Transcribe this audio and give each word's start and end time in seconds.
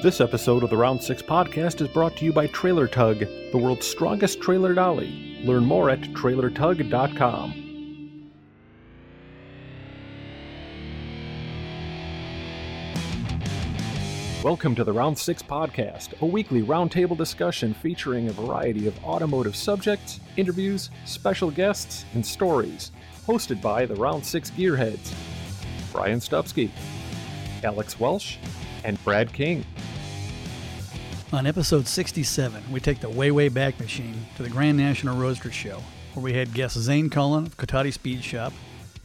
This 0.00 0.20
episode 0.20 0.62
of 0.62 0.70
the 0.70 0.76
Round 0.76 1.02
6 1.02 1.22
podcast 1.22 1.80
is 1.80 1.88
brought 1.88 2.16
to 2.18 2.24
you 2.24 2.32
by 2.32 2.46
Trailer 2.46 2.86
Tug, 2.86 3.18
the 3.18 3.58
world's 3.58 3.84
strongest 3.84 4.40
trailer 4.40 4.72
dolly. 4.72 5.40
Learn 5.42 5.64
more 5.64 5.90
at 5.90 6.00
trailertug.com. 6.00 7.64
Welcome 14.44 14.76
to 14.76 14.84
the 14.84 14.92
Round 14.92 15.18
6 15.18 15.42
podcast, 15.42 16.20
a 16.20 16.26
weekly 16.26 16.62
roundtable 16.62 17.16
discussion 17.16 17.74
featuring 17.74 18.28
a 18.28 18.32
variety 18.32 18.86
of 18.86 18.96
automotive 19.04 19.56
subjects, 19.56 20.20
interviews, 20.36 20.90
special 21.06 21.50
guests, 21.50 22.04
and 22.14 22.24
stories. 22.24 22.92
Hosted 23.26 23.60
by 23.60 23.84
the 23.84 23.96
Round 23.96 24.24
6 24.24 24.52
Gearheads 24.52 25.12
Brian 25.90 26.20
Stupsky, 26.20 26.70
Alex 27.64 27.98
Welsh, 27.98 28.36
and 28.84 29.02
Brad 29.02 29.32
King. 29.32 29.64
On 31.32 31.46
episode 31.46 31.86
67, 31.86 32.72
we 32.72 32.80
take 32.80 33.00
the 33.00 33.10
way, 33.10 33.30
way 33.30 33.48
back 33.48 33.78
machine 33.78 34.26
to 34.36 34.42
the 34.42 34.48
Grand 34.48 34.78
National 34.78 35.16
Roadster 35.16 35.52
Show, 35.52 35.82
where 36.14 36.22
we 36.24 36.32
had 36.32 36.54
guests 36.54 36.78
Zane 36.78 37.10
Cullen 37.10 37.46
of 37.46 37.56
Cotati 37.58 37.92
Speed 37.92 38.24
Shop 38.24 38.52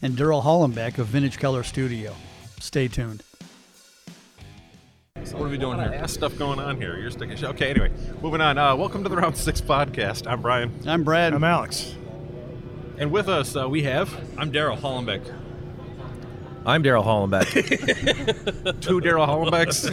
and 0.01 0.15
Darryl 0.15 0.41
Hollenbeck 0.43 0.97
of 0.99 1.07
Vintage 1.07 1.37
Color 1.37 1.63
Studio. 1.63 2.15
Stay 2.61 2.87
tuned. 2.87 3.23
What 5.15 5.41
are 5.43 5.49
we 5.49 5.57
doing 5.57 5.79
here? 5.79 5.91
Ass 5.93 6.13
stuff 6.13 6.37
going 6.37 6.59
on 6.59 6.77
here. 6.77 6.97
You're 6.97 7.11
sticking. 7.11 7.35
Sh- 7.35 7.43
okay, 7.43 7.69
anyway, 7.71 7.91
moving 8.21 8.39
on. 8.41 8.57
Uh, 8.57 8.75
welcome 8.75 9.03
to 9.03 9.09
the 9.09 9.15
Round 9.17 9.35
Six 9.35 9.59
podcast. 9.61 10.25
I'm 10.27 10.41
Brian, 10.41 10.71
I'm 10.85 11.03
Brad. 11.03 11.33
I'm 11.33 11.43
Alex. 11.43 11.95
and 12.97 13.11
with 13.11 13.27
us 13.27 13.55
uh, 13.55 13.67
we 13.67 13.83
have 13.83 14.13
I'm 14.37 14.51
Darryl 14.51 14.77
Hollenbeck. 14.79 15.23
I'm 16.65 16.81
Darryl 16.81 17.03
Hollenbeck. 17.03 17.45
two 18.81 19.01
Darryl 19.01 19.27
Hollenbecks. 19.27 19.89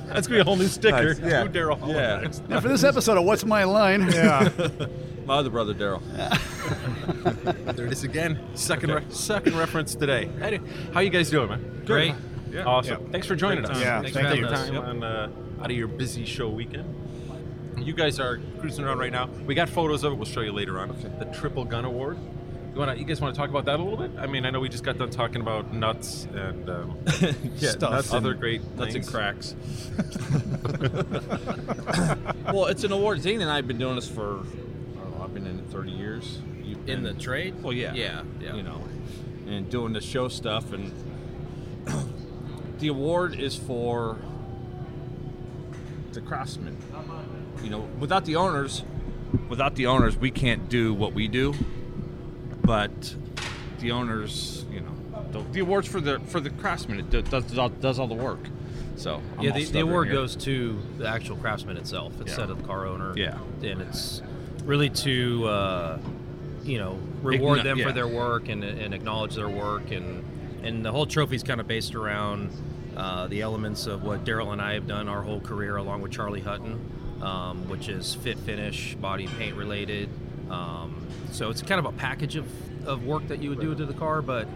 That's 0.08 0.26
gonna 0.26 0.36
be 0.38 0.40
a 0.40 0.44
whole 0.44 0.56
new 0.56 0.66
sticker. 0.68 1.14
Nice, 1.14 1.20
yeah. 1.20 1.44
Two 1.44 1.50
Darryl 1.50 1.78
Hollenbecks. 1.78 2.48
Now, 2.48 2.60
for 2.60 2.68
this 2.68 2.82
episode 2.84 3.18
of 3.18 3.24
What's 3.24 3.44
My 3.44 3.64
Line, 3.64 4.10
Yeah. 4.12 4.48
My 5.26 5.36
other 5.36 5.50
brother, 5.50 5.74
Darryl. 5.74 6.00
There 7.76 7.84
it 7.86 7.92
is 7.92 8.02
again. 8.04 8.38
Second, 8.54 8.90
re- 8.94 9.04
second 9.10 9.58
reference 9.58 9.94
today. 9.94 10.30
How, 10.40 10.48
do- 10.48 10.60
how 10.94 11.00
you 11.00 11.10
guys 11.10 11.28
doing, 11.28 11.50
man? 11.50 11.82
Great. 11.84 12.14
Yeah. 12.50 12.64
Awesome. 12.64 13.04
Yeah. 13.04 13.10
Thanks 13.12 13.26
for 13.26 13.36
joining 13.36 13.64
Great 13.64 13.70
us. 13.76 13.82
time. 13.82 13.86
Yeah, 13.86 14.00
Thanks 14.00 14.16
thank 14.16 14.28
for 14.28 14.34
you. 14.36 14.42
taking 14.48 14.56
time 14.56 14.74
Yep. 14.74 14.82
on 14.84 15.04
uh, 15.04 15.28
out 15.60 15.70
of 15.70 15.76
your 15.76 15.88
busy 15.88 16.24
show 16.24 16.48
weekend. 16.48 16.94
You 17.76 17.92
guys 17.92 18.18
are 18.18 18.38
cruising 18.58 18.86
around 18.86 18.98
right 19.00 19.12
now. 19.12 19.28
We 19.46 19.54
got 19.54 19.68
photos 19.68 20.02
of 20.02 20.12
it. 20.14 20.16
We'll 20.16 20.24
show 20.24 20.40
you 20.40 20.52
later 20.52 20.78
on. 20.78 20.88
The 21.18 21.26
Triple 21.26 21.66
Gun 21.66 21.84
Award. 21.84 22.18
You 22.78 22.86
want 22.86 22.96
to? 22.96 23.00
You 23.00 23.06
guys 23.06 23.20
want 23.20 23.34
to 23.34 23.40
talk 23.40 23.50
about 23.50 23.64
that 23.64 23.80
a 23.80 23.82
little 23.82 23.98
bit? 23.98 24.12
I 24.20 24.28
mean, 24.28 24.46
I 24.46 24.50
know 24.50 24.60
we 24.60 24.68
just 24.68 24.84
got 24.84 24.98
done 24.98 25.10
talking 25.10 25.40
about 25.40 25.74
nuts 25.74 26.28
and 26.32 26.70
um, 26.70 26.96
Yeah, 27.56 27.70
Stuff. 27.70 27.90
nuts 27.90 28.14
other 28.14 28.30
and- 28.30 28.38
great 28.40 28.62
nuts 28.76 28.94
and 28.94 29.04
cracks. 29.04 29.56
well, 32.52 32.66
it's 32.66 32.84
an 32.84 32.92
award. 32.92 33.20
Zane 33.20 33.40
and 33.40 33.50
I 33.50 33.56
have 33.56 33.66
been 33.66 33.78
doing 33.78 33.96
this 33.96 34.08
for, 34.08 34.38
I 34.38 35.00
don't 35.00 35.18
know, 35.18 35.24
I've 35.24 35.34
been 35.34 35.48
in 35.48 35.58
it 35.58 35.64
30 35.70 35.90
years. 35.90 36.38
You've 36.62 36.88
In 36.88 37.02
the 37.02 37.14
trade? 37.14 37.60
Well, 37.64 37.72
yeah. 37.72 37.94
Yeah, 37.94 38.22
yeah. 38.40 38.54
You 38.54 38.62
know, 38.62 38.80
and 39.48 39.68
doing 39.68 39.92
the 39.92 40.00
show 40.00 40.28
stuff. 40.28 40.72
And 40.72 40.92
the 42.78 42.86
award 42.86 43.40
is 43.40 43.56
for 43.56 44.18
the 46.12 46.20
craftsman. 46.20 46.76
You 47.60 47.70
know, 47.70 47.80
without 47.98 48.24
the 48.24 48.36
owners, 48.36 48.84
without 49.48 49.74
the 49.74 49.86
owners, 49.86 50.16
we 50.16 50.30
can't 50.30 50.68
do 50.68 50.94
what 50.94 51.12
we 51.12 51.26
do. 51.26 51.54
But 52.68 53.14
the 53.80 53.92
owners, 53.92 54.66
you 54.70 54.80
know, 54.80 55.24
the, 55.32 55.40
the 55.52 55.60
awards 55.60 55.88
for 55.88 56.02
the 56.02 56.20
for 56.26 56.38
the 56.38 56.50
craftsman. 56.50 57.00
It 57.00 57.08
does 57.08 57.24
does 57.24 57.56
all, 57.56 57.70
does 57.70 57.98
all 57.98 58.06
the 58.06 58.14
work. 58.14 58.40
So 58.96 59.22
I'm 59.38 59.42
yeah, 59.42 59.52
the, 59.52 59.64
the 59.64 59.80
award 59.80 60.08
here. 60.08 60.16
goes 60.16 60.36
to 60.36 60.78
the 60.98 61.08
actual 61.08 61.36
craftsman 61.36 61.78
itself 61.78 62.12
instead 62.20 62.48
Yeah. 62.48 62.52
of 62.52 62.60
the 62.60 62.66
car 62.68 62.86
owner. 62.86 63.14
Yeah. 63.16 63.38
and 63.62 63.80
it's 63.80 64.20
really 64.64 64.90
to 64.90 65.46
uh, 65.48 65.98
you 66.62 66.76
know 66.76 66.98
reward 67.22 67.60
Igno- 67.60 67.64
them 67.64 67.78
for 67.80 67.92
their 67.92 68.06
work 68.06 68.50
and, 68.50 68.62
and 68.62 68.92
acknowledge 68.92 69.34
their 69.34 69.48
work 69.48 69.90
and 69.90 70.22
and 70.62 70.84
the 70.84 70.92
whole 70.92 71.06
trophy 71.06 71.36
is 71.36 71.42
kind 71.42 71.62
of 71.62 71.66
based 71.66 71.94
around 71.94 72.50
uh, 72.98 73.28
the 73.28 73.40
elements 73.40 73.86
of 73.86 74.02
what 74.02 74.26
Darryl 74.26 74.52
and 74.52 74.60
I 74.60 74.74
have 74.74 74.86
done 74.86 75.08
our 75.08 75.22
whole 75.22 75.40
career 75.40 75.76
along 75.78 76.02
with 76.02 76.12
Charlie 76.12 76.42
Hutton, 76.42 76.78
um, 77.22 77.66
which 77.70 77.88
is 77.88 78.14
fit 78.16 78.36
finish, 78.40 78.94
body 78.96 79.26
paint 79.38 79.56
related. 79.56 80.10
Um, 80.50 81.06
so 81.32 81.50
it's 81.50 81.62
kind 81.62 81.78
of 81.78 81.84
a 81.86 81.92
package 81.92 82.36
of, 82.36 82.46
of 82.86 83.04
work 83.04 83.26
that 83.28 83.42
you 83.42 83.50
would 83.50 83.60
do 83.60 83.74
to 83.74 83.86
the 83.86 83.94
car, 83.94 84.22
but 84.22 84.46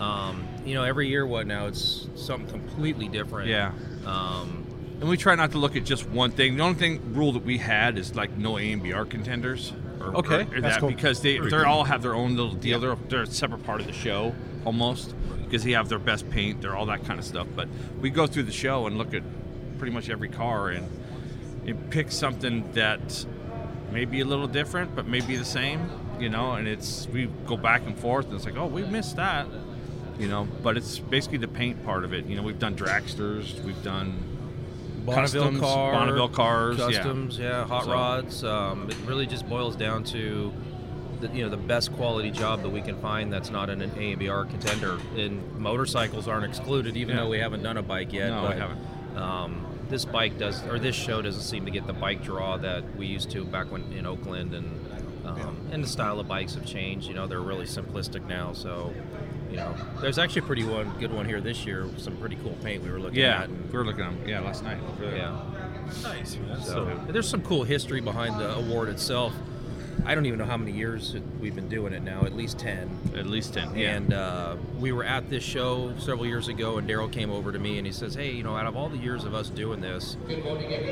um, 0.00 0.46
you 0.64 0.74
know 0.74 0.84
every 0.84 1.08
year 1.08 1.26
what 1.26 1.46
now 1.46 1.66
it's 1.66 2.08
something 2.16 2.48
completely 2.48 3.08
different. 3.08 3.48
Yeah. 3.48 3.72
Um, 4.06 4.66
And 5.00 5.08
we 5.08 5.16
try 5.16 5.34
not 5.34 5.52
to 5.52 5.58
look 5.58 5.76
at 5.76 5.84
just 5.84 6.08
one 6.08 6.30
thing. 6.30 6.56
The 6.56 6.62
only 6.62 6.78
thing 6.78 7.14
rule 7.14 7.32
that 7.32 7.44
we 7.44 7.58
had 7.58 7.98
is 7.98 8.14
like 8.14 8.36
no 8.36 8.52
AMBR 8.54 9.08
contenders. 9.10 9.72
Or, 10.00 10.16
Okay, 10.16 10.42
or 10.54 10.60
that's 10.60 10.76
that 10.76 10.80
cool. 10.80 10.88
because 10.90 11.20
they 11.20 11.38
they 11.38 11.62
all 11.62 11.84
have 11.84 12.00
their 12.02 12.14
own 12.14 12.34
little 12.36 12.54
deal. 12.54 12.80
They're, 12.80 12.96
they're 13.08 13.22
a 13.22 13.26
separate 13.26 13.64
part 13.64 13.80
of 13.80 13.86
the 13.86 13.92
show 13.92 14.34
almost 14.64 15.14
because 15.44 15.62
they 15.64 15.72
have 15.72 15.88
their 15.90 15.98
best 15.98 16.28
paint. 16.30 16.62
They're 16.62 16.76
all 16.76 16.86
that 16.86 17.04
kind 17.04 17.18
of 17.18 17.24
stuff. 17.26 17.46
But 17.54 17.68
we 18.00 18.08
go 18.08 18.26
through 18.26 18.44
the 18.44 18.52
show 18.52 18.86
and 18.86 18.96
look 18.96 19.12
at 19.14 19.22
pretty 19.78 19.92
much 19.92 20.08
every 20.08 20.28
car 20.28 20.68
and, 20.70 20.88
and 21.66 21.90
pick 21.90 22.12
something 22.12 22.70
that 22.72 23.26
may 23.92 24.04
be 24.04 24.20
a 24.20 24.24
little 24.24 24.46
different, 24.46 24.94
but 24.94 25.06
maybe 25.06 25.36
the 25.36 25.44
same. 25.44 25.88
You 26.18 26.28
know, 26.28 26.52
and 26.52 26.68
it's 26.68 27.06
we 27.08 27.26
go 27.46 27.56
back 27.56 27.82
and 27.86 27.96
forth, 27.98 28.26
and 28.26 28.34
it's 28.34 28.44
like, 28.44 28.56
oh, 28.56 28.66
we 28.66 28.82
missed 28.84 29.16
that. 29.16 29.46
You 30.18 30.28
know, 30.28 30.46
but 30.62 30.76
it's 30.76 30.98
basically 30.98 31.38
the 31.38 31.48
paint 31.48 31.82
part 31.84 32.04
of 32.04 32.12
it. 32.12 32.26
You 32.26 32.36
know, 32.36 32.42
we've 32.42 32.58
done 32.58 32.74
dragsters, 32.76 33.58
we've 33.64 33.82
done 33.82 34.12
Bonneville 35.06 35.42
customs, 35.44 35.60
car, 35.60 35.92
Bonneville 35.92 36.28
cars, 36.28 36.76
customs, 36.76 37.38
yeah, 37.38 37.64
hot 37.66 37.84
So- 37.84 37.92
rods. 37.92 38.44
Um, 38.44 38.90
it 38.90 38.96
really 39.06 39.26
just 39.26 39.48
boils 39.48 39.76
down 39.76 40.04
to 40.04 40.52
the, 41.22 41.28
you 41.28 41.42
know 41.42 41.48
the 41.48 41.56
best 41.56 41.90
quality 41.94 42.30
job 42.30 42.60
that 42.62 42.68
we 42.68 42.82
can 42.82 42.98
find 43.00 43.32
that's 43.32 43.48
not 43.50 43.70
in 43.70 43.80
an 43.80 43.90
AMBR 43.92 44.50
contender. 44.50 44.98
And 45.16 45.42
motorcycles 45.58 46.28
aren't 46.28 46.44
excluded, 46.44 46.98
even 46.98 47.16
Yeah. 47.16 47.22
though 47.22 47.30
we 47.30 47.38
haven't 47.38 47.62
done 47.62 47.78
a 47.78 47.82
bike 47.82 48.12
yet. 48.12 48.28
No, 48.28 48.42
we 48.50 48.56
haven't. 48.60 49.16
Um, 49.16 49.64
this 49.90 50.04
bike 50.04 50.38
does, 50.38 50.64
or 50.66 50.78
this 50.78 50.94
show 50.96 51.20
doesn't 51.20 51.42
seem 51.42 51.64
to 51.66 51.70
get 51.70 51.86
the 51.86 51.92
bike 51.92 52.22
draw 52.22 52.56
that 52.58 52.82
we 52.96 53.06
used 53.06 53.30
to 53.32 53.44
back 53.44 53.70
when 53.70 53.82
in 53.92 54.06
Oakland, 54.06 54.54
and 54.54 54.86
um, 55.26 55.56
and 55.70 55.84
the 55.84 55.88
style 55.88 56.18
of 56.18 56.26
bikes 56.28 56.54
have 56.54 56.64
changed. 56.64 57.06
You 57.08 57.14
know, 57.14 57.26
they're 57.26 57.40
really 57.40 57.66
simplistic 57.66 58.26
now. 58.26 58.52
So, 58.52 58.92
you 59.50 59.56
know, 59.56 59.74
there's 60.00 60.18
actually 60.18 60.42
a 60.42 60.46
pretty 60.46 60.64
one 60.64 60.90
good 60.98 61.12
one 61.12 61.26
here 61.26 61.40
this 61.40 61.66
year. 61.66 61.88
Some 61.98 62.16
pretty 62.16 62.36
cool 62.36 62.56
paint 62.62 62.82
we 62.82 62.90
were 62.90 62.98
looking 62.98 63.20
Yeah, 63.20 63.42
at. 63.42 63.48
and- 63.48 63.70
we 63.70 63.78
were 63.78 63.84
looking 63.84 64.02
at 64.04 64.12
them. 64.18 64.28
Yeah, 64.28 64.40
last 64.40 64.64
night. 64.64 64.78
yeah. 65.02 65.38
Nice. 66.02 66.36
man. 66.36 66.62
So 66.62 67.00
there's 67.08 67.28
some 67.28 67.42
cool 67.42 67.64
history 67.64 68.00
behind 68.00 68.38
the 68.40 68.54
award 68.56 68.88
itself. 68.88 69.34
I 70.06 70.14
don't 70.14 70.26
even 70.26 70.38
know 70.38 70.44
how 70.44 70.56
many 70.56 70.72
years 70.72 71.14
we've 71.40 71.54
been 71.54 71.68
doing 71.68 71.92
it 71.92 72.02
now, 72.02 72.22
at 72.24 72.34
least 72.34 72.58
10. 72.58 72.88
At 73.16 73.26
least 73.26 73.54
ten. 73.54 73.74
Yeah. 73.76 73.96
And 73.96 74.12
uh, 74.12 74.56
we 74.78 74.92
were 74.92 75.04
at 75.04 75.28
this 75.28 75.42
show 75.42 75.92
several 75.98 76.26
years 76.26 76.48
ago, 76.48 76.78
and 76.78 76.88
Darryl 76.88 77.10
came 77.10 77.30
over 77.30 77.52
to 77.52 77.58
me 77.58 77.78
and 77.78 77.86
he 77.86 77.92
says, 77.92 78.14
Hey, 78.14 78.30
you 78.32 78.42
know, 78.42 78.56
out 78.56 78.66
of 78.66 78.76
all 78.76 78.88
the 78.88 78.96
years 78.96 79.24
of 79.24 79.34
us 79.34 79.48
doing 79.50 79.80
this, 79.80 80.16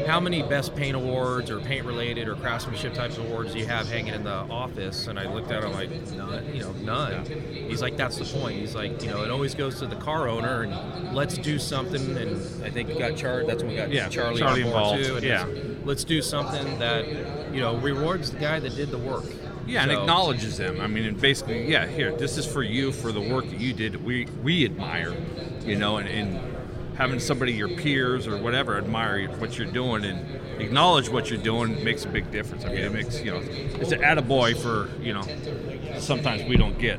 how 0.06 0.20
many 0.20 0.42
best 0.42 0.74
paint 0.76 0.96
awards 0.96 1.50
or 1.50 1.60
paint 1.60 1.86
related 1.86 2.28
or 2.28 2.34
craftsmanship 2.34 2.94
types 2.94 3.18
of 3.18 3.26
awards 3.26 3.52
do 3.52 3.58
you 3.58 3.66
have 3.66 3.88
hanging 3.88 4.14
in 4.14 4.24
the 4.24 4.30
office? 4.30 5.06
And 5.06 5.18
I 5.18 5.32
looked 5.32 5.50
at 5.50 5.64
him 5.64 5.72
like, 5.72 5.90
none, 6.12 6.54
you 6.54 6.62
know, 6.62 6.72
none. 6.72 7.24
He's 7.24 7.82
like, 7.82 7.96
That's 7.96 8.16
the 8.16 8.24
point. 8.24 8.58
He's 8.58 8.74
like, 8.74 9.02
You 9.02 9.10
know, 9.10 9.22
it 9.24 9.30
always 9.30 9.54
goes 9.54 9.78
to 9.78 9.86
the 9.86 9.96
car 9.96 10.28
owner, 10.28 10.62
and 10.62 11.14
let's 11.14 11.38
do 11.38 11.58
something. 11.58 12.16
And 12.16 12.64
I 12.64 12.70
think 12.70 12.88
we 12.88 12.98
got 12.98 13.16
Char. 13.16 13.44
That's 13.44 13.62
when 13.62 13.70
we 13.72 13.76
got 13.76 13.90
Yeah, 13.90 14.08
Charlie, 14.08 14.40
Charlie 14.40 14.62
involved, 14.62 15.04
too. 15.04 15.16
and 15.16 15.24
yeah. 15.24 15.46
let's 15.84 16.04
do 16.04 16.20
something 16.20 16.78
that 16.78 17.04
you 17.52 17.60
know 17.60 17.76
rewards 17.76 18.30
the 18.30 18.38
guy 18.38 18.60
that 18.60 18.74
did 18.76 18.90
the 18.90 18.98
work. 18.98 19.24
yeah, 19.66 19.82
and 19.82 19.90
acknowledges 19.92 20.56
them. 20.56 20.80
I 20.80 20.86
mean, 20.86 21.04
and 21.04 21.20
basically, 21.20 21.70
yeah, 21.70 21.86
here, 21.86 22.14
this 22.16 22.38
is 22.38 22.46
for 22.46 22.62
you 22.62 22.92
for 22.92 23.12
the 23.12 23.20
work 23.20 23.48
that 23.50 23.60
you 23.60 23.72
did. 23.72 24.04
We 24.04 24.26
we 24.42 24.64
admire, 24.64 25.14
you 25.64 25.76
know, 25.76 25.98
and, 25.98 26.08
and 26.08 26.40
having 26.96 27.20
somebody 27.20 27.52
your 27.52 27.68
peers 27.68 28.26
or 28.26 28.36
whatever 28.38 28.76
admire 28.76 29.28
what 29.38 29.56
you're 29.56 29.70
doing 29.70 30.04
and 30.04 30.60
acknowledge 30.60 31.08
what 31.08 31.30
you're 31.30 31.40
doing 31.40 31.82
makes 31.84 32.04
a 32.04 32.08
big 32.08 32.30
difference. 32.32 32.64
I 32.64 32.68
mean, 32.70 32.78
it 32.78 32.92
makes 32.92 33.20
you 33.20 33.30
know, 33.30 33.38
it's 33.40 33.92
an 33.92 34.00
attaboy 34.00 34.56
for 34.60 34.90
you 35.02 35.12
know, 35.14 35.22
sometimes 35.98 36.42
we 36.44 36.56
don't 36.56 36.78
get. 36.78 36.98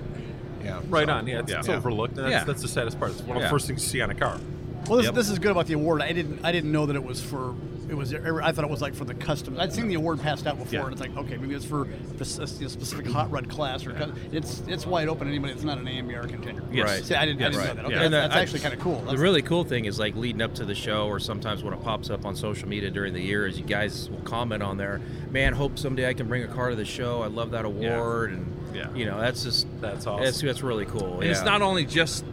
Yeah. 0.64 0.82
Right 0.90 1.08
on. 1.10 1.26
Yeah, 1.26 1.40
it's, 1.40 1.52
Yeah. 1.52 1.60
it's 1.60 1.70
overlooked. 1.70 2.16
And 2.18 2.26
that's, 2.26 2.32
Yeah. 2.32 2.44
that's 2.44 2.62
the 2.62 2.68
saddest 2.68 3.00
part. 3.00 3.12
It's 3.12 3.22
one 3.22 3.38
of 3.38 3.42
the 3.42 3.48
Yeah. 3.48 3.52
first 3.52 3.68
things 3.68 3.82
you 3.82 3.90
see 3.90 4.02
on 4.02 4.10
a 4.10 4.16
car. 4.16 4.38
Well, 4.88 4.98
this, 4.98 5.06
Yep. 5.08 5.16
this 5.16 5.30
is 5.30 5.40
good 5.40 5.52
about 5.52 5.68
the 5.68 5.74
award. 5.74 6.02
I 6.02 6.12
didn't 6.14 6.44
I 6.44 6.52
didn't 6.52 6.72
know 6.72 6.86
that 6.86 6.96
it 6.96 7.04
was 7.04 7.22
for 7.22 7.56
it 7.90 7.96
was 7.98 8.14
I 8.14 8.52
thought 8.52 8.64
it 8.66 8.70
was 8.70 8.82
like 8.84 8.94
for 8.94 9.06
the 9.06 9.16
customs. 9.16 9.58
I'd 9.60 9.74
seen 9.74 9.88
the 9.88 9.96
award 9.96 10.22
passed 10.22 10.46
out 10.46 10.60
before, 10.60 10.72
Yeah. 10.80 10.84
and 10.86 10.92
it's 10.92 11.02
like 11.02 11.16
okay, 11.18 11.38
maybe 11.38 11.56
it's 11.56 11.66
for 11.66 11.88
a 12.20 12.26
spec- 12.26 12.44
a 12.62 12.70
specific 12.70 13.08
hot 13.08 13.32
rod 13.32 13.50
class 13.50 13.86
or 13.86 13.94
cus- 13.94 14.12
it's 14.32 14.62
it's 14.68 14.86
wide 14.86 15.08
open. 15.08 15.26
to 15.28 15.34
Anybody 15.34 15.54
that's 15.54 15.66
not 15.66 15.80
an 15.80 15.86
AMBR 15.88 16.30
contender. 16.30 16.64
Yes. 16.72 16.88
Right. 16.88 17.04
See, 17.04 17.16
I 17.16 17.26
didn't, 17.26 17.42
I 17.42 17.50
didn't 17.50 17.54
know 17.54 17.60
Right. 17.68 17.76
that. 17.76 17.86
Okay, 17.86 17.94
Yeah. 17.96 18.00
that's, 18.02 18.14
uh, 18.14 18.20
that's 18.28 18.36
I- 18.36 18.42
actually 18.42 18.60
kind 18.60 18.74
of 18.76 18.80
cool. 18.80 19.02
The 19.02 19.18
really 19.18 19.42
cool 19.42 19.64
thing 19.64 19.86
is 19.86 19.98
like 20.00 20.16
leading 20.16 20.42
up 20.42 20.54
to 20.56 20.66
the 20.66 20.76
show, 20.76 21.08
or 21.08 21.20
sometimes 21.20 21.64
when 21.64 21.74
it 21.74 21.84
pops 21.84 22.10
up 22.12 22.26
on 22.26 22.36
social 22.36 22.68
media 22.70 22.92
during 22.92 23.14
the 23.14 23.22
year, 23.22 23.48
is 23.48 23.58
you 23.58 23.66
guys 23.66 24.10
will 24.10 24.20
comment 24.22 24.62
on 24.62 24.78
there. 24.78 25.02
Man, 25.32 25.54
hope 25.54 25.80
someday 25.80 26.08
I 26.08 26.14
can 26.14 26.28
bring 26.28 26.44
a 26.44 26.48
car 26.48 26.70
to 26.70 26.76
the 26.76 26.86
show. 26.86 27.22
I 27.24 27.28
love 27.28 27.52
that 27.52 27.66
award, 27.66 28.32
and 28.34 28.46
Yeah. 28.76 28.88
you 28.94 29.06
know 29.06 29.20
that's 29.20 29.44
just 29.44 29.66
That's 29.82 30.06
awesome. 30.06 30.26
That's 30.26 30.42
that's 30.42 30.62
really 30.62 30.86
cool. 30.86 31.22
And 31.22 31.30
it's 31.32 31.44
not 31.44 31.62
only 31.64 31.86
just 31.86 32.24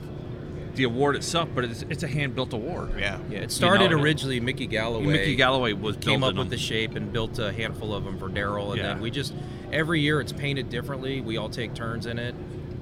the 0.77 0.85
award 0.85 1.17
itself, 1.17 1.49
but 1.55 1.65
it's, 1.65 1.83
it's 1.89 2.03
a 2.03 2.09
hand 2.09 2.35
built 2.35 2.53
award. 2.53 2.93
Yeah. 2.99 3.19
Yeah, 3.31 3.41
it 3.41 3.51
started 3.51 3.91
know, 3.91 3.99
originally. 4.01 4.41
Mickie 4.41 4.67
Galloway. 4.67 5.07
Mickie 5.07 5.37
Galloway 5.37 5.73
was 5.73 5.97
came 5.97 6.23
up 6.23 6.29
building 6.29 6.39
with 6.39 6.51
the 6.51 6.59
shape 6.59 6.95
and 6.95 7.13
built 7.13 7.39
a 7.39 7.53
handful 7.53 7.95
of 7.95 8.05
them 8.05 8.19
for 8.19 8.29
Darryl, 8.29 8.69
and 8.69 8.77
Yeah. 8.79 8.83
then 8.89 9.01
we 9.01 9.11
just 9.11 9.35
every 9.73 10.01
year 10.01 10.21
it's 10.21 10.33
painted 10.33 10.69
differently. 10.71 11.21
We 11.21 11.37
all 11.39 11.49
take 11.49 11.75
turns 11.75 12.07
in 12.07 12.19
it. 12.19 12.35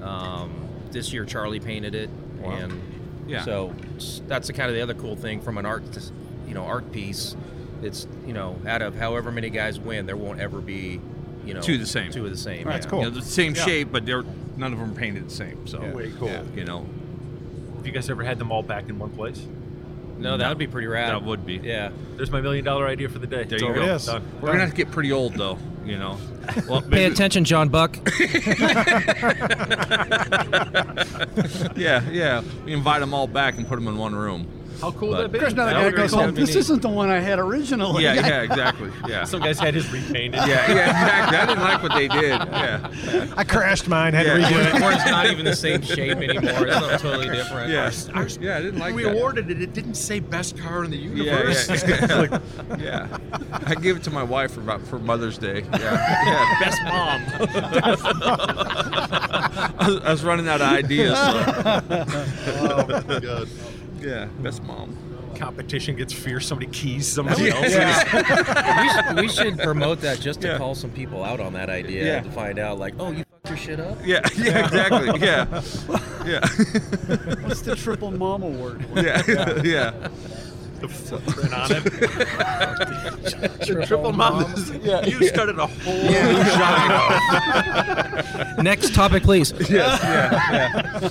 Um, 0.02 0.69
this 0.91 1.12
year 1.12 1.25
Charlie 1.25 1.61
painted 1.61 1.94
it, 1.94 2.11
and 2.43 2.81
Yeah. 3.26 3.44
so 3.44 3.75
that's 4.29 4.49
the 4.49 4.52
kind 4.52 4.69
of 4.69 4.75
the 4.76 4.82
other 4.82 4.94
cool 4.94 5.17
thing 5.17 5.40
from 5.40 5.56
an 5.58 5.64
art, 5.67 5.82
you 6.47 6.55
know, 6.55 6.64
art 6.64 6.93
piece. 6.93 7.37
It's 7.82 8.06
you 8.26 8.32
know, 8.32 8.56
out 8.67 8.82
of 8.82 8.97
however 8.97 9.31
many 9.31 9.50
guys 9.50 9.79
win, 9.79 10.06
there 10.06 10.17
won't 10.17 10.40
ever 10.40 10.61
be, 10.61 11.00
you 11.47 11.55
know, 11.55 11.61
Two 11.61 11.79
the 11.79 11.87
same. 11.87 12.11
Two 12.11 12.25
of 12.25 12.31
the 12.31 12.37
same. 12.37 12.64
That's 12.67 12.87
yeah. 12.87 12.90
cool. 12.90 12.99
You 13.00 13.05
know, 13.06 13.11
the 13.11 13.23
same 13.23 13.55
Yeah. 13.55 13.64
shape, 13.64 13.88
but 13.93 14.05
they're 14.06 14.25
none 14.56 14.73
of 14.73 14.79
them 14.79 14.93
are 14.93 14.94
painted 14.94 15.26
the 15.29 15.35
same. 15.35 15.67
So 15.67 15.81
Yeah. 15.82 15.93
Way 15.93 16.12
cool. 16.19 16.29
Yeah. 16.29 16.43
you 16.56 16.64
know, 16.64 16.87
Have 17.85 17.89
you 17.89 17.93
guys 17.93 18.09
ever 18.09 18.23
had 18.25 18.39
them 18.39 18.51
all 18.51 18.63
back 18.63 18.89
in 18.89 18.99
one 18.99 19.11
place? 19.11 19.45
No, 20.17 20.39
that 20.39 20.49
would 20.49 20.57
be 20.57 20.67
pretty 20.67 20.87
rad. 20.87 21.11
that 21.11 21.23
would 21.23 21.45
be. 21.45 21.57
Yeah. 21.57 21.91
There's 22.17 22.31
my 22.31 22.41
million 22.41 22.65
dollar 22.65 22.87
idea 22.89 23.11
for 23.11 23.19
the 23.19 23.27
day. 23.27 23.45
There 23.45 23.57
It's 23.57 23.63
you 23.63 23.75
go. 23.75 23.83
It 23.83 23.89
is. 23.91 24.07
Done. 24.07 24.23
We're 24.41 24.53
gonna 24.53 24.61
have 24.61 24.71
to 24.71 24.77
get 24.77 24.91
pretty 24.91 25.13
old 25.13 25.35
though. 25.35 25.59
You 25.85 25.99
know. 25.99 26.17
Well, 26.69 26.81
Pay 26.81 26.89
maybe- 26.89 27.13
attention, 27.13 27.45
John 27.45 27.69
Buck. 27.69 27.99
Yeah, 31.77 32.09
yeah. 32.11 32.43
We 32.65 32.73
invite 32.73 33.01
them 33.01 33.13
all 33.13 33.27
back 33.27 33.57
and 33.59 33.67
put 33.69 33.75
them 33.77 33.87
in 33.89 33.99
one 33.99 34.15
room. 34.15 34.47
How 34.85 34.91
cool 34.93 35.13
But- 35.13 35.17
would 35.17 35.25
that 35.25 35.33
be? 35.33 35.39
Chris, 35.39 35.55
now 35.55 35.65
the 35.65 35.71
That 35.71 35.77
guy 35.79 35.85
would 35.85 35.95
be 35.95 35.97
goes 36.03 36.11
cool. 36.11 36.21
home. 36.25 36.35
This 36.35 36.55
isn't 36.57 36.83
the 36.83 36.89
one 36.91 37.09
I 37.09 37.19
had 37.21 37.39
originally. 37.39 38.03
Yeah, 38.05 38.15
yeah, 38.15 38.43
exactly. 38.49 38.91
Yeah. 39.09 39.25
Some 39.25 39.41
guys 39.41 39.59
had 39.59 39.73
his 39.73 39.91
repainted. 39.91 40.41
Yeah, 40.47 40.47
yeah, 40.71 40.91
exactly. 40.91 41.39
I 41.39 41.47
didn't 41.47 41.63
like 41.65 41.83
what 41.83 41.93
they 41.95 42.09
did. 42.09 42.39
Yeah, 42.39 43.33
I 43.35 43.45
crashed 43.45 43.89
mine, 43.89 44.13
had 44.13 44.27
Yeah. 44.27 44.35
to 44.35 44.41
redo 44.55 44.75
it. 44.77 44.83
or 44.83 44.93
it's 44.93 45.07
not 45.07 45.25
even 45.31 45.47
the 45.47 45.57
same 45.57 45.81
shape 45.81 46.19
anymore. 46.19 46.67
It's 46.67 46.75
something 46.77 46.99
totally 46.99 47.29
different. 47.35 47.71
yeah, 47.71 47.91
yeah. 48.43 48.57
I 48.59 48.61
didn't 48.61 48.79
like 48.79 48.95
we 48.95 49.05
that. 49.05 49.13
awarded 49.15 49.51
it. 49.51 49.63
It 49.63 49.73
didn't 49.73 49.95
say 49.95 50.21
best 50.21 50.59
car 50.59 50.85
in 50.85 50.91
the 50.91 50.99
Yeah, 50.99 51.41
universe. 51.41 51.67
yeah, 51.89 52.39
yeah. 52.79 53.19
I 53.67 53.75
gave 53.77 53.97
it 53.97 54.03
to 54.03 54.11
my 54.11 54.23
wife 54.23 54.53
for 54.53 54.61
about 54.61 54.87
for 54.87 54.99
Mother's 54.99 55.39
Day. 55.39 55.65
Yeah, 55.73 55.81
yeah. 56.27 56.61
Best 56.61 56.83
mom. 56.85 57.23
I 57.81 57.91
was, 59.89 60.01
I 60.05 60.11
was 60.11 60.25
running 60.25 60.47
out 60.47 60.61
of 60.61 60.69
ideas. 60.69 61.17
So. 61.17 61.25
oh 62.61 63.03
my 63.09 63.19
god. 63.21 63.49
Yeah, 64.05 64.27
best 64.41 64.62
mom. 64.65 64.95
Competition 65.37 65.97
gets 65.97 66.12
fierce. 66.12 66.47
Somebody 66.47 66.71
keys 66.71 67.09
somebody 67.09 67.45
Yeah. 67.45 67.55
else. 67.56 67.75
we, 68.81 68.89
should, 68.89 69.17
we 69.17 69.29
should 69.29 69.59
promote 69.59 70.01
that 70.03 70.21
just 70.21 70.43
to 70.43 70.49
Yeah. 70.49 70.59
call 70.59 70.75
some 70.75 70.91
people 70.91 71.25
out 71.25 71.41
on 71.41 71.55
that 71.55 71.71
idea 71.71 72.05
Yeah. 72.05 72.21
to 72.21 72.31
find 72.31 72.59
out, 72.59 72.79
like, 72.79 72.95
oh, 73.01 73.11
you 73.11 73.25
fucked 73.31 73.49
your 73.49 73.56
shit 73.56 73.81
up. 73.81 73.97
Yeah, 74.05 74.21
yeah, 74.37 74.65
exactly. 74.67 75.19
Yeah, 75.27 75.47
yeah, 76.25 76.41
What's 77.47 77.62
the 77.62 77.75
triple 77.77 78.11
mom 78.12 78.43
award? 78.45 78.85
yeah, 78.95 79.23
yeah. 79.62 79.93
The 80.81 80.89
footprint 80.89 81.53
on 81.55 81.73
it. 81.73 81.85
the 81.85 83.85
triple 83.87 84.12
mom. 84.12 84.43
is- 84.53 84.71
You 85.11 85.27
started 85.29 85.59
a 85.59 85.67
whole 85.67 85.95
new 85.95 86.45
genre. 86.53 88.25
Next 88.62 88.95
topic, 88.95 89.23
please. 89.25 89.53
Yes, 89.69 89.71
yeah, 89.71 91.00
yeah. 91.00 91.11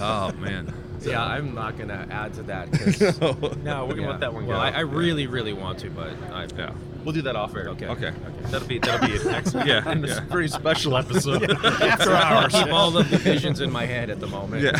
Oh 0.00 0.32
man. 0.38 0.72
Yeah, 1.08 1.24
I'm 1.24 1.54
not 1.54 1.78
gonna 1.78 2.06
add 2.10 2.34
to 2.34 2.42
that. 2.44 2.70
'cause- 2.72 3.00
No, 3.62 3.86
we're 3.86 3.94
gonna 3.94 4.02
yeah. 4.02 4.10
let 4.10 4.20
that 4.20 4.32
one 4.34 4.44
go. 4.44 4.50
Well, 4.50 4.60
I, 4.60 4.70
I 4.70 4.80
really, 4.80 5.26
really 5.26 5.52
want 5.52 5.78
to, 5.80 5.90
but 5.90 6.10
I, 6.32 6.46
Yeah. 6.56 6.72
we'll 7.04 7.12
do 7.14 7.22
that 7.22 7.36
off 7.36 7.54
air. 7.56 7.68
Okay. 7.70 7.86
Okay. 7.86 8.08
okay. 8.08 8.16
That'll 8.50 8.68
be 8.68 8.78
that'll 8.78 9.06
be 9.08 9.16
an 9.20 9.28
excellent. 9.28 9.66
Yeah, 9.66 9.82
and 9.90 10.04
it's 10.04 10.14
yeah. 10.14 10.22
a 10.24 10.26
very 10.28 10.48
special 10.48 10.96
episode. 10.96 11.50
After 11.50 12.12
hours. 12.12 12.52
keep 12.52 12.72
all 12.72 12.90
the 12.90 13.02
divisions 13.04 13.60
in 13.60 13.70
my 13.70 13.86
head 13.86 14.10
at 14.10 14.20
the 14.20 14.26
moment. 14.28 14.62
Yeah. 14.62 14.72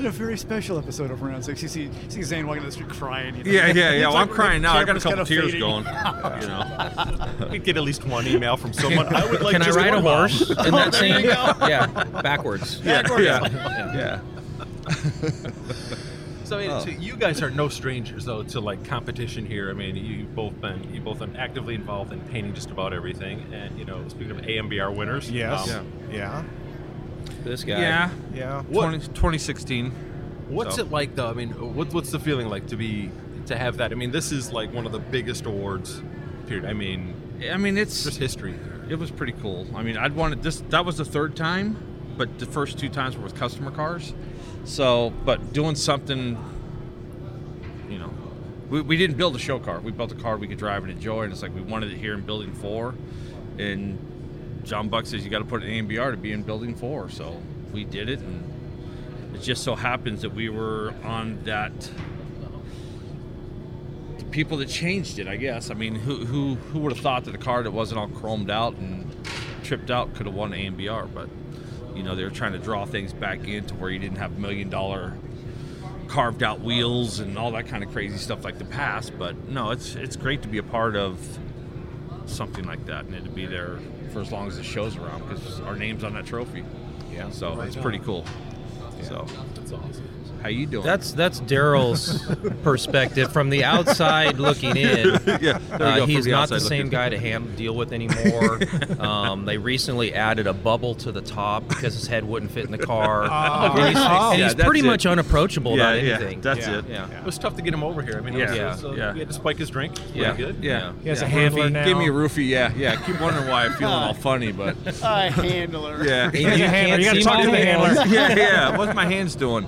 In 0.00 0.06
a 0.06 0.10
very 0.10 0.38
special 0.38 0.78
episode 0.78 1.10
of 1.10 1.20
Round 1.20 1.44
Six, 1.44 1.60
you 1.62 1.68
see, 1.68 1.82
you 1.82 1.90
see 2.08 2.22
Zane 2.22 2.46
walking 2.46 2.62
down 2.62 2.66
the 2.70 2.72
street 2.72 2.88
crying. 2.88 3.36
You 3.36 3.44
know? 3.44 3.50
Yeah, 3.50 3.66
yeah, 3.66 3.92
yeah. 3.92 4.00
Well, 4.06 4.14
like 4.14 4.28
I'm 4.28 4.34
crying 4.34 4.62
now. 4.62 4.74
I 4.74 4.84
got 4.84 4.96
a 4.96 5.00
couple 5.00 5.10
kinda 5.18 5.24
tears 5.26 5.52
fading. 5.52 5.60
going. 5.60 5.84
You 5.84 6.48
know. 6.48 7.48
We'd 7.50 7.64
get 7.64 7.76
at 7.76 7.82
least 7.82 8.06
one 8.06 8.26
email 8.26 8.56
from 8.56 8.72
someone. 8.72 9.14
I 9.14 9.26
would 9.30 9.42
like 9.42 9.52
Can 9.52 9.62
I 9.62 9.68
ride 9.68 9.88
a 9.88 9.96
one 9.96 10.04
mom. 10.04 10.16
horse 10.30 10.48
in 10.48 10.56
that 10.72 10.94
scene? 11.00 11.20
Yeah, 11.24 11.92
backwards. 12.22 12.80
Yeah, 12.82 13.02
yeah, 13.20 13.94
yeah. 13.94 14.20
So, 16.44 16.56
I 16.58 16.62
mean, 16.62 16.70
Oh. 16.70 16.80
so 16.80 16.90
you 16.90 17.16
guys 17.16 17.42
are 17.42 17.50
no 17.50 17.68
strangers 17.68 18.24
though 18.24 18.42
to 18.42 18.60
like 18.60 18.82
competition 18.86 19.44
here. 19.44 19.68
I 19.70 19.74
mean, 19.74 19.96
you 19.96 20.24
both 20.24 20.58
been 20.62 20.92
you 20.94 21.00
both 21.02 21.18
been 21.18 21.36
actively 21.36 21.74
involved 21.74 22.12
in 22.14 22.20
painting 22.20 22.54
just 22.54 22.70
about 22.70 22.94
everything. 22.94 23.44
And 23.52 23.78
you 23.78 23.84
know, 23.84 24.02
speaking 24.08 24.30
of 24.30 24.38
AMBR 24.38 24.96
winners, 24.96 25.30
Yes. 25.30 25.70
um, 25.72 25.86
Yeah. 26.10 26.42
This 27.44 27.64
guy. 27.64 27.80
Yeah. 27.80 28.10
Yeah. 28.34 28.62
What- 28.62 28.82
20, 28.88 28.98
2016. 29.08 29.92
what's 30.48 30.76
So- 30.76 30.82
it 30.82 30.90
like 30.90 31.14
though? 31.14 31.28
I 31.28 31.32
mean, 31.34 31.50
what, 31.74 31.92
what's 31.94 32.10
the 32.10 32.18
feeling 32.20 32.48
like 32.48 32.66
to 32.68 32.76
be 32.76 33.10
to 33.46 33.56
have 33.56 33.78
that? 33.78 33.92
I 33.92 33.94
mean, 33.94 34.10
this 34.10 34.32
is 34.32 34.52
like 34.52 34.72
one 34.72 34.86
of 34.86 34.92
the 34.92 34.98
biggest 34.98 35.46
awards. 35.46 36.02
Period. 36.46 36.64
I 36.66 36.72
mean, 36.72 37.14
I 37.52 37.56
mean, 37.56 37.78
it's 37.78 38.04
just 38.04 38.18
history. 38.18 38.54
it 38.88 38.96
was 38.98 39.10
pretty 39.10 39.32
cool. 39.40 39.66
I 39.74 39.82
mean, 39.82 39.96
I'd 39.96 40.14
wanted 40.16 40.42
this. 40.42 40.62
That 40.70 40.84
was 40.84 40.96
the 40.98 41.04
third 41.04 41.36
time, 41.36 41.76
but 42.18 42.38
the 42.38 42.46
first 42.46 42.78
two 42.78 42.88
times 42.88 43.16
were 43.16 43.22
with 43.22 43.36
customer 43.36 43.70
cars. 43.70 44.12
So, 44.64 45.10
but 45.24 45.52
doing 45.52 45.74
something, 45.76 46.36
you 47.88 47.98
know, 47.98 48.12
we, 48.68 48.80
we 48.82 48.96
didn't 48.96 49.16
build 49.16 49.36
a 49.36 49.38
show 49.38 49.58
car. 49.58 49.80
We 49.80 49.92
built 49.92 50.12
a 50.12 50.16
car 50.16 50.36
we 50.36 50.46
could 50.48 50.58
drive 50.58 50.82
and 50.82 50.92
enjoy, 50.92 51.22
and 51.22 51.32
it's 51.32 51.40
like 51.42 51.54
we 51.54 51.60
wanted 51.60 51.92
it 51.92 51.96
here 51.98 52.14
in 52.14 52.20
Building 52.22 52.52
Four, 52.52 52.94
and 53.58 53.98
John 54.70 54.88
Buck 54.88 55.04
says 55.04 55.24
you 55.24 55.30
got 55.30 55.40
to 55.40 55.44
put 55.44 55.64
an 55.64 55.68
AMBR 55.68 56.12
to 56.12 56.16
be 56.16 56.30
in 56.30 56.44
Building 56.44 56.76
Four. 56.76 57.10
So 57.10 57.42
we 57.72 57.82
did 57.82 58.08
it, 58.08 58.20
and 58.20 59.34
it 59.34 59.42
just 59.42 59.64
so 59.64 59.74
happens 59.74 60.22
that 60.22 60.32
we 60.32 60.48
were 60.48 60.94
on 61.02 61.42
that. 61.42 61.72
the 64.16 64.24
People 64.26 64.58
that 64.58 64.68
changed 64.68 65.18
it, 65.18 65.26
I 65.26 65.34
guess. 65.34 65.72
I 65.72 65.74
mean, 65.74 65.96
who 65.96 66.24
who 66.24 66.54
who 66.54 66.78
would 66.78 66.92
have 66.92 67.02
thought 67.02 67.24
that 67.24 67.34
a 67.34 67.38
car 67.38 67.64
that 67.64 67.72
wasn't 67.72 67.98
all 67.98 68.06
chromed 68.06 68.48
out 68.48 68.76
and 68.76 69.12
tripped 69.64 69.90
out 69.90 70.14
could 70.14 70.26
have 70.26 70.36
won 70.36 70.52
AMBR? 70.52 71.12
But 71.12 71.28
you 71.96 72.04
know, 72.04 72.14
they 72.14 72.22
were 72.22 72.30
trying 72.30 72.52
to 72.52 72.60
draw 72.60 72.84
things 72.84 73.12
back 73.12 73.48
into 73.48 73.74
where 73.74 73.90
you 73.90 73.98
didn't 73.98 74.18
have 74.18 74.38
million 74.38 74.70
dollar 74.70 75.14
carved 76.06 76.44
out 76.44 76.60
wheels 76.60 77.18
and 77.18 77.36
all 77.36 77.50
that 77.50 77.66
kind 77.66 77.82
of 77.82 77.90
crazy 77.90 78.18
stuff 78.18 78.44
like 78.44 78.58
the 78.58 78.64
past. 78.66 79.18
But 79.18 79.48
no, 79.48 79.72
it's 79.72 79.96
it's 79.96 80.14
great 80.14 80.42
to 80.42 80.48
be 80.48 80.58
a 80.58 80.62
part 80.62 80.94
of 80.94 81.18
something 82.26 82.64
like 82.66 82.86
that 82.86 83.06
and 83.06 83.24
to 83.24 83.30
be 83.32 83.46
there 83.46 83.80
for 84.12 84.20
as 84.20 84.32
long 84.32 84.48
as 84.48 84.56
the 84.56 84.62
show's 84.62 84.96
around 84.96 85.26
because 85.28 85.60
our 85.60 85.76
name's 85.76 86.04
on 86.04 86.14
that 86.14 86.26
trophy. 86.26 86.64
Yeah. 87.12 87.30
So 87.30 87.60
it's 87.60 87.76
pretty 87.76 87.98
cool. 87.98 88.24
So 89.02 89.26
That's 89.54 89.72
awesome. 89.72 90.19
How 90.42 90.48
you 90.48 90.66
doing? 90.66 90.84
That's 90.86 91.12
that's 91.12 91.40
Darryl's 91.40 92.24
perspective 92.62 93.32
from 93.32 93.50
the 93.50 93.64
outside 93.64 94.38
looking 94.38 94.76
in. 94.76 95.08
yeah. 95.40 95.58
There 95.58 95.58
Uh, 95.74 95.78
go, 95.96 96.00
from 96.02 96.10
he's 96.10 96.26
not 96.26 96.48
the 96.48 96.60
same 96.60 96.86
looking. 96.86 96.90
guy 96.90 97.08
to 97.10 97.18
hand 97.18 97.56
deal 97.56 97.74
with 97.76 97.92
anymore. 97.92 98.60
um, 98.98 99.44
they 99.44 99.58
recently 99.58 100.14
added 100.14 100.46
a 100.46 100.52
bubble 100.54 100.94
to 100.96 101.12
the 101.12 101.20
top 101.20 101.68
because 101.68 101.94
his 101.94 102.06
head 102.06 102.24
wouldn't 102.24 102.50
fit 102.52 102.64
in 102.64 102.70
the 102.70 102.78
car. 102.78 103.24
Oh, 103.24 103.76
and 103.78 103.88
he's, 103.88 103.96
oh. 103.98 104.30
and 104.32 104.42
he's 104.42 104.54
that's 104.54 104.64
pretty 104.66 104.80
it. 104.80 104.84
much 104.86 105.04
unapproachable 105.06 105.76
Yeah, 105.76 105.92
about 105.92 106.02
yeah, 106.04 106.14
anything. 106.14 106.40
that's 106.40 106.66
Yeah. 106.66 106.78
it. 106.78 106.84
yeah. 106.88 107.18
It 107.18 107.24
was 107.24 107.36
tough 107.38 107.56
to 107.56 107.62
get 107.62 107.74
him 107.74 107.84
over 107.84 108.00
here. 108.02 108.16
I 108.16 108.20
mean, 108.20 108.34
Yeah. 108.34 108.52
it 108.54 108.64
was, 108.64 108.84
uh, 108.84 108.92
Yeah. 108.92 109.12
we 109.12 109.18
had 109.18 109.28
to 109.28 109.34
spike 109.34 109.58
his 109.58 109.68
drink. 109.70 109.94
Yeah. 110.14 110.34
Good. 110.36 110.56
Yeah. 110.62 110.92
He 111.02 111.08
has 111.10 111.20
a 111.22 111.26
handler 111.26 111.64
Roofie, 111.68 111.72
now. 111.72 111.84
Give 111.84 111.98
me 111.98 112.08
a 112.08 112.12
roofie. 112.12 112.48
Yeah, 112.48 112.72
yeah. 112.76 112.92
I 112.92 112.96
keep 113.04 113.20
wondering 113.20 113.46
why 113.48 113.66
I'm 113.66 113.72
feeling 113.74 113.92
all 113.94 114.14
funny, 114.14 114.52
but 114.52 114.76
I 115.04 115.28
handler. 115.30 116.04
yeah. 116.04 116.30
You 116.32 116.46
has 116.48 116.60
a 116.60 116.68
handler. 116.68 116.96
can't 116.96 117.02
You 117.02 117.04
gotta 117.06 117.20
talk 117.22 117.44
to 117.44 117.50
the 117.50 117.56
handler. 117.58 118.06
yeah, 118.06 118.34
yeah. 118.36 118.76
What's 118.78 118.94
my 118.94 119.04
hands 119.06 119.34
doing? 119.34 119.66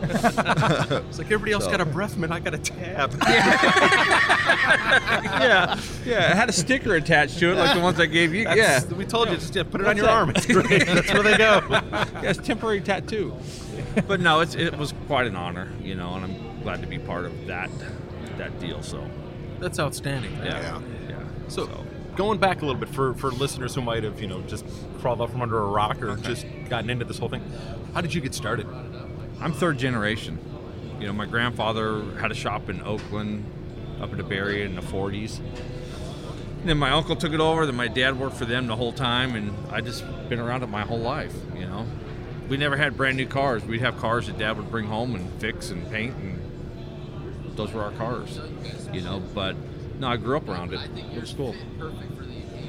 It's 1.09 1.19
like 1.19 1.27
everybody 1.27 1.53
else 1.53 1.65
So. 1.65 1.71
got 1.71 1.81
a 1.81 1.85
breath 1.85 2.17
mint. 2.17 2.33
I 2.33 2.41
got 2.41 2.55
a 2.55 2.59
tab. 2.59 3.13
yeah, 4.43 5.79
yeah. 6.05 6.31
It 6.31 6.37
had 6.37 6.49
a 6.49 6.53
sticker 6.53 6.95
attached 6.95 7.39
to 7.39 7.53
it, 7.53 7.57
like 7.57 7.75
the 7.75 7.83
ones 7.83 7.99
I 8.01 8.07
gave 8.07 8.35
you. 8.35 8.43
Yeah, 8.43 8.85
We 8.87 9.05
told 9.05 9.29
you 9.31 9.37
just 9.37 9.55
yeah, 9.55 9.63
put 9.65 9.81
it 9.81 9.87
on 9.87 9.97
your 9.97 10.07
that? 10.07 10.13
arm. 10.13 10.31
It's 10.31 10.47
great. 10.53 10.87
That's 10.87 11.13
where 11.13 11.23
they 11.23 11.37
go. 11.37 11.61
yeah, 11.71 12.23
it's 12.23 12.39
temporary 12.41 12.81
tattoo. 12.81 13.35
But 14.07 14.21
no, 14.21 14.41
it's 14.41 14.55
it 14.55 14.77
was 14.79 14.95
quite 15.07 15.27
an 15.27 15.37
honor, 15.37 15.69
you 15.83 15.95
know, 15.95 16.15
and 16.15 16.25
I'm 16.25 16.63
glad 16.63 16.81
to 16.83 16.87
be 16.89 16.99
part 16.99 17.25
of 17.25 17.47
that 17.47 17.71
that 18.39 18.59
deal. 18.61 18.83
So 18.83 19.07
That's 19.61 19.79
outstanding. 19.79 20.33
yeah, 20.37 20.45
Yeah. 20.61 20.81
yeah. 21.09 21.19
So, 21.49 21.69
going 22.17 22.39
back 22.39 22.63
a 22.63 22.65
little 22.67 22.81
bit 22.81 22.89
for, 22.89 23.13
for 23.15 23.31
listeners 23.31 23.75
who 23.75 23.83
might 23.83 24.05
have, 24.05 24.21
you 24.21 24.27
know, 24.27 24.41
just 24.43 24.65
crawled 25.01 25.21
out 25.21 25.31
from 25.31 25.43
under 25.43 25.59
a 25.59 25.67
rock 25.67 26.01
or 26.03 26.17
just 26.17 26.47
gotten 26.71 26.89
into 26.89 27.05
this 27.05 27.19
whole 27.19 27.29
thing, 27.29 27.43
how 27.93 28.01
did 28.01 28.15
you 28.15 28.23
get 28.23 28.33
started? 28.35 28.67
I'm 29.41 29.53
third 29.53 29.77
generation. 29.77 30.39
You 31.03 31.09
know, 31.09 31.15
my 31.15 31.27
grandfather 31.27 32.05
had 32.21 32.31
a 32.31 32.35
shop 32.35 32.69
in 32.71 32.81
Oakland, 32.81 33.45
up 34.01 34.13
in 34.13 34.19
the 34.19 34.23
Bay 34.23 34.37
Area 34.37 34.65
in 34.65 34.77
the 34.77 34.83
40s. 34.83 35.41
And 36.61 36.69
then 36.69 36.79
my 36.79 36.93
uncle 36.93 37.17
took 37.17 37.33
it 37.33 37.41
over. 37.41 37.67
Then 37.67 37.75
my 37.75 37.89
dad 37.89 38.21
worked 38.21 38.37
for 38.37 38.45
them 38.45 38.69
the 38.69 38.77
whole 38.77 38.93
time, 38.93 39.35
and 39.35 39.53
I 39.73 39.81
just 39.81 40.05
been 40.29 40.39
around 40.39 40.63
it 40.63 40.69
my 40.69 40.83
whole 40.83 41.01
life. 41.01 41.35
You 41.57 41.67
know, 41.67 41.87
we 42.49 42.57
never 42.57 42.77
had 42.77 42.97
brand 42.97 43.17
new 43.17 43.27
cars. 43.27 43.65
We'd 43.65 43.81
have 43.81 43.99
cars 43.99 44.29
that 44.29 44.39
dad 44.39 44.57
would 44.59 44.71
bring 44.71 44.87
home 44.87 45.17
and 45.17 45.29
fix 45.41 45.71
and 45.71 45.91
paint, 45.91 46.15
and 46.19 46.39
those 47.57 47.73
were 47.73 47.83
our 47.83 47.91
cars. 47.91 48.39
You 48.93 49.01
know, 49.01 49.21
but 49.35 49.57
no, 49.99 50.07
I 50.07 50.17
grew 50.19 50.37
up 50.37 50.49
around 50.49 50.73
it. 50.73 50.79
It 51.17 51.21
was 51.21 51.33
cool. 51.33 51.57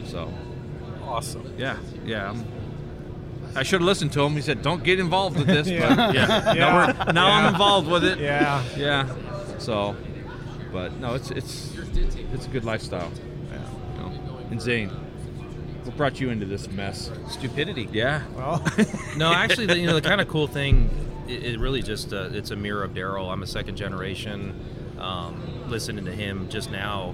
So 0.08 0.34
Awesome. 1.04 1.54
yeah, 1.60 1.78
yeah, 2.04 2.32
I'm 2.32 2.44
I 3.56 3.64
should 3.64 3.82
have 3.82 3.86
listened 3.88 4.12
to 4.14 4.22
him. 4.24 4.34
He 4.34 4.42
said, 4.42 4.62
"Don't 4.62 4.84
get 4.84 5.00
involved 5.00 5.38
with 5.38 5.48
this." 5.48 5.68
Yeah. 5.68 5.96
But 5.96 6.16
yeah, 6.16 6.54
Yeah. 6.54 6.60
now, 6.60 6.76
we're, 7.06 7.14
now 7.14 7.28
I'm 7.28 7.54
involved 7.54 7.88
with 7.90 8.04
it. 8.04 8.20
Yeah. 8.20 8.64
Yeah. 8.78 9.08
So, 9.60 9.96
but 10.72 10.94
no, 11.00 11.14
it's 11.16 11.32
it's 11.32 11.72
it's 12.34 12.46
a 12.46 12.50
good 12.50 12.66
lifestyle. 12.66 13.12
Yeah. 13.52 13.60
You 13.96 14.00
know. 14.02 14.38
And 14.52 14.62
Zane, 14.62 14.90
what 15.84 15.96
brought 15.98 16.20
you 16.20 16.30
into 16.30 16.46
this 16.46 16.70
mess? 16.72 17.12
Stupidity. 17.30 17.88
Yeah. 17.92 18.24
Well, 18.36 18.64
no, 19.18 19.32
actually, 19.34 19.68
the, 19.68 19.78
you 19.78 19.88
know, 19.88 19.96
the 19.96 20.02
kind 20.02 20.20
of 20.22 20.28
cool 20.28 20.48
thing, 20.48 20.90
it, 21.28 21.44
it 21.44 21.60
really 21.60 21.82
just 21.82 22.14
uh, 22.14 22.30
it's 22.32 22.52
a 22.52 22.56
mirror 22.56 22.84
of 22.84 22.92
Darryl. 22.94 23.32
I'm 23.32 23.44
a 23.44 23.48
second 23.48 23.76
generation. 23.78 24.54
Um, 25.00 25.70
listening 25.70 26.06
to 26.06 26.12
him 26.14 26.48
just 26.50 26.72
now, 26.72 27.14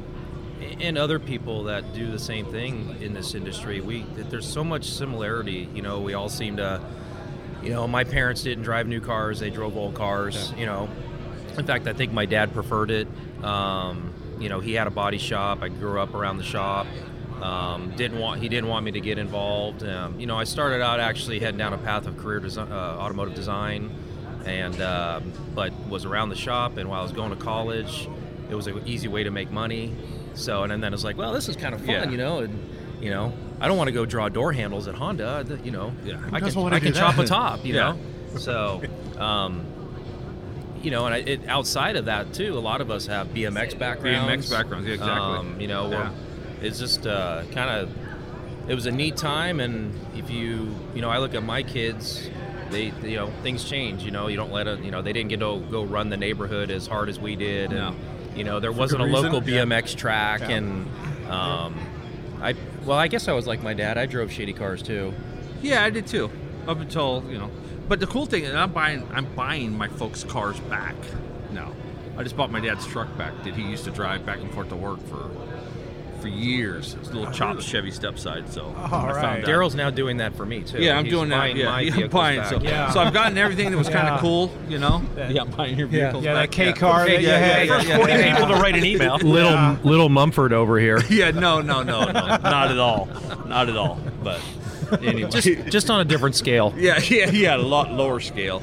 and 0.62 0.98
other 0.98 1.20
people 1.20 1.64
that 1.66 1.94
do 1.94 2.12
the 2.12 2.20
same 2.20 2.46
thing 2.46 2.96
in 3.02 3.14
this 3.14 3.34
industry, 3.36 3.82
we 3.82 4.06
there's 4.16 4.48
so 4.48 4.64
much 4.64 4.86
similarity. 4.86 5.70
You 5.74 5.82
know, 5.82 6.02
we 6.02 6.14
all 6.14 6.30
seem 6.30 6.58
to, 6.58 6.82
you 7.64 7.70
know, 7.70 7.88
my 7.88 8.04
parents 8.04 8.44
didn't 8.44 8.64
drive 8.64 8.88
new 8.88 9.02
cars; 9.02 9.40
they 9.40 9.50
drove 9.50 9.78
old 9.78 9.96
cars. 9.96 10.54
You 10.58 10.66
know, 10.66 10.90
in 11.58 11.66
fact, 11.66 11.88
I 11.88 11.94
think 11.94 12.12
my 12.12 12.26
dad 12.26 12.54
preferred 12.54 12.92
it. 12.92 13.08
Um, 13.44 14.14
you 14.40 14.50
know, 14.50 14.60
he 14.60 14.74
had 14.74 14.88
a 14.88 14.92
body 14.92 15.18
shop. 15.18 15.62
I 15.62 15.70
grew 15.70 16.00
up 16.00 16.14
around 16.14 16.38
the 16.38 16.44
shop. 16.44 16.88
Um, 17.42 17.94
didn't 17.96 18.20
want 18.20 18.42
he 18.42 18.50
didn't 18.50 18.70
want 18.70 18.84
me 18.84 18.92
to 18.92 19.00
get 19.00 19.18
involved. 19.18 19.84
Um, 19.84 20.20
you 20.20 20.28
know, 20.28 20.38
I 20.38 20.44
started 20.44 20.82
out 20.82 21.00
actually 21.00 21.40
heading 21.40 21.58
down 21.58 21.74
a 21.74 21.78
path 21.78 22.06
of 22.06 22.18
career 22.18 22.40
design, 22.40 22.72
uh, 22.72 22.76
automotive 23.00 23.34
design, 23.34 23.92
and 24.46 24.82
um, 24.82 25.32
but 25.56 25.72
was 25.88 26.04
around 26.06 26.30
the 26.30 26.36
shop. 26.36 26.78
And 26.78 26.90
while 26.90 27.00
I 27.00 27.04
was 27.04 27.14
going 27.14 27.30
to 27.30 27.38
college, 27.38 28.10
it 28.50 28.56
was 28.56 28.68
an 28.68 28.82
easy 28.86 29.08
way 29.08 29.24
to 29.24 29.32
make 29.32 29.52
money. 29.52 29.96
So 30.40 30.64
and 30.64 30.82
then 30.84 30.94
it's 30.94 31.04
like, 31.04 31.18
well, 31.18 31.34
this 31.34 31.50
is 31.50 31.56
kind 31.56 31.74
of 31.76 31.82
fun, 31.82 31.90
Yeah. 31.90 32.10
you 32.10 32.18
know. 32.18 32.40
And 32.40 32.58
you 33.02 33.10
know, 33.10 33.34
I 33.62 33.68
don't 33.68 33.78
want 33.78 33.88
to 33.88 33.94
go 33.94 34.06
draw 34.06 34.30
door 34.30 34.52
handles 34.52 34.88
at 34.88 34.96
Honda. 34.96 35.46
You 35.64 35.72
know, 35.72 35.92
Yeah. 36.06 36.20
I 36.32 36.40
can 36.40 36.54
wanna 36.54 36.76
I 36.76 36.80
can 36.80 36.94
chop 36.94 37.16
that? 37.16 37.26
a 37.26 37.28
top. 37.28 37.66
You 37.66 37.74
Yeah. 37.76 37.96
know, 38.34 38.40
so. 38.40 38.82
Um, 39.18 39.66
you 40.82 40.92
know, 40.92 41.06
and 41.06 41.14
I, 41.14 41.18
it, 41.18 41.42
outside 41.50 41.98
of 41.98 42.06
that 42.06 42.34
too, 42.34 42.58
a 42.58 42.60
lot 42.60 42.80
of 42.80 42.90
us 42.90 43.06
have 43.08 43.28
BMX 43.34 43.78
backgrounds. 43.78 44.48
BMX 44.48 44.50
backgrounds, 44.50 44.88
yeah, 44.88 44.94
exactly. 44.94 45.38
Um, 45.38 45.60
you 45.60 45.68
know, 45.68 45.90
Yeah. 45.92 46.12
it's 46.62 46.80
just 46.80 47.06
uh, 47.06 47.42
kind 47.52 47.70
of, 47.70 47.90
it 48.70 48.76
was 48.76 48.86
a 48.86 48.92
neat 48.92 49.18
time, 49.18 49.60
and 49.60 49.94
if 50.16 50.30
you, 50.30 50.74
you 50.96 51.02
know, 51.02 51.10
I 51.10 51.18
look 51.18 51.36
at 51.36 51.44
my 51.44 51.64
kids, 51.64 52.30
they, 52.72 52.94
you 53.04 53.18
know, 53.18 53.30
things 53.44 53.66
change. 53.66 54.04
You 54.04 54.12
know, 54.12 54.28
you 54.28 54.38
don't 54.38 54.54
let 54.54 54.68
it, 54.68 54.80
you 54.80 54.92
know, 54.92 55.02
they 55.02 55.12
didn't 55.12 55.30
get 55.30 55.42
to 55.42 55.60
go 55.70 55.84
run 55.84 56.08
the 56.10 56.16
neighborhood 56.18 56.72
as 56.72 56.88
hard 56.88 57.10
as 57.10 57.20
we 57.20 57.36
did, 57.36 57.72
and 57.74 57.80
No. 57.80 57.96
You 58.40 58.44
know, 58.46 58.60
there 58.60 58.72
wasn't 58.72 59.02
a 59.02 59.06
reason. 59.06 59.32
local 59.34 59.48
Yeah. 59.48 59.64
BMX 59.66 59.96
track, 59.96 60.40
Yeah. 60.42 60.50
and 60.50 60.88
um, 61.30 61.76
I, 62.42 62.56
well, 62.86 62.98
I 62.98 63.08
guess 63.08 63.28
I 63.28 63.34
was 63.34 63.46
like 63.46 63.62
my 63.62 63.74
dad. 63.76 63.98
I 64.00 64.06
drove 64.08 64.30
shitty 64.30 64.56
cars 64.56 64.82
too. 64.82 65.14
Yeah, 65.62 65.84
I 65.84 65.90
did 65.92 66.08
too. 66.08 66.32
Up 66.68 66.80
until 66.80 67.24
you 67.30 67.38
know, 67.38 67.52
but 67.88 68.00
the 68.00 68.08
cool 68.08 68.26
thing 68.26 68.44
is 68.46 68.56
I'm 68.56 68.72
buying 68.72 69.08
I'm 69.14 69.26
buying 69.36 69.78
my 69.78 69.88
folks' 69.90 70.24
cars 70.24 70.60
back. 70.62 70.96
now. 71.52 71.74
I 72.18 72.24
just 72.24 72.36
bought 72.36 72.52
my 72.52 72.60
dad's 72.60 72.86
truck 72.88 73.18
back 73.18 73.34
that 73.44 73.56
he 73.56 73.62
used 73.64 73.86
to 73.86 73.92
drive 73.92 74.26
back 74.26 74.40
and 74.40 74.52
forth 74.54 74.70
to 74.70 74.76
work 74.76 75.00
for 75.08 75.30
for 76.22 76.28
years. 76.28 76.96
It's 76.96 77.10
a 77.10 77.14
little 77.14 77.28
oh, 77.30 77.32
chopped 77.32 77.62
Chevy 77.64 77.92
stepside. 77.92 78.50
So 78.50 78.66
All 78.66 78.94
I 78.94 79.12
right. 79.12 79.40
out- 79.40 79.46
Darryl's 79.48 79.76
now 79.76 79.90
doing 79.90 80.18
that 80.18 80.36
for 80.36 80.46
me 80.46 80.62
too. 80.62 80.82
Yeah, 80.82 80.98
I'm 80.98 81.06
He's 81.06 81.14
doing 81.14 81.30
that. 81.30 81.56
Yeah, 81.56 81.66
my 81.66 81.82
yeah, 81.82 81.94
I'm 82.04 82.10
buying. 82.10 82.40
back. 82.40 82.50
So, 82.50 82.60
Yeah. 82.62 82.92
so 82.92 83.00
I've 83.00 83.14
gotten 83.14 83.38
everything 83.38 83.72
that 83.72 83.78
was 83.78 83.90
kind 83.90 84.08
Yeah. 84.08 84.16
of 84.16 84.22
cool. 84.22 84.52
You 84.68 84.78
know. 84.80 85.02
Yeah. 85.18 85.30
Yeah, 85.30 85.42
I'm 85.42 85.52
buying 85.52 85.78
your 85.78 85.88
vehicles 85.88 86.24
yeah, 86.24 86.34
that 86.34 86.42
back. 86.44 86.52
K 86.52 86.66
yeah. 86.68 86.72
car 86.74 87.06
that 87.08 87.22
you 87.22 87.28
yeah, 87.28 87.38
had. 87.38 87.68
yeah, 87.68 87.82
yeah, 87.82 87.98
Forty 87.98 88.14
people 88.24 88.48
to 88.48 88.62
write 88.62 88.76
an 88.76 88.86
email. 88.86 89.18
Little 89.24 89.52
Yeah. 89.52 89.78
little 89.84 90.10
Mumford 90.10 90.54
over 90.54 90.80
here. 90.80 91.02
Yeah, 91.10 91.32
no, 91.32 91.60
no, 91.62 91.84
no, 91.84 92.06
no, 92.06 92.12
not 92.12 92.72
at 92.72 92.78
all, 92.78 93.08
not 93.48 93.68
at 93.68 93.76
all. 93.76 94.00
But 94.24 94.40
anyway, 95.02 95.30
just 95.30 95.48
just 95.72 95.90
on 95.90 96.00
a 96.02 96.06
different 96.06 96.36
scale. 96.36 96.74
yeah, 96.78 97.00
yeah, 97.04 97.30
yeah, 97.32 97.56
a 97.56 97.58
lot 97.58 97.92
lower 97.92 98.20
scale. 98.20 98.62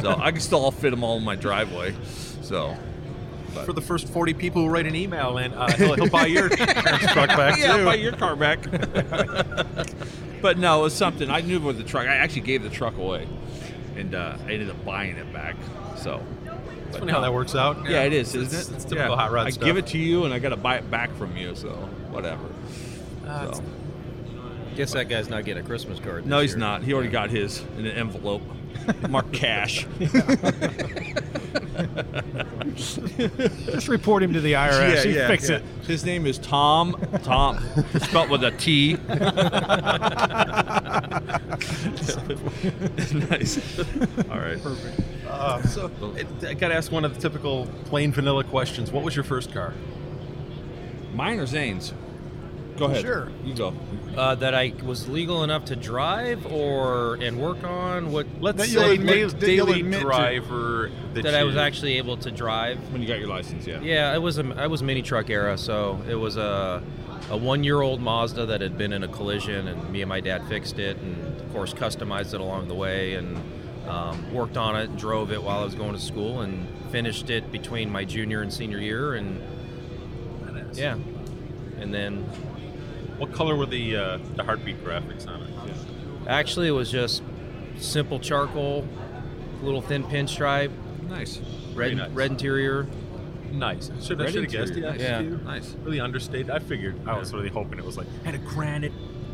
So 0.00 0.16
I 0.18 0.30
can 0.32 0.40
still 0.40 0.70
fit 0.70 0.90
them 0.90 1.04
all 1.04 1.16
in 1.18 1.24
my 1.24 1.36
driveway. 1.36 1.94
So 2.42 2.76
For 3.64 3.72
the 3.72 3.80
first 3.80 4.08
40 4.08 4.34
people 4.34 4.62
who 4.62 4.68
write 4.68 4.86
an 4.86 4.94
email, 4.96 5.38
and 5.38 5.54
uh, 5.54 5.70
he'll, 5.72 5.94
he'll 5.94 6.10
buy 6.10 6.26
your 6.26 6.48
truck 6.56 7.28
back 7.28 7.58
yeah, 7.58 7.76
too. 7.76 7.84
buy 7.84 7.94
your 7.94 8.12
car 8.12 8.36
back. 8.36 8.58
but 10.42 10.58
no, 10.58 10.80
it 10.80 10.82
was 10.82 10.94
something 10.94 11.30
I 11.30 11.40
knew 11.40 11.60
with 11.60 11.78
the 11.78 11.84
truck. 11.84 12.06
I 12.06 12.14
actually 12.16 12.42
gave 12.42 12.62
the 12.62 12.70
truck 12.70 12.96
away, 12.98 13.26
and 13.96 14.14
uh, 14.14 14.36
I 14.46 14.52
ended 14.52 14.70
up 14.70 14.84
buying 14.84 15.16
it 15.16 15.32
back. 15.32 15.56
So. 15.96 16.22
It's 16.88 16.98
funny 17.00 17.12
how 17.12 17.20
that 17.22 17.32
works 17.34 17.56
out. 17.56 17.90
Yeah, 17.90 18.02
it 18.02 18.12
is, 18.12 18.34
It's, 18.36 18.52
isn't 18.54 18.74
it? 18.74 18.76
it's 18.76 18.84
typical 18.84 19.10
yeah. 19.10 19.16
hot 19.16 19.32
rod 19.32 19.48
I 19.48 19.50
stuff. 19.50 19.64
give 19.64 19.76
it 19.76 19.86
to 19.88 19.98
you, 19.98 20.24
and 20.26 20.32
I 20.32 20.38
got 20.38 20.50
to 20.50 20.56
buy 20.56 20.76
it 20.76 20.88
back 20.90 21.12
from 21.16 21.36
you. 21.36 21.56
So 21.56 21.70
whatever. 22.10 22.44
Uh, 23.26 23.52
so. 23.52 23.62
Guess 24.76 24.92
that 24.92 25.08
guy's 25.08 25.28
not 25.28 25.44
getting 25.44 25.64
a 25.64 25.66
Christmas 25.66 25.98
card. 25.98 26.24
No, 26.26 26.40
he's 26.40 26.50
year. 26.52 26.58
not. 26.58 26.82
He 26.84 26.92
already 26.92 27.08
got 27.10 27.30
his 27.30 27.64
in 27.78 27.86
an 27.86 27.96
envelope, 27.96 28.42
marked 29.08 29.32
cash. 29.32 29.86
Just 32.74 33.88
report 33.88 34.22
him 34.22 34.32
to 34.32 34.40
the 34.40 34.52
IRS. 34.52 35.04
he 35.04 35.14
fix 35.14 35.48
it. 35.48 35.62
His 35.86 36.04
name 36.04 36.26
is 36.26 36.38
Tom. 36.38 36.96
Tom, 37.22 37.58
spelled 38.00 38.30
with 38.30 38.44
a 38.44 38.50
T. 38.52 38.94
nice. 43.30 43.78
All 44.30 44.38
right. 44.38 44.62
Perfect. 44.62 45.00
Uh, 45.26 45.62
so 45.62 45.90
it, 46.16 46.26
I 46.44 46.54
got 46.54 46.68
to 46.68 46.74
ask 46.74 46.92
one 46.92 47.04
of 47.04 47.14
the 47.14 47.20
typical 47.20 47.66
plain 47.86 48.12
vanilla 48.12 48.44
questions. 48.44 48.92
What 48.92 49.04
was 49.04 49.16
your 49.16 49.24
first 49.24 49.52
car? 49.52 49.74
Mine 51.14 51.38
or 51.38 51.46
Zane's? 51.46 51.92
Go 52.76 52.86
ahead. 52.86 53.02
Sure. 53.02 53.28
You 53.44 53.54
go. 53.54 53.74
Uh, 54.16 54.34
that 54.36 54.54
I 54.54 54.72
was 54.84 55.08
legal 55.08 55.42
enough 55.44 55.64
to 55.66 55.76
drive 55.76 56.46
or 56.52 57.14
and 57.16 57.40
work 57.40 57.62
on. 57.64 58.12
What 58.12 58.26
Let's 58.40 58.58
That 58.58 58.68
say 58.68 58.94
admit- 58.94 59.38
da- 59.38 59.46
daily 59.46 59.82
driver 59.82 60.90
that, 61.14 61.22
that 61.24 61.34
I 61.34 61.44
was 61.44 61.56
actually 61.56 61.98
able 61.98 62.16
to 62.18 62.30
drive. 62.30 62.78
When 62.92 63.00
you 63.02 63.08
got 63.08 63.18
your 63.18 63.28
license, 63.28 63.66
yeah. 63.66 63.80
Yeah, 63.80 64.14
it 64.14 64.18
was 64.22 64.38
a 64.38 64.54
I 64.56 64.66
was 64.66 64.82
mini 64.82 65.02
truck 65.02 65.30
era, 65.30 65.56
so 65.58 66.00
it 66.08 66.14
was 66.16 66.36
a 66.36 66.82
a 67.30 67.36
one 67.36 67.64
year 67.64 67.80
old 67.80 68.00
Mazda 68.00 68.46
that 68.46 68.60
had 68.60 68.76
been 68.76 68.92
in 68.92 69.02
a 69.02 69.08
collision, 69.08 69.66
and 69.68 69.90
me 69.90 70.02
and 70.02 70.08
my 70.08 70.20
dad 70.20 70.46
fixed 70.48 70.78
it, 70.78 70.96
and 70.98 71.40
of 71.40 71.52
course 71.52 71.72
customized 71.74 72.34
it 72.34 72.40
along 72.40 72.68
the 72.68 72.74
way, 72.74 73.14
and 73.14 73.36
um, 73.88 74.32
worked 74.32 74.56
on 74.56 74.76
it, 74.76 74.90
and 74.90 74.98
drove 74.98 75.32
it 75.32 75.42
while 75.42 75.60
I 75.60 75.64
was 75.64 75.74
going 75.74 75.92
to 75.94 76.00
school, 76.00 76.40
and 76.42 76.66
finished 76.90 77.30
it 77.30 77.50
between 77.50 77.90
my 77.90 78.04
junior 78.04 78.42
and 78.42 78.52
senior 78.52 78.78
year, 78.78 79.14
and 79.14 79.40
yeah, 80.74 80.96
and 81.80 81.92
then 81.94 82.24
What 83.18 83.32
color 83.32 83.54
were 83.56 83.66
the 83.66 83.96
uh, 83.96 84.18
the 84.36 84.42
heartbeat 84.44 84.82
graphics 84.84 85.26
on 85.28 85.42
it? 85.42 85.50
actually 86.26 86.68
it 86.68 86.72
was 86.72 86.90
just 86.90 87.22
simple 87.78 88.18
charcoal, 88.18 88.86
little 89.62 89.82
thin 89.82 90.02
pinstripe, 90.04 90.70
Nice. 91.08 91.38
red 91.74 91.96
nice. 91.96 92.10
red 92.10 92.30
interior. 92.30 92.86
Nice. 93.52 93.90
Should 94.02 94.20
I 94.20 94.24
Red 94.24 94.32
should 94.32 94.42
have 94.44 94.52
guessed. 94.52 94.74
Yeah. 94.74 94.90
nice. 94.90 95.00
Yeah. 95.00 95.20
Nice. 95.20 95.74
Really 95.84 96.00
understated. 96.00 96.50
I 96.50 96.58
figured. 96.58 96.96
I 97.06 97.16
was 97.18 97.32
really 97.32 97.48
hoping 97.50 97.78
it 97.78 97.84
was 97.84 97.96
like 97.96 98.06
had 98.24 98.34
a 98.34 98.38
granite 98.38 98.92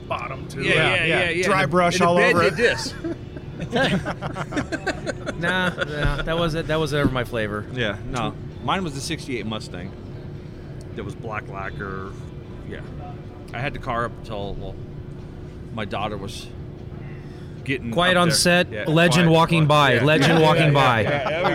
bottom 0.08 0.46
to 0.48 0.62
Yeah, 0.62 0.70
it. 0.70 0.74
yeah, 0.74 0.94
yeah, 1.04 1.04
yeah. 1.06 1.30
yeah. 1.30 1.44
Dry 1.46 1.62
And 1.62 1.70
brush 1.70 1.94
and 1.94 2.02
the 2.02 2.08
all 2.08 2.16
bed 2.16 2.34
over 2.34 2.50
did 2.50 2.52
it. 2.54 2.56
this. 2.56 2.94
Nah, 5.40 5.70
nah, 5.70 6.22
that 6.22 6.38
was 6.38 6.54
it. 6.54 6.66
That 6.66 6.78
was 6.78 6.92
ever 6.92 7.10
my 7.10 7.24
flavor. 7.24 7.64
Yeah, 7.72 7.96
no. 8.08 8.34
Mine 8.62 8.84
was 8.84 8.94
the 8.94 9.00
68 9.00 9.46
Mustang. 9.46 9.90
That 10.96 11.04
was 11.04 11.14
black 11.14 11.48
lacquer. 11.48 12.12
Yeah. 12.68 12.80
I 13.52 13.58
had 13.58 13.72
the 13.72 13.78
car 13.78 14.04
up 14.04 14.12
until, 14.18 14.54
well, 14.54 14.74
my 15.74 15.84
daughter 15.84 16.16
was 16.16 16.46
getting. 17.64 17.90
Quiet 17.90 18.16
up 18.16 18.22
on 18.22 18.28
there. 18.28 18.36
set, 18.36 18.70
Yeah, 18.70 18.84
legend 18.86 19.26
quiet, 19.26 19.36
walking 19.36 19.66
by, 19.66 19.94
yeah. 19.94 20.04
legend 20.04 20.38
Yeah, 20.38 20.46
walking 20.46 20.72
yeah, 20.72 20.72
by. 20.72 21.00
Yeah, 21.02 21.28
there 21.30 21.44
we 21.44 21.50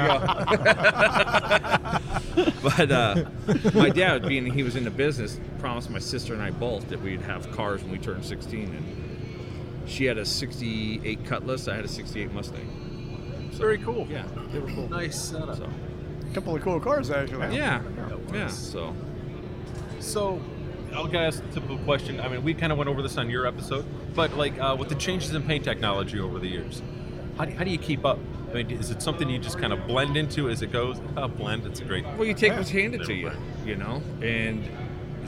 go. 2.35 2.59
but 2.63 2.91
uh, 2.91 3.25
my 3.73 3.89
dad, 3.89 4.27
being 4.27 4.45
he 4.45 4.63
was 4.63 4.75
in 4.75 4.83
the 4.83 4.91
business, 4.91 5.39
promised 5.59 5.89
my 5.89 5.99
sister 5.99 6.33
and 6.33 6.41
I 6.41 6.51
both 6.51 6.89
that 6.89 7.01
we'd 7.01 7.21
have 7.21 7.49
cars 7.51 7.81
when 7.81 7.91
we 7.91 7.97
turned 7.97 8.25
16. 8.25 8.63
And 8.75 9.89
she 9.89 10.05
had 10.05 10.17
a 10.17 10.25
68 10.25 11.25
Cutlass, 11.25 11.67
I 11.67 11.75
had 11.75 11.85
a 11.85 11.89
68 11.89 12.31
Mustang. 12.33 13.49
Very 13.53 13.77
cool. 13.77 14.05
Yeah, 14.09 14.25
they 14.51 14.59
were 14.59 14.67
cool. 14.67 14.89
Nice 14.89 15.19
setup. 15.19 15.57
So, 15.57 15.69
couple 16.33 16.53
of 16.55 16.61
cool 16.61 16.79
cars, 16.81 17.09
actually. 17.09 17.55
yeah, 17.55 17.81
yeah. 18.33 18.47
So, 18.49 18.93
So, 20.01 20.41
I'll 20.95 21.15
ask 21.17 21.41
the 21.41 21.49
typical 21.49 21.77
question. 21.79 22.19
I 22.19 22.27
mean, 22.27 22.43
we 22.43 22.53
kind 22.53 22.71
of 22.71 22.77
went 22.77 22.89
over 22.89 23.01
this 23.01 23.17
on 23.17 23.29
your 23.29 23.45
episode, 23.45 23.85
but 24.15 24.35
like 24.35 24.57
uh, 24.59 24.75
with 24.77 24.89
the 24.89 24.95
changes 24.95 25.33
in 25.33 25.43
paint 25.43 25.63
technology 25.63 26.19
over 26.19 26.39
the 26.39 26.47
years, 26.47 26.81
how 27.37 27.45
do, 27.45 27.51
how 27.53 27.63
do 27.63 27.71
you 27.71 27.77
keep 27.77 28.05
up? 28.05 28.19
I 28.49 28.63
mean, 28.63 28.71
is 28.71 28.91
it 28.91 29.01
something 29.01 29.29
you 29.29 29.39
just 29.39 29.57
kind 29.59 29.73
of 29.73 29.85
blend 29.87 30.15
into 30.15 30.49
as 30.49 30.61
it 30.61 30.71
goes? 30.71 30.97
Uh, 31.15 31.29
blend, 31.29 31.65
it's 31.65 31.79
a 31.79 31.85
great. 31.85 32.03
Well, 32.03 32.25
you 32.25 32.33
take 32.33 32.51
what's 32.53 32.69
handed 32.69 33.05
to 33.05 33.13
you, 33.13 33.31
you 33.65 33.77
know, 33.77 34.01
and 34.21 34.69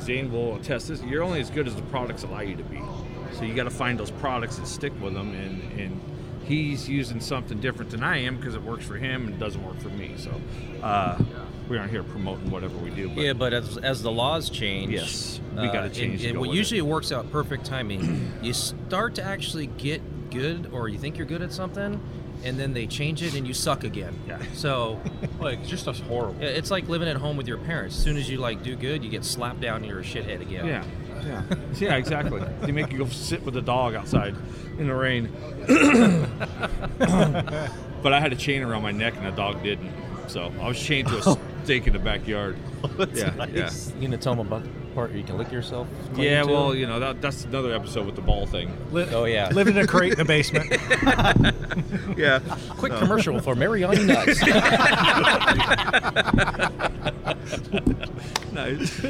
Zane 0.02 0.30
will 0.30 0.58
attest 0.58 0.90
this. 0.90 1.02
You're 1.02 1.24
only 1.24 1.40
as 1.40 1.50
good 1.50 1.66
as 1.66 1.76
the 1.76 1.82
products 1.84 2.24
allow 2.24 2.42
you 2.42 2.58
to 2.58 2.64
be. 2.64 2.82
So 3.34 3.44
you 3.44 3.54
got 3.54 3.64
to 3.64 3.70
find 3.70 4.00
those 4.00 4.12
products 4.12 4.58
and 4.58 4.68
stick 4.68 4.92
with 5.02 5.14
them. 5.14 5.34
And, 5.34 5.80
and 5.80 6.02
he's 6.46 6.90
using 6.90 7.20
something 7.20 7.60
different 7.60 7.92
than 7.92 8.04
I 8.04 8.18
am 8.18 8.38
because 8.38 8.56
it 8.56 8.64
works 8.64 8.86
for 8.86 8.96
him 8.98 9.28
and 9.28 9.36
it 9.36 9.40
doesn't 9.40 9.64
work 9.64 9.80
for 9.80 9.90
me. 9.90 10.16
So 10.18 10.42
uh, 10.82 11.18
we 11.70 11.78
aren't 11.78 11.92
here 11.92 12.04
promoting 12.04 12.50
whatever 12.50 12.78
we 12.78 12.90
do. 12.92 13.10
But 13.10 13.18
Yeah, 13.22 13.34
but 13.34 13.54
as, 13.54 13.78
as 13.78 14.02
the 14.02 14.12
laws 14.12 14.50
change, 14.50 14.94
uh, 14.94 14.98
Yes, 14.98 15.40
we 15.56 15.68
gotta 15.68 15.90
change 15.90 16.22
to 16.22 16.28
And, 16.28 16.36
go 16.36 16.42
well, 16.42 16.54
usually 16.54 16.80
it 16.80 16.86
works 16.86 17.12
out 17.12 17.30
perfect 17.32 17.66
timing. 17.66 18.32
you 18.42 18.54
start 18.54 19.16
to 19.16 19.24
actually 19.24 19.68
get 19.68 20.02
good 20.30 20.70
or 20.72 20.88
you 20.90 20.98
think 20.98 21.18
you're 21.18 21.28
good 21.28 21.42
at 21.42 21.52
something, 21.52 22.00
and 22.44 22.60
then 22.60 22.74
they 22.74 22.86
change 22.86 23.24
it 23.24 23.34
and 23.36 23.48
you 23.48 23.54
suck 23.54 23.84
again. 23.84 24.18
Yeah. 24.28 24.40
So 24.54 25.00
Like 25.40 25.66
just 25.66 25.86
that's 25.86 26.00
horrible. 26.00 26.42
yeah, 26.42 26.50
it's 26.50 26.72
like 26.72 26.88
living 26.88 27.08
at 27.08 27.18
home 27.18 27.38
with 27.38 27.48
your 27.48 27.58
parents. 27.60 27.96
As 27.98 28.04
soon 28.04 28.18
as 28.18 28.30
you 28.30 28.38
like 28.38 28.64
do 28.64 28.76
good, 28.76 29.04
you 29.04 29.10
get 29.10 29.24
slapped 29.26 29.62
down 29.62 29.78
and 29.78 29.86
you're 29.86 30.00
a 30.00 30.04
shithead 30.04 30.42
again. 30.42 30.66
Yeah, 30.66 30.84
yeah, 31.26 31.44
yeah, 31.80 31.96
exactly. 31.96 32.42
they 32.62 32.72
make 32.72 32.92
you 32.92 32.98
go 33.00 33.08
sit 33.08 33.44
with 33.44 33.54
the 33.54 33.62
dog 33.62 33.96
outside 33.96 34.36
in 34.78 34.88
the 34.88 34.96
rain. 34.96 35.30
but 36.98 38.14
I 38.14 38.20
had 38.20 38.32
a 38.34 38.36
chain 38.36 38.62
around 38.62 38.84
my 38.84 38.92
neck 38.92 39.16
and 39.18 39.26
the 39.26 39.32
dog 39.32 39.64
didn't. 39.64 39.92
So 40.28 40.52
I 40.62 40.68
was 40.68 40.80
chained 40.80 41.08
to 41.10 41.18
a 41.18 41.22
stake 41.68 41.86
in 41.86 41.92
the 41.92 42.00
backyard. 42.00 42.56
yeah, 43.14 43.46
yeah. 43.54 43.70
You 44.00 44.08
gonna 44.08 44.18
tell 44.18 44.36
them 44.36 44.48
about 44.48 44.64
the 44.64 44.70
part 44.96 45.10
where 45.10 45.18
you 45.18 45.24
can 45.26 45.38
lick 45.38 45.52
yourself? 45.52 45.86
Yeah, 46.16 46.44
too? 46.44 46.48
well, 46.50 46.74
you 46.74 46.88
know 46.88 46.98
that, 46.98 47.22
that's 47.22 47.44
another 47.44 47.74
episode 47.74 48.06
with 48.06 48.16
the 48.16 48.22
ball 48.22 48.46
thing. 48.48 48.72
Li- 48.94 49.06
Oh, 49.12 49.26
yeah. 49.26 49.50
Lived 49.54 49.72
in 49.72 49.78
a 49.78 49.86
crate 49.86 50.14
in 50.14 50.18
the 50.18 50.24
basement. 50.24 50.72
Yeah, 52.18 52.40
quick 52.70 52.94
commercial 52.94 53.40
for 53.40 53.54
Mariani 53.54 54.06
nuts. 54.06 54.42
nice. 58.52 59.06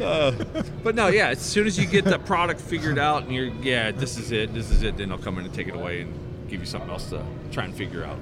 Uh, 0.00 0.44
but 0.84 0.94
no, 0.94 1.08
yeah. 1.08 1.28
As 1.30 1.40
soon 1.40 1.66
as 1.66 1.76
you 1.78 1.86
get 1.86 2.04
the 2.04 2.18
product 2.20 2.60
figured 2.60 2.98
out 2.98 3.24
and 3.24 3.32
you're, 3.34 3.46
yeah, 3.46 3.90
this 3.90 4.16
is 4.18 4.30
it, 4.30 4.54
this 4.54 4.70
is 4.70 4.82
it, 4.82 4.96
then 4.96 5.08
they'll 5.08 5.18
come 5.18 5.38
in 5.38 5.44
and 5.46 5.52
take 5.54 5.66
it 5.68 5.74
away 5.74 6.02
and 6.02 6.14
give 6.48 6.60
you 6.60 6.66
something 6.66 6.90
else 6.90 7.10
to 7.10 7.24
try 7.50 7.64
and 7.64 7.74
figure 7.74 8.04
out. 8.04 8.18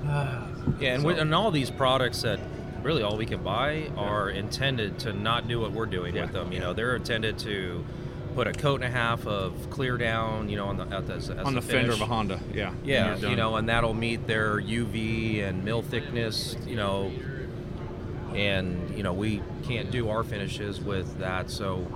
Yeah, 0.80 0.94
and, 0.94 1.04
we, 1.04 1.18
and 1.18 1.34
all 1.34 1.50
these 1.50 1.70
products 1.70 2.22
that 2.22 2.40
really 2.82 3.02
all 3.02 3.16
we 3.16 3.26
can 3.26 3.42
buy 3.42 3.90
are 3.96 4.28
intended 4.30 4.98
to 5.00 5.12
not 5.12 5.48
do 5.48 5.60
what 5.60 5.72
we're 5.72 5.86
doing 5.86 6.14
Yeah. 6.14 6.22
with 6.22 6.32
them. 6.32 6.52
You 6.52 6.60
know, 6.60 6.72
they're 6.72 6.96
intended 6.96 7.38
to 7.40 7.84
put 8.34 8.46
a 8.46 8.52
coat 8.52 8.76
and 8.76 8.84
a 8.84 8.90
half 8.90 9.26
of 9.26 9.52
clear 9.70 9.96
down, 9.98 10.48
you 10.48 10.56
know, 10.56 10.66
on 10.66 10.76
the 10.78 10.84
at 10.96 11.06
the, 11.06 11.14
as 11.14 11.30
On 11.30 11.52
the 11.52 11.58
a 11.58 11.62
fender 11.62 11.92
finish. 11.92 11.94
of 11.96 12.00
a 12.00 12.06
Honda, 12.06 12.40
yeah. 12.54 12.68
and 12.70 12.86
Yeah, 12.86 13.06
you're 13.08 13.14
you 13.16 13.22
done. 13.22 13.36
know, 13.36 13.56
and 13.56 13.68
that'll 13.68 13.94
meet 13.94 14.26
their 14.26 14.58
UV 14.60 15.42
and 15.46 15.64
mil 15.64 15.82
thickness, 15.82 16.56
you 16.66 16.76
know, 16.76 17.12
and 18.34 18.96
you 18.96 19.02
know 19.02 19.12
we 19.12 19.42
can't 19.64 19.90
do 19.90 20.08
our 20.08 20.24
finishes 20.24 20.80
with 20.80 21.18
that, 21.18 21.50
so 21.50 21.86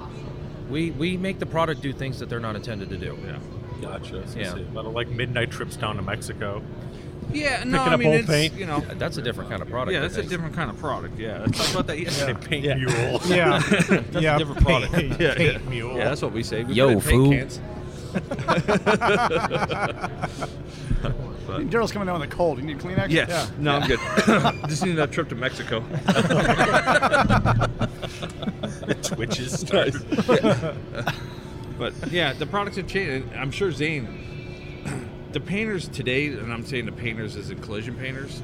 we 0.68 0.90
we 0.92 1.16
make 1.16 1.38
the 1.38 1.46
product 1.46 1.80
do 1.80 1.92
things 1.92 2.18
that 2.18 2.28
they're 2.28 2.40
not 2.40 2.56
intended 2.56 2.90
to 2.90 2.98
do. 2.98 3.16
Yeah. 3.26 3.38
Gotcha. 3.80 4.26
So 4.28 4.38
Yeah. 4.38 4.54
see, 4.54 4.66
A 4.74 4.80
like 4.82 5.08
midnight 5.08 5.50
trips 5.50 5.76
down 5.76 5.96
to 5.96 6.02
Mexico. 6.02 6.62
Yeah, 7.32 7.64
no, 7.64 7.78
Picking 7.78 7.80
I 7.90 7.92
up 7.94 7.98
mean, 7.98 8.08
old 8.08 8.16
it's, 8.20 8.28
paint. 8.28 8.54
you 8.54 8.66
know, 8.66 8.80
That's 8.80 9.16
a 9.18 9.22
different 9.22 9.50
kind 9.50 9.60
of 9.60 9.68
product. 9.68 9.92
yeah, 9.92 9.98
I 9.98 10.02
that's 10.02 10.14
a 10.14 10.18
think. 10.18 10.30
different 10.30 10.54
kind 10.54 10.70
of 10.70 10.78
product. 10.78 11.18
Yeah, 11.18 11.40
let's 11.40 11.58
talk 11.58 11.70
about 11.72 11.86
that 11.88 11.98
yesterday. 11.98 12.34
Paint 12.48 12.64
Yeah. 12.64 12.74
mule. 12.76 13.20
Yeah. 13.26 13.58
That's 13.58 14.22
yeah. 14.22 14.36
a 14.36 14.38
different 14.38 14.60
product. 14.62 14.92
Paint, 14.94 15.20
yeah, 15.20 15.34
paint 15.34 15.62
yeah. 15.62 15.68
mule. 15.70 15.96
Yeah, 15.96 16.04
that's 16.04 16.22
what 16.22 16.32
we 16.32 16.42
say. 16.42 16.62
We 16.64 16.74
Yo, 16.74 16.86
put 16.86 16.92
it 16.92 16.96
in 17.14 17.20
fool. 17.20 17.30
paint 17.30 17.50
cans. 17.50 17.60
Darryl's 21.70 21.92
coming 21.92 22.06
down 22.06 22.20
with 22.20 22.30
a 22.30 22.34
cold. 22.34 22.58
You 22.58 22.64
need 22.64 22.78
Kleenex? 22.78 23.10
Yes. 23.10 23.28
Yeah. 23.28 23.46
No, 23.58 23.76
I'm 23.76 23.88
good. 23.88 24.00
Just 24.68 24.84
need 24.84 24.96
that 24.96 25.12
trip 25.12 25.28
to 25.30 25.34
Mexico. 25.34 25.80
Twitches. 29.02 29.64
But 31.78 31.92
yeah, 32.10 32.32
the 32.32 32.46
products 32.46 32.76
have 32.76 32.86
changed. 32.86 33.28
and 33.30 33.40
I'm 33.40 33.50
sure 33.50 33.70
Zane, 33.70 34.06
the 35.36 35.40
painters 35.42 35.86
today, 35.88 36.28
and 36.28 36.50
I'm 36.50 36.64
saying 36.64 36.86
the 36.86 36.92
painters 36.92 37.36
as 37.36 37.50
in 37.50 37.60
collision 37.60 37.94
painters, 37.94 38.42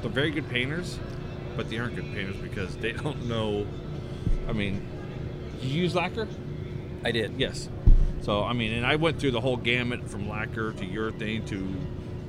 they're 0.00 0.10
very 0.10 0.30
good 0.30 0.48
painters, 0.48 0.98
but 1.58 1.68
they 1.68 1.76
aren't 1.78 1.94
good 1.94 2.10
painters 2.14 2.36
because 2.36 2.74
they 2.78 2.92
don't 3.04 3.26
know. 3.26 3.66
I 4.48 4.54
mean, 4.54 4.80
you 5.60 5.82
use 5.82 5.94
lacquer? 5.94 6.26
I 7.04 7.12
did. 7.12 7.34
Yes. 7.36 7.68
So 8.22 8.42
I 8.42 8.54
mean, 8.54 8.72
and 8.72 8.86
I 8.86 8.96
went 8.96 9.20
through 9.20 9.32
the 9.32 9.42
whole 9.42 9.58
gamut 9.58 10.08
from 10.08 10.26
lacquer 10.26 10.72
to 10.72 10.86
urethane 10.86 11.46
to 11.48 11.68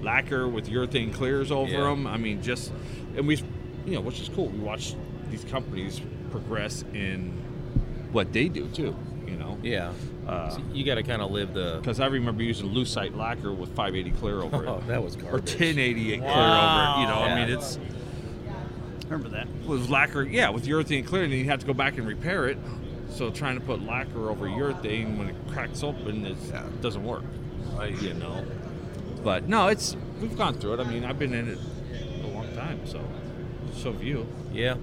lacquer 0.01 0.49
with 0.49 0.67
urethane 0.69 1.13
clears 1.13 1.49
over 1.49 1.71
Yeah. 1.71 1.81
them. 1.91 2.05
I 2.05 2.17
mean, 2.17 2.41
just 2.43 2.73
and 3.15 3.25
we, 3.25 3.37
you 3.85 3.93
know, 3.93 4.01
which 4.01 4.19
is 4.19 4.27
cool. 4.27 4.47
We 4.47 4.59
watch 4.59 4.95
these 5.29 5.45
companies 5.45 6.01
progress 6.29 6.83
in 6.93 7.31
what 8.11 8.33
they 8.33 8.49
do 8.49 8.67
too. 8.67 8.93
You 9.25 9.37
know, 9.37 9.57
Yeah. 9.63 9.93
Uh, 10.31 10.49
So 10.49 10.61
you 10.73 10.83
got 10.85 10.95
to 10.95 11.03
kind 11.03 11.21
of 11.21 11.31
live 11.31 11.53
the. 11.53 11.77
because 11.81 11.99
I 11.99 12.07
remember 12.07 12.41
using 12.43 12.69
lucite 12.69 13.15
lacquer 13.15 13.51
with 13.51 13.69
580 13.75 14.11
clear 14.17 14.41
over 14.41 14.65
Oh, 14.67 14.77
it, 14.77 14.87
that 14.87 15.03
was 15.03 15.15
or 15.15 15.19
garbage. 15.19 15.49
1088 15.49 16.19
clear 16.19 16.29
over 16.29 16.35
it. 16.35 17.01
You 17.01 17.07
know, 17.07 17.19
I 17.21 17.35
mean, 17.35 17.49
it's 17.57 17.77
Remember 19.09 19.29
that. 19.29 19.47
with 19.65 19.89
lacquer, 19.89 20.23
yeah, 20.23 20.49
with 20.49 20.65
urethane 20.65 21.05
clear, 21.05 21.23
and 21.23 21.33
then 21.33 21.39
you 21.39 21.45
have 21.45 21.59
to 21.59 21.65
go 21.65 21.73
back 21.73 21.97
and 21.97 22.07
repair 22.07 22.47
it. 22.47 22.57
So 23.09 23.29
trying 23.29 23.59
to 23.59 23.65
put 23.65 23.81
lacquer 23.85 24.29
over 24.29 24.45
urethane 24.47 25.17
when 25.17 25.27
it 25.27 25.35
cracks 25.49 25.83
open, 25.83 26.25
it 26.25 26.37
doesn't 26.81 27.03
work. 27.03 27.23
You 27.99 28.13
know. 28.13 28.45
But 29.21 29.49
no, 29.49 29.67
it's 29.67 29.97
we've 30.21 30.37
gone 30.37 30.53
through 30.53 30.75
it. 30.75 30.79
I 30.79 30.85
mean, 30.85 31.03
I've 31.03 31.19
been 31.19 31.33
in 31.33 31.49
it 31.49 31.57
a 32.23 32.27
long 32.27 32.47
time, 32.55 32.79
so 32.87 33.01
so 33.75 33.91
have 33.91 34.01
you. 34.01 34.25
Yeah. 34.53 34.75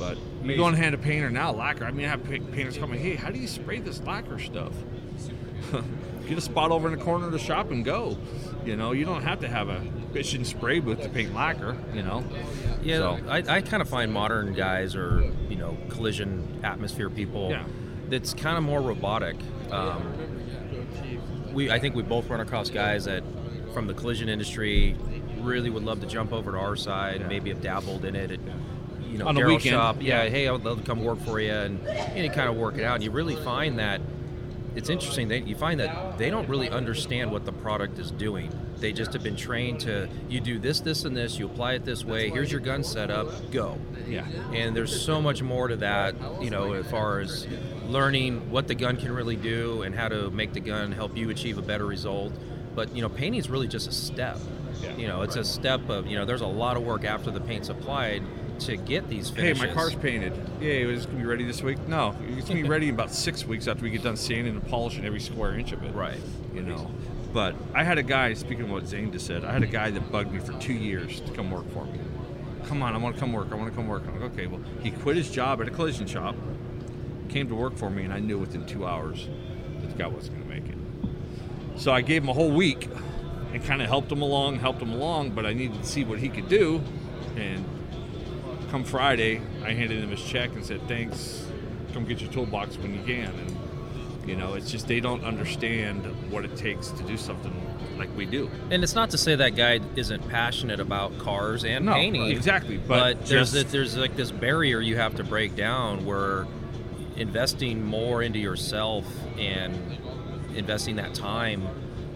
But 0.00 0.18
you 0.42 0.56
go 0.56 0.66
and 0.66 0.76
hand 0.76 0.94
a 0.94 0.98
painter 0.98 1.30
now 1.30 1.52
lacquer. 1.52 1.84
I 1.84 1.90
mean, 1.90 2.06
I 2.06 2.10
have 2.10 2.24
painters 2.24 2.76
coming, 2.78 3.00
hey, 3.00 3.14
how 3.16 3.30
do 3.30 3.38
you 3.38 3.48
spray 3.48 3.80
this 3.80 4.00
lacquer 4.02 4.38
stuff? 4.38 4.72
Get 6.28 6.38
a 6.38 6.40
spot 6.40 6.70
over 6.70 6.90
in 6.90 6.96
the 6.96 7.04
corner 7.04 7.26
of 7.26 7.32
the 7.32 7.38
shop 7.38 7.70
and 7.70 7.84
go. 7.84 8.16
You 8.64 8.76
know, 8.76 8.92
you 8.92 9.04
don't 9.04 9.22
have 9.22 9.40
to 9.40 9.48
have 9.48 9.68
a 9.68 9.80
bitchin' 10.12 10.46
spray 10.46 10.78
booth 10.80 11.02
to 11.02 11.08
paint 11.08 11.34
lacquer. 11.34 11.76
You 11.92 12.02
know. 12.02 12.24
Yeah, 12.82 12.98
So- 12.98 13.18
I, 13.28 13.38
I 13.38 13.60
kind 13.62 13.82
of 13.82 13.88
find 13.88 14.12
modern 14.12 14.54
guys 14.54 14.94
or 14.94 15.28
you 15.48 15.56
know 15.56 15.76
collision 15.88 16.60
atmosphere 16.62 17.10
people. 17.10 17.50
Yeah. 17.50 17.64
That's 18.08 18.32
kind 18.34 18.56
of 18.56 18.62
more 18.64 18.80
robotic. 18.80 19.36
Um, 19.70 20.02
we 21.52 21.70
I 21.70 21.78
think 21.78 21.94
we 21.94 22.02
both 22.02 22.28
run 22.28 22.40
across 22.40 22.70
guys 22.70 23.04
that 23.06 23.22
from 23.72 23.86
the 23.86 23.94
collision 23.94 24.28
industry 24.28 24.96
really 25.40 25.70
would 25.70 25.84
love 25.84 26.00
to 26.00 26.06
jump 26.06 26.32
over 26.32 26.52
to 26.52 26.58
our 26.58 26.76
side. 26.76 27.26
Maybe 27.28 27.50
have 27.50 27.60
dabbled 27.62 28.04
in 28.04 28.14
it. 28.14 28.30
At, 28.32 28.40
you 29.10 29.18
know, 29.18 29.26
On 29.28 29.34
the 29.34 29.44
weekend. 29.44 29.74
shop. 29.74 29.96
Yeah, 30.00 30.24
Yeah. 30.24 30.30
hey, 30.30 30.48
I 30.48 30.52
would 30.52 30.64
love 30.64 30.78
to 30.80 30.84
come 30.86 31.02
work 31.04 31.20
for 31.20 31.40
you, 31.40 31.52
and, 31.52 31.86
and 31.86 32.24
you 32.24 32.30
kind 32.30 32.48
of 32.48 32.56
work 32.56 32.76
it 32.78 32.84
out. 32.84 32.96
And 32.96 33.04
you 33.04 33.10
really 33.10 33.36
find 33.36 33.78
that 33.78 34.00
it's 34.76 34.88
interesting 34.88 35.28
that 35.28 35.46
you 35.48 35.56
find 35.56 35.80
that 35.80 36.16
they 36.18 36.30
don't 36.30 36.48
really 36.48 36.70
understand 36.70 37.32
what 37.32 37.44
the 37.44 37.52
product 37.52 37.98
is 37.98 38.10
doing. 38.12 38.50
They 38.78 38.92
just 38.92 39.12
have 39.12 39.22
been 39.22 39.36
trained 39.36 39.80
to 39.80 40.08
you 40.28 40.40
do 40.40 40.58
this, 40.58 40.80
this, 40.80 41.04
and 41.04 41.14
this. 41.16 41.38
You 41.38 41.46
apply 41.46 41.74
it 41.74 41.84
this 41.84 42.04
way. 42.04 42.30
Here's 42.30 42.50
your 42.50 42.60
gun 42.60 42.82
setup. 42.84 43.50
Go. 43.50 43.78
Yeah. 44.08 44.24
And 44.54 44.74
there's 44.74 44.98
so 45.02 45.20
much 45.20 45.42
more 45.42 45.68
to 45.68 45.76
that, 45.76 46.14
you 46.40 46.50
know, 46.50 46.72
as 46.72 46.86
far 46.90 47.20
as 47.20 47.46
learning 47.88 48.50
what 48.50 48.68
the 48.68 48.74
gun 48.74 48.96
can 48.96 49.12
really 49.12 49.36
do 49.36 49.82
and 49.82 49.94
how 49.94 50.08
to 50.08 50.30
make 50.30 50.52
the 50.52 50.60
gun 50.60 50.92
help 50.92 51.16
you 51.16 51.30
achieve 51.30 51.58
a 51.58 51.62
better 51.62 51.84
result. 51.84 52.32
But 52.74 52.94
you 52.94 53.02
know, 53.02 53.08
painting 53.08 53.40
is 53.40 53.50
really 53.50 53.68
just 53.68 53.88
a 53.88 53.92
step. 53.92 54.38
Yeah, 54.82 54.96
you 54.96 55.08
know, 55.08 55.22
it's 55.22 55.36
a 55.36 55.44
step 55.44 55.86
of 55.90 56.06
you 56.06 56.16
know, 56.16 56.24
there's 56.24 56.40
a 56.40 56.46
lot 56.46 56.76
of 56.78 56.84
work 56.84 57.04
after 57.04 57.30
the 57.30 57.40
paint's 57.40 57.68
applied 57.68 58.22
to 58.60 58.76
get 58.76 59.08
these 59.08 59.30
Hey, 59.30 59.52
my 59.54 59.68
car's 59.68 59.94
painted. 59.94 60.32
Yeah, 60.60 60.72
it's 60.72 61.06
gonna 61.06 61.18
be 61.18 61.24
ready 61.24 61.44
this 61.44 61.62
week. 61.62 61.78
No, 61.88 62.14
it's 62.36 62.48
gonna 62.48 62.62
be 62.62 62.68
ready 62.68 62.88
in 62.88 62.94
about 62.94 63.12
six 63.12 63.46
weeks 63.46 63.66
after 63.66 63.82
we 63.82 63.90
get 63.90 64.02
done 64.02 64.16
sanding 64.16 64.54
and 64.54 64.66
polishing 64.68 65.04
every 65.04 65.20
square 65.20 65.58
inch 65.58 65.72
of 65.72 65.82
it. 65.82 65.94
Right. 65.94 66.20
You 66.54 66.62
know. 66.62 66.90
But 67.32 67.54
I 67.74 67.84
had 67.84 67.98
a 67.98 68.02
guy. 68.02 68.34
Speaking 68.34 68.64
of 68.64 68.70
what 68.70 68.86
Zane 68.86 69.12
just 69.12 69.26
said, 69.26 69.44
I 69.44 69.52
had 69.52 69.62
a 69.62 69.66
guy 69.68 69.90
that 69.90 70.10
bugged 70.10 70.32
me 70.32 70.40
for 70.40 70.52
two 70.54 70.72
years 70.72 71.20
to 71.20 71.32
come 71.32 71.50
work 71.50 71.70
for 71.72 71.84
me. 71.84 72.00
Come 72.66 72.82
on, 72.82 72.94
I 72.94 72.98
want 72.98 73.16
to 73.16 73.20
come 73.20 73.32
work. 73.32 73.48
I 73.50 73.54
want 73.54 73.70
to 73.70 73.74
come 73.74 73.88
work. 73.88 74.02
I'm 74.06 74.20
like, 74.20 74.32
okay. 74.32 74.46
Well, 74.46 74.60
he 74.82 74.90
quit 74.90 75.16
his 75.16 75.30
job 75.30 75.60
at 75.60 75.68
a 75.68 75.70
collision 75.70 76.06
shop, 76.06 76.34
came 77.28 77.48
to 77.48 77.54
work 77.54 77.76
for 77.76 77.88
me, 77.88 78.04
and 78.04 78.12
I 78.12 78.18
knew 78.18 78.38
within 78.38 78.66
two 78.66 78.86
hours 78.86 79.28
that 79.80 79.90
the 79.90 79.96
guy 79.96 80.06
wasn't 80.06 80.38
gonna 80.38 80.60
make 80.60 80.68
it. 80.68 80.78
So 81.76 81.92
I 81.92 82.00
gave 82.00 82.22
him 82.22 82.28
a 82.28 82.34
whole 82.34 82.50
week 82.50 82.88
and 83.52 83.64
kind 83.64 83.80
of 83.80 83.88
helped 83.88 84.10
him 84.12 84.22
along, 84.22 84.58
helped 84.58 84.82
him 84.82 84.90
along. 84.92 85.30
But 85.30 85.46
I 85.46 85.52
needed 85.52 85.80
to 85.80 85.88
see 85.88 86.04
what 86.04 86.18
he 86.18 86.28
could 86.28 86.48
do, 86.48 86.82
and 87.36 87.64
come 88.70 88.84
Friday, 88.84 89.40
I 89.64 89.72
handed 89.72 90.02
him 90.02 90.10
his 90.10 90.22
check 90.22 90.50
and 90.52 90.64
said, 90.64 90.80
"Thanks. 90.88 91.44
Come 91.92 92.04
get 92.04 92.20
your 92.20 92.30
toolbox 92.30 92.76
when 92.78 92.94
you 92.94 93.00
can." 93.04 93.26
And 93.32 93.56
you 94.28 94.36
know, 94.36 94.54
it's 94.54 94.70
just 94.70 94.86
they 94.86 95.00
don't 95.00 95.24
understand 95.24 96.04
what 96.30 96.44
it 96.44 96.56
takes 96.56 96.88
to 96.90 97.02
do 97.02 97.16
something 97.16 97.52
like 97.98 98.14
we 98.16 98.26
do. 98.26 98.48
And 98.70 98.82
it's 98.84 98.94
not 98.94 99.10
to 99.10 99.18
say 99.18 99.34
that 99.34 99.56
guy 99.56 99.80
isn't 99.96 100.28
passionate 100.28 100.78
about 100.80 101.18
cars 101.18 101.64
and 101.64 101.86
No, 101.86 101.94
painting. 101.94 102.26
exactly, 102.30 102.76
But, 102.76 102.86
but 103.18 103.26
there's 103.26 103.52
just- 103.52 103.52
this, 103.52 103.72
there's 103.72 103.96
like 103.96 104.16
this 104.16 104.30
barrier 104.30 104.80
you 104.80 104.96
have 104.96 105.16
to 105.16 105.24
break 105.24 105.56
down 105.56 106.04
where 106.06 106.46
investing 107.16 107.84
more 107.84 108.22
into 108.22 108.38
yourself 108.38 109.04
and 109.38 109.74
investing 110.54 110.96
that 110.96 111.12
time 111.14 111.66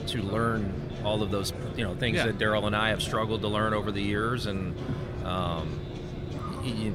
to 0.07 0.23
learn 0.23 0.73
all 1.05 1.23
of 1.23 1.31
those 1.31 1.53
you 1.77 1.85
know 1.85 1.95
things 1.95 2.17
Yeah. 2.17 2.27
that 2.27 2.39
Darryl 2.39 2.67
and 2.67 2.75
I 2.77 2.91
have 2.91 3.03
struggled 3.03 3.43
to 3.43 3.49
learn 3.49 3.75
over 3.75 3.91
the 3.91 4.01
years 4.01 4.47
and 4.47 4.75
um, 5.25 5.81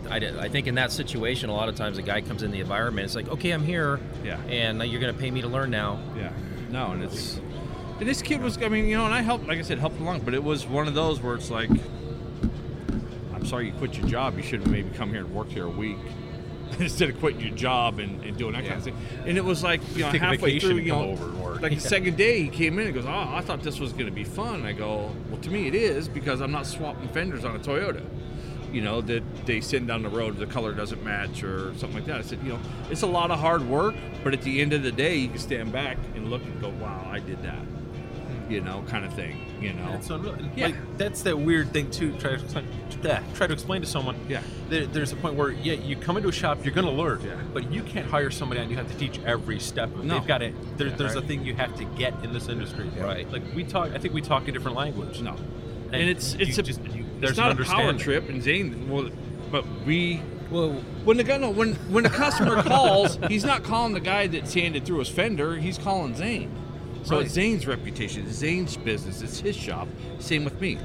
I, 0.09 0.45
I 0.45 0.49
think 0.49 0.67
in 0.67 0.75
that 0.75 0.91
situation 0.91 1.49
a 1.49 1.53
lot 1.53 1.69
of 1.69 1.75
times 1.75 1.97
a 1.97 2.01
guy 2.01 2.21
comes 2.21 2.43
in 2.43 2.51
the 2.51 2.59
environment 2.59 3.05
it's 3.05 3.15
like 3.15 3.27
okay 3.29 3.51
I'm 3.51 3.63
here 3.63 3.99
Yeah. 4.23 4.39
and 4.43 4.81
you're 4.83 5.01
gonna 5.01 5.13
pay 5.13 5.31
me 5.31 5.41
to 5.41 5.47
learn 5.47 5.69
now 5.71 5.99
Yeah. 6.17 6.31
No, 6.69 6.91
and 6.91 7.03
it's 7.03 7.39
and 7.99 8.07
this 8.07 8.21
kid 8.21 8.41
was. 8.41 8.57
I 8.61 8.69
mean, 8.69 8.85
you 8.85 8.95
know, 8.95 9.05
and 9.05 9.13
I 9.13 9.21
helped. 9.21 9.47
Like 9.47 9.59
I 9.59 9.61
said, 9.61 9.77
helped 9.77 9.99
along, 9.99 10.21
but 10.21 10.33
it 10.33 10.41
was 10.43 10.65
one 10.65 10.87
of 10.87 10.93
those 10.93 11.19
where 11.21 11.35
it's 11.35 11.51
like, 11.51 11.69
I'm 13.33 13.45
sorry 13.45 13.67
you 13.67 13.73
quit 13.73 13.97
your 13.97 14.07
job. 14.07 14.37
You 14.37 14.43
should 14.43 14.61
have 14.61 14.71
maybe 14.71 14.89
come 14.91 15.09
here 15.09 15.19
and 15.19 15.33
worked 15.33 15.51
here 15.51 15.65
a 15.65 15.69
week. 15.69 15.97
instead 16.79 17.09
of 17.09 17.19
quitting 17.19 17.41
your 17.41 17.55
job 17.55 17.97
and, 17.97 18.23
and 18.23 18.37
doing 18.37 18.53
that 18.53 18.63
kind 18.63 18.75
of 18.75 18.83
thing. 18.83 18.95
And 19.25 19.37
it 19.39 19.43
was 19.43 19.63
like 19.63 19.81
you 19.95 20.03
know 20.03 20.11
take 20.11 20.21
halfway 20.21 20.59
through, 20.59 20.75
you 20.75 20.91
know, 20.91 21.09
over 21.09 21.25
and 21.25 21.43
work. 21.43 21.61
like 21.61 21.73
the 21.73 21.79
second 21.79 22.15
day 22.15 22.43
he 22.43 22.47
came 22.47 22.77
in 22.77 22.85
and 22.85 22.93
goes, 22.93 23.05
"Oh, 23.05 23.09
I 23.09 23.41
thought 23.41 23.63
this 23.63 23.79
was 23.79 23.91
going 23.91 24.05
to 24.05 24.11
be 24.11 24.23
fun." 24.23 24.65
I 24.65 24.71
go, 24.73 25.11
"Well, 25.29 25.41
to 25.41 25.49
me 25.49 25.67
it 25.67 25.73
is 25.73 26.07
because 26.07 26.41
I'm 26.41 26.51
not 26.51 26.67
swapping 26.67 27.09
fenders 27.09 27.43
on 27.43 27.55
a 27.55 27.59
Toyota." 27.59 28.03
You 28.71 28.81
know 28.81 29.01
that 29.01 29.23
they 29.45 29.61
send 29.61 29.87
down 29.87 30.03
the 30.03 30.09
road, 30.09 30.37
the 30.37 30.45
color 30.45 30.73
doesn't 30.73 31.03
match 31.03 31.43
or 31.43 31.73
something 31.75 31.95
like 31.95 32.05
that. 32.05 32.17
I 32.19 32.21
said, 32.21 32.39
you 32.43 32.49
know, 32.53 32.59
it's 32.91 33.01
a 33.01 33.07
lot 33.07 33.31
of 33.31 33.39
hard 33.39 33.63
work, 33.67 33.95
but 34.23 34.33
at 34.33 34.41
the 34.43 34.61
end 34.61 34.73
of 34.73 34.83
the 34.83 34.91
day, 34.91 35.15
you 35.15 35.27
can 35.29 35.39
stand 35.39 35.71
back 35.71 35.97
and 36.15 36.29
look 36.29 36.43
and 36.43 36.61
go, 36.61 36.69
"Wow, 36.69 37.07
I 37.11 37.19
did 37.19 37.41
that." 37.43 37.55
Hmm. 37.57 38.51
You 38.51 38.61
know, 38.61 38.83
kind 38.87 39.05
of 39.05 39.13
thing. 39.13 39.37
You 39.61 39.73
know, 39.73 39.91
It's 39.93 40.09
unreal. 40.09 40.33
And, 40.35 40.49
Yeah. 40.57 40.67
Like, 40.67 40.97
that's 40.97 41.23
that 41.23 41.37
weird 41.37 41.73
thing 41.73 41.91
too. 41.91 42.13
Try 42.13 42.35
to 42.35 42.43
explain, 42.43 42.65
yeah, 43.03 43.21
try 43.35 43.45
to 43.47 43.53
explain 43.53 43.81
to 43.81 43.87
someone. 43.87 44.15
Yeah. 44.29 44.41
There, 44.69 44.85
there's 44.85 45.11
a 45.11 45.17
point 45.17 45.35
where 45.35 45.51
yeah, 45.51 45.73
you 45.73 45.97
come 45.97 46.15
into 46.15 46.29
a 46.29 46.31
shop, 46.31 46.63
you're 46.63 46.73
going 46.73 46.87
to 46.87 46.93
learn. 46.93 47.21
Yeah. 47.21 47.35
But 47.53 47.69
you 47.71 47.83
can't 47.83 48.05
hire 48.05 48.29
somebody 48.31 48.61
and 48.61 48.71
you 48.71 48.77
have 48.77 48.89
to 48.89 48.97
teach 48.97 49.19
every 49.25 49.59
step. 49.59 49.93
of 49.93 49.99
it. 49.99 50.05
No. 50.05 50.19
They've 50.19 50.27
got 50.27 50.41
it. 50.41 50.53
There, 50.77 50.87
Yeah, 50.87 50.95
there's 50.95 51.15
right. 51.15 51.23
a 51.23 51.27
thing 51.27 51.43
you 51.43 51.55
have 51.55 51.75
to 51.77 51.83
get 51.85 52.13
in 52.23 52.31
this 52.31 52.47
industry. 52.47 52.89
Right. 52.97 53.29
Like 53.31 53.41
we 53.53 53.63
talk. 53.65 53.91
I 53.91 53.97
think 53.97 54.13
we 54.13 54.21
talk 54.21 54.47
a 54.47 54.51
different 54.53 54.77
language. 54.77 55.19
No, 55.21 55.35
and, 55.91 56.09
it's 56.09 56.35
you 56.35 56.45
it's 56.45 56.57
a, 56.57 56.63
just 56.63 56.81
you, 56.95 57.03
there's 57.19 57.31
it's 57.31 57.37
not 57.37 57.51
an 57.51 57.61
a 57.61 57.65
power 57.65 57.93
trip. 57.93 58.29
And 58.29 58.41
Zane, 58.41 58.89
well, 58.89 59.09
but 59.51 59.65
we 59.85 60.21
Well, 60.51 60.71
when 61.03 61.17
the 61.17 61.23
guy 61.23 61.37
no 61.37 61.49
when 61.49 61.75
when 61.91 62.03
the 62.03 62.09
customer 62.09 62.61
calls, 62.63 63.17
he's 63.27 63.45
not 63.45 63.63
calling 63.63 63.93
the 63.93 63.99
guy 63.99 64.27
that 64.27 64.47
sanded 64.47 64.85
through 64.85 64.99
his 64.99 65.09
fender. 65.09 65.55
He's 65.57 65.77
calling 65.77 66.15
Zane. 66.15 66.51
So 67.03 67.15
Right. 67.15 67.25
it's 67.25 67.33
Zane's 67.33 67.65
reputation, 67.65 68.25
it's 68.27 68.35
Zane's 68.35 68.75
business, 68.77 69.21
it's 69.21 69.39
his 69.39 69.55
shop. 69.55 69.87
Same 70.19 70.43
with 70.43 70.59
me. 70.59 70.77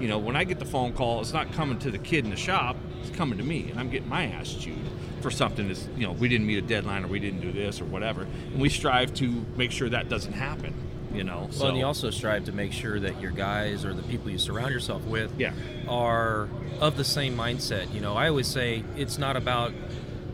You 0.00 0.08
know, 0.08 0.18
when 0.18 0.34
I 0.36 0.44
get 0.44 0.58
the 0.58 0.64
phone 0.64 0.92
call, 0.92 1.20
it's 1.20 1.32
not 1.32 1.52
coming 1.52 1.78
to 1.80 1.90
the 1.90 1.98
kid 1.98 2.24
in 2.24 2.30
the 2.30 2.36
shop, 2.36 2.76
it's 3.02 3.14
coming 3.16 3.36
to 3.38 3.44
me, 3.44 3.68
and 3.70 3.78
I'm 3.78 3.90
getting 3.90 4.08
my 4.08 4.24
ass 4.26 4.54
chewed 4.54 4.78
for 5.20 5.30
something 5.30 5.68
that's, 5.68 5.86
you 5.96 6.06
know, 6.06 6.12
we 6.12 6.28
didn't 6.28 6.46
meet 6.46 6.58
a 6.58 6.62
deadline 6.62 7.04
or 7.04 7.08
we 7.08 7.18
didn't 7.18 7.40
do 7.40 7.52
this 7.52 7.80
or 7.80 7.84
whatever. 7.84 8.22
And 8.22 8.60
we 8.60 8.68
strive 8.68 9.12
to 9.14 9.44
make 9.56 9.70
sure 9.72 9.88
that 9.90 10.08
doesn't 10.08 10.32
happen, 10.32 10.72
you 11.12 11.24
know. 11.24 11.48
So 11.50 11.66
and 11.68 11.76
you 11.76 11.84
also 11.84 12.10
strive 12.10 12.44
to 12.46 12.52
make 12.52 12.72
sure 12.72 12.98
that 13.00 13.20
your 13.20 13.30
guys 13.30 13.84
or 13.84 13.94
the 13.94 14.02
people 14.02 14.30
you 14.30 14.38
surround 14.38 14.72
yourself 14.72 15.04
with 15.04 15.32
Yeah. 15.38 15.52
are 15.88 16.48
of 16.80 16.96
the 16.96 17.04
same 17.04 17.36
mindset. 17.36 17.92
You 17.94 18.00
know, 18.00 18.14
I 18.14 18.28
always 18.28 18.46
say 18.46 18.84
it's 18.96 19.18
not 19.18 19.36
about, 19.36 19.72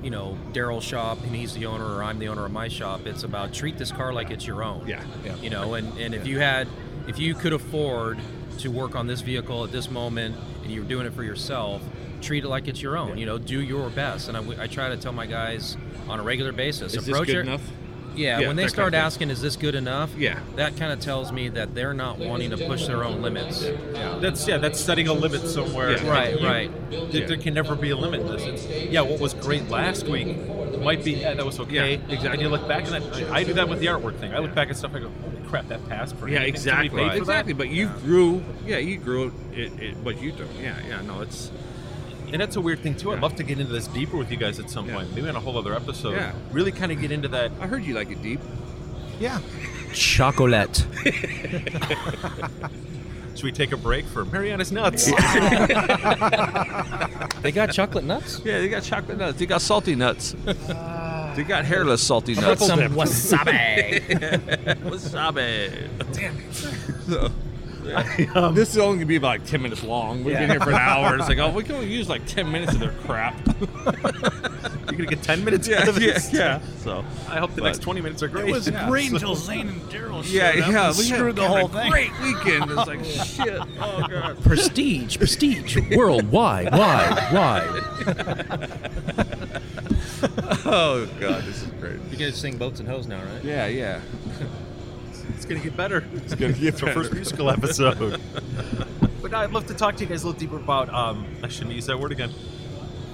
you 0.03 0.11
know, 0.11 0.37
Darryl's 0.53 0.85
shop 0.85 1.23
and 1.23 1.35
he's 1.35 1.55
the 1.55 1.67
owner 1.67 1.85
or 1.97 2.03
I'm 2.03 2.19
the 2.19 2.29
owner 2.29 2.45
of 2.45 2.53
my 2.53 2.69
shop. 2.69 3.07
It's 3.07 3.23
about 3.25 3.53
treat 3.53 3.79
this 3.79 3.91
car 3.93 4.13
like 4.13 4.31
it's 4.31 4.47
your 4.47 4.63
own. 4.63 4.87
Yeah. 4.87 5.03
Yeah. 5.25 5.37
You 5.37 5.51
know, 5.51 5.75
and, 5.75 5.97
and 5.99 6.15
if 6.15 6.27
you 6.27 6.39
had, 6.41 6.69
if 7.07 7.19
you 7.19 7.35
could 7.35 7.53
afford 7.53 8.19
to 8.59 8.69
work 8.71 8.95
on 8.95 9.07
this 9.07 9.21
vehicle 9.21 9.65
at 9.65 9.73
this 9.73 9.91
moment 9.91 10.37
and 10.63 10.73
you're 10.73 10.85
doing 10.85 11.07
it 11.07 11.13
for 11.15 11.23
yourself, 11.23 11.83
treat 12.21 12.45
it 12.45 12.49
like 12.49 12.69
it's 12.69 12.81
your 12.81 12.97
own. 12.97 13.19
You 13.19 13.27
know, 13.27 13.39
do 13.39 13.61
your 13.61 13.91
best. 13.91 14.29
And 14.29 14.37
I, 14.37 14.65
I 14.65 14.67
try 14.67 14.89
to 14.89 14.97
tell 14.97 15.13
my 15.13 15.27
guys 15.27 15.77
on 16.09 16.21
a 16.21 16.23
regular 16.23 16.53
basis, 16.53 16.95
is 16.95 17.05
this 17.05 17.09
approach 17.09 17.27
good 17.27 17.37
it. 17.37 17.41
enough? 17.41 17.63
Yeah, 18.15 18.41
Yeah, 18.41 18.47
when 18.49 18.57
they 18.57 18.63
that 18.63 18.67
kind 18.69 18.71
start 18.73 18.95
of 18.95 19.01
asking, 19.01 19.31
"Is 19.31 19.41
this 19.43 19.57
good 19.57 19.75
enough?" 19.75 20.11
Yeah. 20.17 20.39
that 20.57 20.77
kind 20.77 20.93
of 20.93 21.01
tells 21.01 21.33
me 21.33 21.49
that 21.51 21.75
they're 21.75 21.95
not 21.95 22.19
wanting 22.19 22.51
to 22.51 22.57
push 22.57 22.87
their 22.87 23.05
own 23.05 23.23
limits. 23.23 23.63
Yeah, 23.93 24.19
that's 24.21 24.47
yeah. 24.47 24.59
That's 24.59 24.81
setting 24.81 25.09
a 25.09 25.13
limit 25.13 25.43
somewhere. 25.49 25.93
Yeah. 25.93 26.09
Right, 26.11 26.41
You- 26.41 26.47
right. 26.47 26.91
There, 27.13 27.27
there 27.27 27.37
can 27.37 27.55
never 27.55 27.75
be 27.75 27.91
a 27.91 27.97
limit. 27.97 28.21
in 28.21 28.27
this. 28.29 28.43
It's- 28.43 28.91
yeah, 28.91 29.01
what 29.01 29.19
was 29.21 29.35
great 29.35 29.69
last 29.69 30.07
week 30.07 30.37
might 30.85 31.03
be 31.03 31.13
yeah 31.13 31.33
that 31.35 31.47
was 31.47 31.59
okay. 31.59 31.75
Yeah, 31.75 31.85
exactly. 32.09 32.29
And 32.31 32.41
you 32.43 32.49
look 32.49 32.69
back 32.69 32.87
and 32.87 32.97
I, 32.97 33.37
I 33.39 33.43
do 33.45 33.55
that 33.55 33.69
with 33.69 33.81
the 33.81 33.87
artwork 33.87 34.19
thing. 34.19 34.35
I 34.35 34.39
look 34.39 34.55
back 34.55 34.69
at 34.69 34.77
stuff. 34.77 34.95
I 34.95 34.99
go, 35.01 35.09
holy 35.23 35.49
crap, 35.49 35.67
that 35.69 35.89
passed 35.89 36.15
for 36.17 36.29
Yeah, 36.29 36.37
anything. 36.41 36.55
Exactly, 36.55 37.05
exactly. 37.17 37.53
But 37.55 37.71
you 37.71 37.89
grew, 38.05 38.43
yeah, 38.67 38.77
you 38.79 38.99
grew 38.99 39.33
it, 39.53 39.73
it, 39.81 39.97
what 39.99 40.21
you 40.21 40.33
do. 40.33 40.47
Yeah, 40.63 40.77
yeah. 40.87 41.01
No, 41.03 41.23
it's 41.23 41.51
And 42.35 42.41
that's 42.43 42.57
a 42.57 42.61
weird 42.61 42.81
thing 42.81 42.97
too. 42.97 43.13
I'd 43.13 43.21
love 43.21 43.37
to 43.37 43.45
get 43.45 43.61
into 43.61 43.73
this 43.73 43.87
deeper 43.87 44.17
with 44.17 44.29
you 44.33 44.37
guys 44.37 44.59
at 44.59 44.69
some 44.69 44.89
Yeah. 44.89 44.95
point. 44.97 45.15
Maybe 45.15 45.29
on 45.29 45.37
a 45.37 45.41
whole 45.41 45.57
other 45.57 45.73
episode. 45.73 46.17
Yeah. 46.17 46.33
Really 46.51 46.73
kind 46.73 46.91
of 46.91 47.01
get 47.01 47.13
into 47.13 47.29
that. 47.29 47.53
I 47.61 47.69
heard 47.69 47.85
you 47.85 47.95
like 47.95 48.11
it 48.11 48.21
deep. 48.23 48.41
Yeah. 49.21 49.39
Chocolate. 49.93 50.85
Should 53.37 53.45
we 53.45 53.53
take 53.53 53.71
a 53.71 53.77
break 53.77 54.05
for 54.07 54.25
Mariani's 54.25 54.73
nuts? 54.73 55.07
they 57.43 57.53
got 57.53 57.73
chocolate 57.73 58.05
nuts. 58.05 58.41
Yeah, 58.45 58.59
they 58.59 58.69
got 58.69 58.83
chocolate 58.83 59.19
nuts. 59.19 59.39
They 59.39 59.47
got 59.47 59.61
salty 59.63 59.95
nuts. 59.95 60.35
Uh, 60.47 61.33
they 61.37 61.45
got 61.45 61.65
hairless 61.65 62.03
salty 62.03 62.35
Put 62.35 62.43
nuts. 62.45 62.67
some 62.67 62.79
wasabi. 62.99 64.01
Wasabi. 64.83 65.89
Damn 66.13 66.37
it. 66.39 67.33
Um, 68.35 68.55
this 68.55 68.71
is 68.71 68.79
only 68.79 68.97
gonna 68.97 69.07
be 69.07 69.17
about 69.17 69.29
like 69.29 69.45
ten 69.45 69.61
minutes 69.63 69.83
long. 69.83 70.25
We've 70.25 70.37
been 70.37 70.51
here 70.51 70.61
for 70.61 70.71
an 70.71 70.77
hour. 70.77 71.17
It's 71.19 71.29
like, 71.29 71.39
oh, 71.39 71.51
we 71.51 71.63
can 71.65 71.75
only 71.77 71.89
use 71.93 72.09
like 72.09 72.25
ten 72.27 72.51
minutes 72.51 72.73
of 72.73 72.81
their 72.81 72.93
crap. 73.05 73.35
You're 73.85 74.99
gonna 74.99 75.07
get 75.07 75.23
ten 75.23 75.45
minutes 75.45 75.69
yeah, 75.69 75.81
out 75.83 75.89
of 75.89 75.99
yeah, 76.01 76.13
this. 76.15 76.33
yeah. 76.33 76.61
So 76.79 77.05
I 77.29 77.37
hope 77.39 77.55
the 77.55 77.61
But- 77.61 77.67
next 77.69 77.83
twenty 77.83 78.01
minutes 78.01 78.23
are 78.23 78.29
great. 78.29 78.49
It 78.49 78.53
was 78.53 78.69
Yeah. 78.69 78.89
great 78.89 79.11
until 79.13 79.35
Zane 79.35 79.69
and 79.69 79.81
Darryl 79.83 80.23
showed 80.25 80.33
yeah, 80.33 80.49
up 80.49 80.57
yeah. 80.57 80.89
and 80.89 80.97
We 80.99 81.05
screwed 81.05 81.37
the 81.37 81.47
whole 81.49 81.69
thing. 81.69 81.91
great 81.91 82.11
weekend. 82.23 82.71
It's 82.71 82.87
like 82.87 83.05
shit. 83.05 83.61
Oh 83.81 84.07
god. 84.09 84.43
prestige, 84.43 85.19
prestige, 85.19 85.77
worldwide, 85.97 86.73
wide, 86.73 87.33
wide. 87.33 88.81
Oh 90.67 91.07
god, 91.21 91.45
this 91.45 91.63
is 91.63 91.69
great. 91.81 92.01
You 92.11 92.17
guys 92.17 92.37
sing 92.37 92.57
boats 92.57 92.81
and 92.81 92.89
hoes 92.89 93.07
now, 93.07 93.23
right? 93.23 93.45
Yeah, 93.45 93.67
yeah. 93.67 94.01
It's 95.45 95.53
gonna 95.53 95.63
get 95.63 95.77
better. 95.77 96.03
It's 96.15 96.35
gonna 96.35 96.55
get 96.55 96.63
It's 96.75 96.83
our 96.83 96.91
first 96.95 97.13
musical 97.13 97.51
episode. 97.51 98.19
but 99.21 99.35
I'd 99.35 99.51
love 99.51 99.67
to 99.67 99.75
talk 99.75 99.95
to 99.97 100.03
you 100.03 100.09
guys 100.09 100.23
a 100.23 100.27
little 100.29 100.41
deeper 100.41 100.57
about. 100.57 100.89
Um, 100.89 101.27
I 101.43 101.49
shouldn't 101.49 101.75
use 101.75 101.85
that 101.85 102.01
word 102.01 102.13
again. 102.13 102.33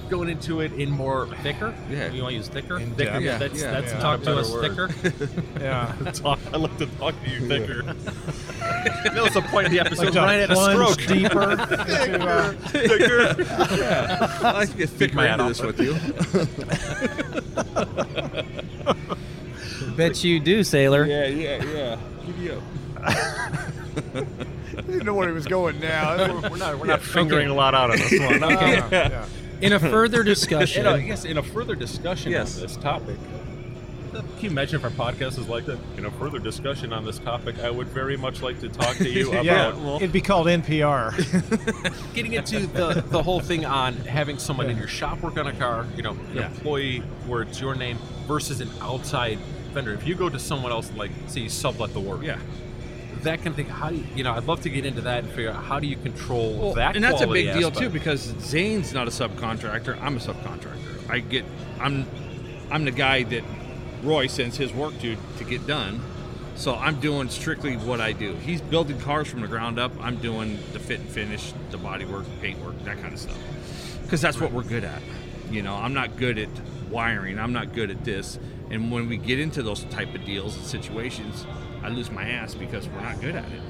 Going 0.09 0.29
into 0.29 0.61
it 0.61 0.73
in 0.75 0.91
more 0.91 1.27
Thicker? 1.43 1.75
Yeah. 1.91 2.13
You 2.13 2.23
want 2.23 2.35
to 2.35 2.37
use 2.37 2.47
thicker? 2.47 2.79
In 2.79 2.95
thicker. 2.95 3.11
depth. 3.11 3.25
Yeah, 3.25 3.39
that's 3.39 3.61
yeah, 3.61 3.71
that's 3.73 3.93
yeah. 3.93 3.99
talk 3.99 4.23
Talk 4.23 4.23
to 4.23 4.27
to 4.27 4.39
us 4.39 4.55
thicker. 4.61 4.91
Yeah. 5.61 5.93
Talk, 6.13 6.39
I 6.53 6.57
love 6.57 6.79
to 6.79 6.87
talk 6.87 7.17
to 7.25 7.31
you 7.31 7.49
thicker. 7.49 7.83
that 7.83 9.21
was 9.21 9.35
the 9.35 9.43
point 9.43 9.67
of 9.67 9.73
the 9.73 9.81
episode. 9.81 10.05
Like 10.05 10.13
to 10.13 10.21
Ryan 10.21 10.41
had 10.41 10.51
a 10.53 10.57
stroke. 10.57 10.99
deeper 11.09 11.51
into, 11.51 11.81
uh, 12.29 12.55
yeah. 13.77 14.39
I 14.41 14.53
like 14.53 14.71
to 14.71 14.77
get 14.77 14.89
thicker 14.89 15.17
my 15.17 15.33
into 15.33 15.43
hat 15.43 15.49
this 15.49 15.63
with 15.63 15.81
you. 15.81 15.97
Bet 19.97 20.23
you 20.23 20.39
do, 20.39 20.63
sailor. 20.63 21.05
Yeah, 21.05 21.27
yeah, 21.27 21.65
yeah. 21.65 21.99
Giddy 23.07 24.21
up. 24.21 24.27
I 24.77 24.83
didn't 24.83 25.05
know 25.05 25.15
where 25.15 25.29
he 25.29 25.35
was 25.35 25.47
going 25.47 25.81
now. 25.81 26.17
We're 26.51 26.57
not 26.57 26.79
we're 26.79 26.87
not 26.87 27.01
fingering 27.03 27.49
a 27.49 27.55
lot 27.55 27.75
out 27.75 27.91
on 27.91 27.99
this 27.99 28.19
one. 28.19 28.43
Okay. 28.53 28.81
Okay. 28.83 29.09
yeah. 29.11 29.27
In 29.61 29.73
a 29.75 29.79
further 29.81 30.23
discussion, 30.23 30.87
In 30.87 30.93
a, 30.93 30.99
yes, 30.99 31.25
in 31.25 31.37
a 31.37 31.43
further 31.43 31.75
discussion 31.75 32.33
Yes. 32.33 32.57
on 32.57 32.63
this 32.63 32.77
topic. 32.77 33.17
Uh, 34.15 34.23
can 34.23 34.29
you 34.41 34.51
imagine 34.51 34.77
if 34.77 34.85
our 34.85 34.91
podcast 34.91 35.39
is 35.39 35.49
like 35.49 35.67
that? 35.67 35.79
In 35.99 36.07
a 36.07 36.11
further 36.13 36.39
discussion 36.39 36.93
on 36.93 37.05
this 37.05 37.19
topic, 37.19 37.59
I 37.61 37.71
would 37.71 37.87
very 37.89 38.17
much 38.17 38.43
like 38.43 38.59
to 38.61 38.69
talk 38.69 38.97
to 38.97 39.09
you 39.09 39.31
about 39.31 39.45
Yeah, 39.45 39.97
it'd 39.97 40.13
be 40.13 40.21
called 40.23 40.47
NPR. 40.47 41.15
getting 42.15 42.33
into 42.33 42.67
the, 42.67 43.05
the 43.09 43.23
whole 43.23 43.41
thing 43.41 43.65
on 43.67 43.95
having 43.97 44.39
someone 44.39 44.69
in 44.71 44.77
your 44.79 44.89
shop 44.89 45.21
work 45.21 45.37
on 45.37 45.47
a 45.47 45.53
car, 45.53 45.87
you 45.97 46.03
know, 46.03 46.13
an 46.13 46.37
Yeah. 46.37 46.47
employee 46.47 47.01
where 47.27 47.43
it's 47.43 47.61
your 47.61 47.75
name 47.75 47.99
versus 48.27 48.61
an 48.61 48.71
outside 48.81 49.39
vendor. 49.75 49.93
If 49.93 50.07
you 50.07 50.15
go 50.15 50.29
to 50.29 50.39
someone 50.39 50.73
else, 50.73 50.91
like 50.97 51.11
say 51.29 51.41
you 51.43 51.49
sublet 51.51 51.93
the 51.93 52.01
work, 52.01 52.23
Yeah. 52.23 52.39
That 53.25 53.39
kind 53.39 53.49
of 53.49 53.57
thing. 53.57 53.67
How 53.67 53.91
do 53.91 53.97
you, 53.97 54.05
you 54.17 54.25
know? 54.25 54.33
I'd 54.35 54.45
love 54.45 54.61
to 54.63 54.71
get 54.71 54.85
into 54.87 55.01
that 55.03 55.25
and 55.25 55.33
figure 55.33 55.51
out 55.51 55.63
how 55.65 55.79
do 55.81 55.87
you 55.87 55.97
control 55.97 56.55
Well, 56.59 56.75
that. 56.75 56.95
and 56.97 57.05
that's 57.05 57.21
a 57.21 57.27
big 57.27 57.47
deal 57.47 57.69
aspect. 57.69 57.79
too 57.79 57.89
because 57.91 58.21
Zane's 58.41 58.93
not 58.93 59.07
a 59.09 59.11
subcontractor. 59.11 60.01
I'm 60.01 60.17
a 60.17 60.21
subcontractor. 60.21 61.11
I 61.11 61.21
get, 61.21 61.45
I'm, 61.81 62.07
I'm 62.71 62.85
the 62.85 62.91
guy 62.91 63.23
that 63.25 63.43
Roy 64.03 64.27
sends 64.29 64.57
his 64.57 64.73
work 64.73 64.99
to 65.01 65.17
to 65.39 65.45
get 65.45 65.67
done. 65.67 66.01
So 66.57 66.75
I'm 66.75 67.01
doing 67.01 67.29
strictly 67.31 67.77
what 67.77 68.01
I 68.01 68.13
do. 68.13 68.35
He's 68.35 68.61
building 68.61 68.99
cars 69.01 69.29
from 69.29 69.41
the 69.41 69.49
ground 69.49 69.79
up. 69.79 69.93
I'm 70.01 70.17
doing 70.17 70.59
the 70.73 70.79
fit 70.79 71.01
and 71.01 71.09
finish, 71.09 71.55
the 71.71 71.79
body 71.79 72.05
work, 72.05 72.27
paint 72.43 72.59
work, 72.63 72.79
that 72.85 73.01
kind 73.01 73.15
of 73.15 73.19
stuff. 73.19 73.39
Because 74.03 74.21
that's 74.21 74.39
what 74.41 74.53
we're 74.53 74.63
good 74.65 74.85
at. 74.85 75.01
You 75.51 75.63
know, 75.63 75.75
I'm 75.75 75.95
not 75.95 76.17
good 76.17 76.39
at 76.39 76.49
wiring. 76.91 77.39
I'm 77.39 77.53
not 77.55 77.73
good 77.75 77.91
at 77.91 78.05
this. 78.05 78.39
And 78.71 78.91
when 78.91 79.09
we 79.09 79.17
get 79.17 79.41
into 79.41 79.63
those 79.63 79.85
type 79.85 80.15
of 80.15 80.25
deals 80.25 80.57
and 80.57 80.65
situations, 80.65 81.47
I 81.83 81.89
lose 81.89 82.11
my 82.11 82.29
ass 82.29 82.55
because 82.55 82.89
we're 82.89 83.01
not 83.01 83.21
good 83.21 83.35
at 83.35 83.51
it. 83.51 83.63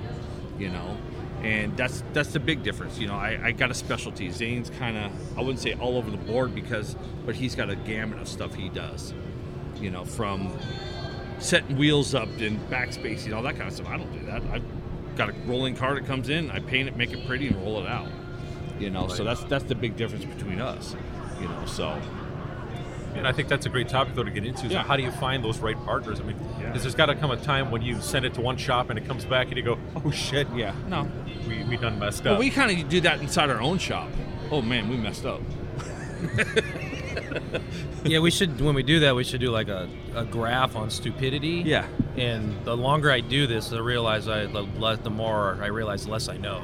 You 0.58 0.68
know, 0.68 0.96
and 1.42 1.74
that's 1.76 2.04
that's 2.12 2.32
the 2.32 2.40
big 2.40 2.62
difference. 2.62 2.98
You 2.98 3.08
know, 3.08 3.14
I, 3.14 3.40
I 3.42 3.52
got 3.52 3.70
a 3.70 3.74
specialty. 3.74 4.30
Zane's 4.30 4.68
kind 4.70 4.96
of 4.98 5.38
I 5.38 5.40
wouldn't 5.40 5.60
say 5.60 5.74
all 5.74 5.96
over 5.96 6.10
the 6.10 6.18
board 6.18 6.54
because, 6.54 6.96
but 7.24 7.34
he's 7.34 7.54
got 7.54 7.70
a 7.70 7.76
gamut 7.76 8.20
of 8.20 8.28
stuff 8.28 8.54
he 8.54 8.68
does. 8.68 9.14
You 9.80 9.90
know, 9.90 10.04
from 10.04 10.52
setting 11.38 11.78
wheels 11.78 12.14
up 12.14 12.28
and 12.38 12.60
backspacing, 12.68 13.34
all 13.34 13.42
that 13.42 13.56
kind 13.56 13.68
of 13.68 13.74
stuff. 13.74 13.88
I 13.88 13.96
don't 13.96 14.12
do 14.12 14.26
that. 14.26 14.42
I've 14.52 14.64
got 15.16 15.30
a 15.30 15.32
rolling 15.46 15.74
car 15.74 15.94
that 15.94 16.06
comes 16.06 16.28
in, 16.28 16.50
I 16.50 16.60
paint 16.60 16.88
it, 16.88 16.96
make 16.96 17.12
it 17.12 17.26
pretty, 17.26 17.48
and 17.48 17.56
roll 17.56 17.80
it 17.80 17.86
out. 17.86 18.08
You 18.78 18.90
know, 18.90 19.08
so 19.08 19.24
that's 19.24 19.42
that's 19.44 19.64
the 19.64 19.74
big 19.74 19.96
difference 19.96 20.26
between 20.26 20.60
us. 20.60 20.94
You 21.40 21.48
know, 21.48 21.64
so 21.64 22.00
And 23.14 23.26
I 23.26 23.32
think 23.32 23.48
that's 23.48 23.66
a 23.66 23.68
great 23.68 23.88
topic 23.88 24.14
though 24.14 24.22
to 24.24 24.30
get 24.30 24.44
into. 24.44 24.66
Is 24.66 24.72
Yeah. 24.72 24.82
how 24.82 24.96
do 24.96 25.02
you 25.02 25.10
find 25.10 25.44
those 25.44 25.58
right 25.58 25.76
partners? 25.84 26.20
I 26.20 26.24
mean, 26.24 26.36
Yeah. 26.58 26.66
because 26.68 26.82
there's 26.82 26.94
got 26.94 27.06
to 27.06 27.14
come 27.14 27.30
a 27.30 27.36
time 27.36 27.70
when 27.70 27.82
you 27.82 28.00
send 28.00 28.24
it 28.24 28.34
to 28.34 28.40
one 28.40 28.56
shop 28.56 28.88
and 28.90 28.98
it 28.98 29.06
comes 29.06 29.24
back 29.24 29.48
and 29.48 29.56
you 29.56 29.62
go, 29.62 29.78
"Oh 30.04 30.10
shit, 30.10 30.46
yeah, 30.54 30.72
no. 30.88 31.08
we, 31.48 31.64
we 31.64 31.76
done 31.76 31.98
messed 31.98 32.20
up. 32.26 32.32
Well, 32.32 32.38
we 32.38 32.50
kind 32.50 32.70
of 32.80 32.88
do 32.88 33.00
that 33.02 33.20
inside 33.20 33.50
our 33.50 33.60
own 33.60 33.78
shop. 33.78 34.08
Oh 34.50 34.62
man, 34.62 34.88
we 34.88 34.96
messed 34.96 35.26
up. 35.26 35.40
Yeah, 38.04 38.20
we 38.20 38.30
should. 38.30 38.58
When 38.60 38.74
we 38.74 38.82
do 38.82 39.00
that, 39.00 39.14
we 39.14 39.24
should 39.24 39.40
do 39.40 39.50
like 39.50 39.68
a, 39.68 39.86
a 40.14 40.24
graph 40.24 40.74
on 40.74 40.88
stupidity. 40.90 41.62
Yeah. 41.66 41.86
And 42.16 42.56
the 42.64 42.74
longer 42.76 43.10
I 43.10 43.20
do 43.20 43.46
this, 43.46 43.72
I 43.74 43.78
realize 43.78 44.26
I 44.26 44.46
the, 44.46 44.62
less, 44.62 44.98
the 45.00 45.10
more 45.10 45.58
I 45.60 45.66
realize, 45.66 46.06
the 46.06 46.10
less 46.10 46.28
I 46.28 46.38
know. 46.38 46.62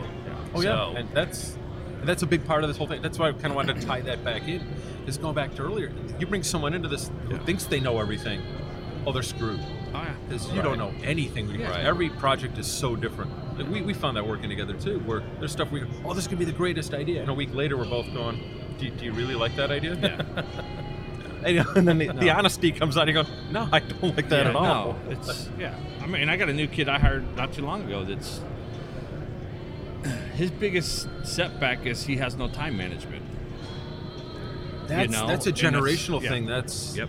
Oh 0.54 0.62
so, 0.62 0.92
yeah, 0.92 0.98
and 1.00 1.10
that's 1.10 1.56
and 2.00 2.08
that's 2.08 2.22
a 2.22 2.26
big 2.26 2.46
part 2.46 2.64
of 2.64 2.68
this 2.68 2.78
whole 2.78 2.86
thing. 2.86 3.02
That's 3.02 3.18
why 3.18 3.28
I 3.28 3.32
kind 3.32 3.46
of 3.46 3.54
wanted 3.56 3.80
to 3.80 3.86
tie 3.86 4.00
that 4.02 4.24
back 4.24 4.48
in. 4.48 4.66
Is 5.06 5.18
going 5.18 5.34
back 5.34 5.54
to 5.54 5.62
earlier. 5.62 5.92
You 6.18 6.26
bring 6.26 6.42
someone 6.42 6.74
into 6.74 6.88
this 6.88 7.10
who 7.28 7.38
thinks 7.38 7.64
they 7.64 7.78
know 7.78 8.00
everything. 8.00 8.42
Oh, 9.06 9.12
they're 9.12 9.22
screwed. 9.22 9.60
Oh 9.94 10.02
yeah. 10.02 10.14
Because 10.28 10.52
you 10.52 10.62
don't 10.62 10.78
know 10.78 10.92
anything. 11.04 11.48
Yeah. 11.48 11.76
Every 11.78 12.10
project 12.10 12.58
is 12.58 12.66
so 12.66 12.96
different. 12.96 13.30
Like 13.56 13.68
we, 13.68 13.82
we 13.82 13.94
found 13.94 14.16
that 14.16 14.26
working 14.26 14.48
together 14.48 14.74
too, 14.74 14.98
where 15.00 15.22
there's 15.38 15.52
stuff 15.52 15.70
we 15.70 15.80
go, 15.80 15.86
oh, 16.04 16.12
this 16.12 16.26
could 16.26 16.38
be 16.38 16.44
the 16.44 16.52
greatest 16.52 16.92
idea. 16.92 17.20
And 17.20 17.30
a 17.30 17.34
week 17.34 17.54
later, 17.54 17.76
we're 17.76 17.84
both 17.84 18.12
going, 18.12 18.40
do, 18.78 18.90
do 18.90 19.04
you 19.04 19.12
really 19.12 19.36
like 19.36 19.54
that 19.56 19.70
idea? 19.70 19.94
Yeah. 19.94 21.64
and, 21.76 21.86
then 21.86 21.98
the, 21.98 22.08
the 22.08 22.30
honesty 22.30 22.72
comes 22.72 22.96
out. 22.96 23.06
You 23.06 23.14
go, 23.14 23.24
no, 23.52 23.68
I 23.72 23.78
don't 23.78 24.16
like 24.16 24.28
that 24.28 24.44
Yeah, 24.44 24.50
at 24.50 24.56
all. 24.56 24.64
No, 24.64 25.10
it's 25.10 25.48
yeah. 25.58 25.78
I 26.02 26.06
mean, 26.06 26.28
I 26.28 26.36
got 26.36 26.48
a 26.48 26.52
new 26.52 26.66
kid 26.66 26.88
I 26.88 26.98
hired 26.98 27.36
not 27.36 27.52
too 27.52 27.62
long 27.62 27.84
ago. 27.84 28.04
That's 28.04 28.40
his 30.34 30.50
biggest 30.50 31.08
setback 31.24 31.86
is 31.86 32.04
he 32.04 32.16
has 32.16 32.34
no 32.36 32.48
time 32.48 32.76
management. 32.76 33.24
That's, 34.88 35.12
know, 35.12 35.26
that's 35.26 35.46
a 35.46 35.52
generational 35.52 36.22
yeah. 36.22 36.28
thing. 36.28 36.46
That's 36.46 36.96
Yep. 36.96 37.08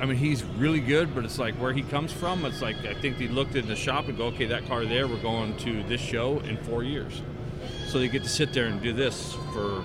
I 0.00 0.04
mean, 0.04 0.18
he's 0.18 0.44
really 0.44 0.80
good, 0.80 1.14
but 1.14 1.24
it's 1.24 1.38
like 1.38 1.54
where 1.54 1.72
he 1.72 1.82
comes 1.82 2.12
from. 2.12 2.44
It's 2.44 2.60
like 2.60 2.76
I 2.84 2.94
think 2.94 3.18
they 3.18 3.28
looked 3.28 3.56
in 3.56 3.66
the 3.66 3.76
shop 3.76 4.08
and 4.08 4.16
go, 4.16 4.26
okay, 4.26 4.44
that 4.46 4.66
car 4.66 4.84
there, 4.84 5.08
we're 5.08 5.22
going 5.22 5.56
to 5.58 5.82
this 5.84 6.00
show 6.00 6.40
in 6.40 6.58
four 6.58 6.82
years. 6.82 7.22
So 7.86 7.98
they 7.98 8.08
get 8.08 8.22
to 8.22 8.28
sit 8.28 8.52
there 8.52 8.66
and 8.66 8.80
do 8.82 8.92
this 8.92 9.34
for, 9.54 9.82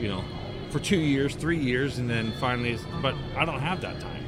you 0.00 0.08
know, 0.08 0.24
for 0.70 0.80
two 0.80 0.98
years, 0.98 1.34
three 1.34 1.58
years, 1.58 1.98
and 1.98 2.10
then 2.10 2.32
finally, 2.40 2.76
but 3.00 3.14
I 3.36 3.44
don't 3.44 3.60
have 3.60 3.80
that 3.82 4.00
time. 4.00 4.24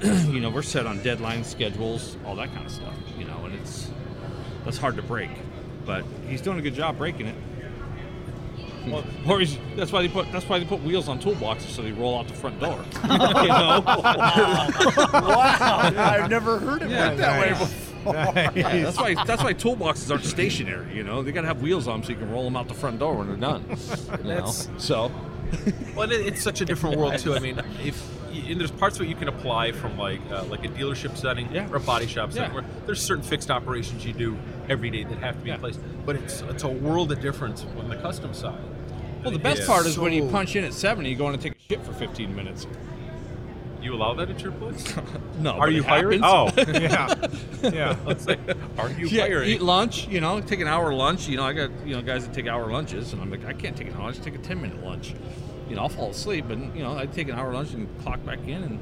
you 0.32 0.40
know, 0.40 0.50
we're 0.50 0.62
set 0.62 0.86
on 0.86 1.02
deadline 1.02 1.42
schedules, 1.42 2.16
all 2.24 2.36
that 2.36 2.52
kind 2.54 2.64
of 2.66 2.72
stuff. 2.72 2.94
You 3.18 3.24
know, 3.24 3.44
and 3.44 3.54
it's 3.54 3.90
that's 4.64 4.78
hard 4.78 4.96
to 4.96 5.02
break. 5.02 5.30
But 5.84 6.04
he's 6.28 6.40
doing 6.40 6.58
a 6.58 6.62
good 6.62 6.74
job 6.74 6.98
breaking 6.98 7.26
it. 7.26 7.36
Well, 8.86 9.04
Or 9.28 9.40
he's, 9.40 9.58
that's 9.76 9.92
why 9.92 10.02
they 10.02 10.08
put 10.08 10.30
that's 10.32 10.48
why 10.48 10.58
they 10.58 10.64
put 10.64 10.82
wheels 10.82 11.08
on 11.08 11.18
toolboxes 11.20 11.70
so 11.74 11.82
they 11.82 11.92
roll 11.92 12.18
out 12.18 12.28
the 12.28 12.34
front 12.34 12.60
door. 12.60 12.84
you 13.02 13.08
know? 13.48 13.82
I've 14.96 16.30
never 16.30 16.58
heard 16.58 16.82
it 16.82 16.90
Yeah. 16.90 17.08
put 17.10 17.18
that 17.18 17.40
way 17.40 17.48
before. 17.50 17.76
Yeah, 18.54 18.84
that's 18.84 18.98
why 18.98 19.14
that's 19.24 19.42
why 19.42 19.52
toolboxes 19.54 20.10
aren't 20.10 20.24
stationary. 20.24 20.94
You 20.94 21.02
know, 21.02 21.22
they 21.22 21.32
got 21.32 21.40
to 21.42 21.48
have 21.48 21.60
wheels 21.62 21.88
on 21.88 21.96
'em 21.96 22.02
so 22.04 22.10
you 22.10 22.16
can 22.16 22.30
roll 22.30 22.44
them 22.44 22.56
out 22.56 22.68
the 22.68 22.74
front 22.74 22.98
door 23.00 23.14
when 23.16 23.26
they're 23.28 23.36
done. 23.36 23.64
You 24.22 24.34
know? 24.34 24.46
So, 24.78 25.10
Well, 25.96 26.10
it, 26.10 26.26
it's 26.26 26.42
such 26.42 26.60
a 26.60 26.64
different 26.64 26.96
world 26.98 27.18
too. 27.18 27.34
I 27.34 27.40
mean, 27.40 27.60
if 27.84 28.00
and 28.48 28.60
there's 28.60 28.70
parts 28.70 28.96
of 28.96 29.02
it 29.02 29.08
you 29.08 29.14
can 29.14 29.28
apply 29.28 29.72
from 29.72 29.96
like 29.98 30.20
uh, 30.30 30.44
like 30.44 30.64
a 30.64 30.68
dealership 30.68 31.16
setting 31.16 31.48
Yeah. 31.52 31.68
or 31.70 31.76
a 31.76 31.80
body 31.80 32.06
shop 32.06 32.32
setting, 32.32 32.50
Yeah. 32.50 32.54
where 32.60 32.64
there's 32.84 33.00
certain 33.00 33.24
fixed 33.24 33.50
operations 33.50 34.04
you 34.04 34.12
do 34.12 34.36
every 34.68 34.90
day 34.90 35.04
that 35.04 35.18
have 35.18 35.36
to 35.38 35.42
be 35.42 35.48
Yeah. 35.48 35.54
in 35.54 35.60
place. 35.60 35.78
But 36.04 36.16
it's 36.16 36.42
it's 36.42 36.62
a 36.62 36.68
world 36.68 37.10
of 37.12 37.20
difference 37.20 37.64
on 37.78 37.88
the 37.88 37.96
custom 37.96 38.34
side. 38.34 38.58
Well, 39.26 39.32
the 39.32 39.38
best 39.42 39.58
It's 39.58 39.66
part 39.68 39.86
is 39.86 39.98
when 39.98 40.12
you 40.12 40.28
punch 40.28 40.54
in 40.56 40.64
at 40.64 40.72
70, 40.72 41.10
you 41.10 41.16
go 41.16 41.26
in 41.28 41.34
and 41.34 41.42
take 41.42 41.54
a 41.54 41.68
shit 41.68 41.84
for 41.84 41.92
15 41.92 42.34
minutes. 42.34 42.66
You 43.82 43.94
allow 43.94 44.14
that 44.14 44.30
at 44.30 44.40
your 44.42 44.52
place? 44.52 44.94
No, 45.40 45.52
Are 45.52 45.68
you 45.68 45.82
hiring? 45.82 46.22
happens. 46.22 46.58
Oh, 46.66 46.72
yeah, 47.62 47.70
yeah. 47.70 47.96
Let's 48.06 48.24
say, 48.24 48.38
are 48.78 48.90
you 48.90 49.06
Yeah, 49.08 49.22
hiring? 49.22 49.50
eat 49.50 49.60
lunch. 49.60 50.08
You 50.08 50.20
know, 50.20 50.40
take 50.40 50.60
an 50.60 50.66
hour 50.66 50.94
lunch. 50.94 51.28
You 51.28 51.36
know, 51.36 51.42
I 51.44 51.52
got 51.52 51.70
you 51.86 51.94
know 51.94 52.00
guys 52.02 52.26
that 52.26 52.34
take 52.34 52.46
hour 52.46 52.70
lunches, 52.72 53.12
and 53.12 53.20
I'm 53.20 53.30
like, 53.30 53.44
I 53.44 53.52
can't 53.52 53.76
take 53.76 53.88
an 53.88 53.94
hour. 53.94 54.08
I 54.08 54.12
just 54.12 54.22
take 54.24 54.34
a 54.34 54.38
10 54.38 54.62
minute 54.62 54.82
lunch. 54.82 55.14
You 55.68 55.76
know, 55.76 55.82
I'll 55.82 55.88
fall 55.90 56.10
asleep, 56.10 56.46
but 56.48 56.58
you 56.74 56.82
know, 56.82 56.96
I 56.96 57.04
take 57.06 57.28
an 57.28 57.34
hour 57.34 57.52
lunch 57.52 57.74
and 57.74 57.86
clock 58.02 58.24
back 58.24 58.38
in, 58.48 58.62
and 58.62 58.80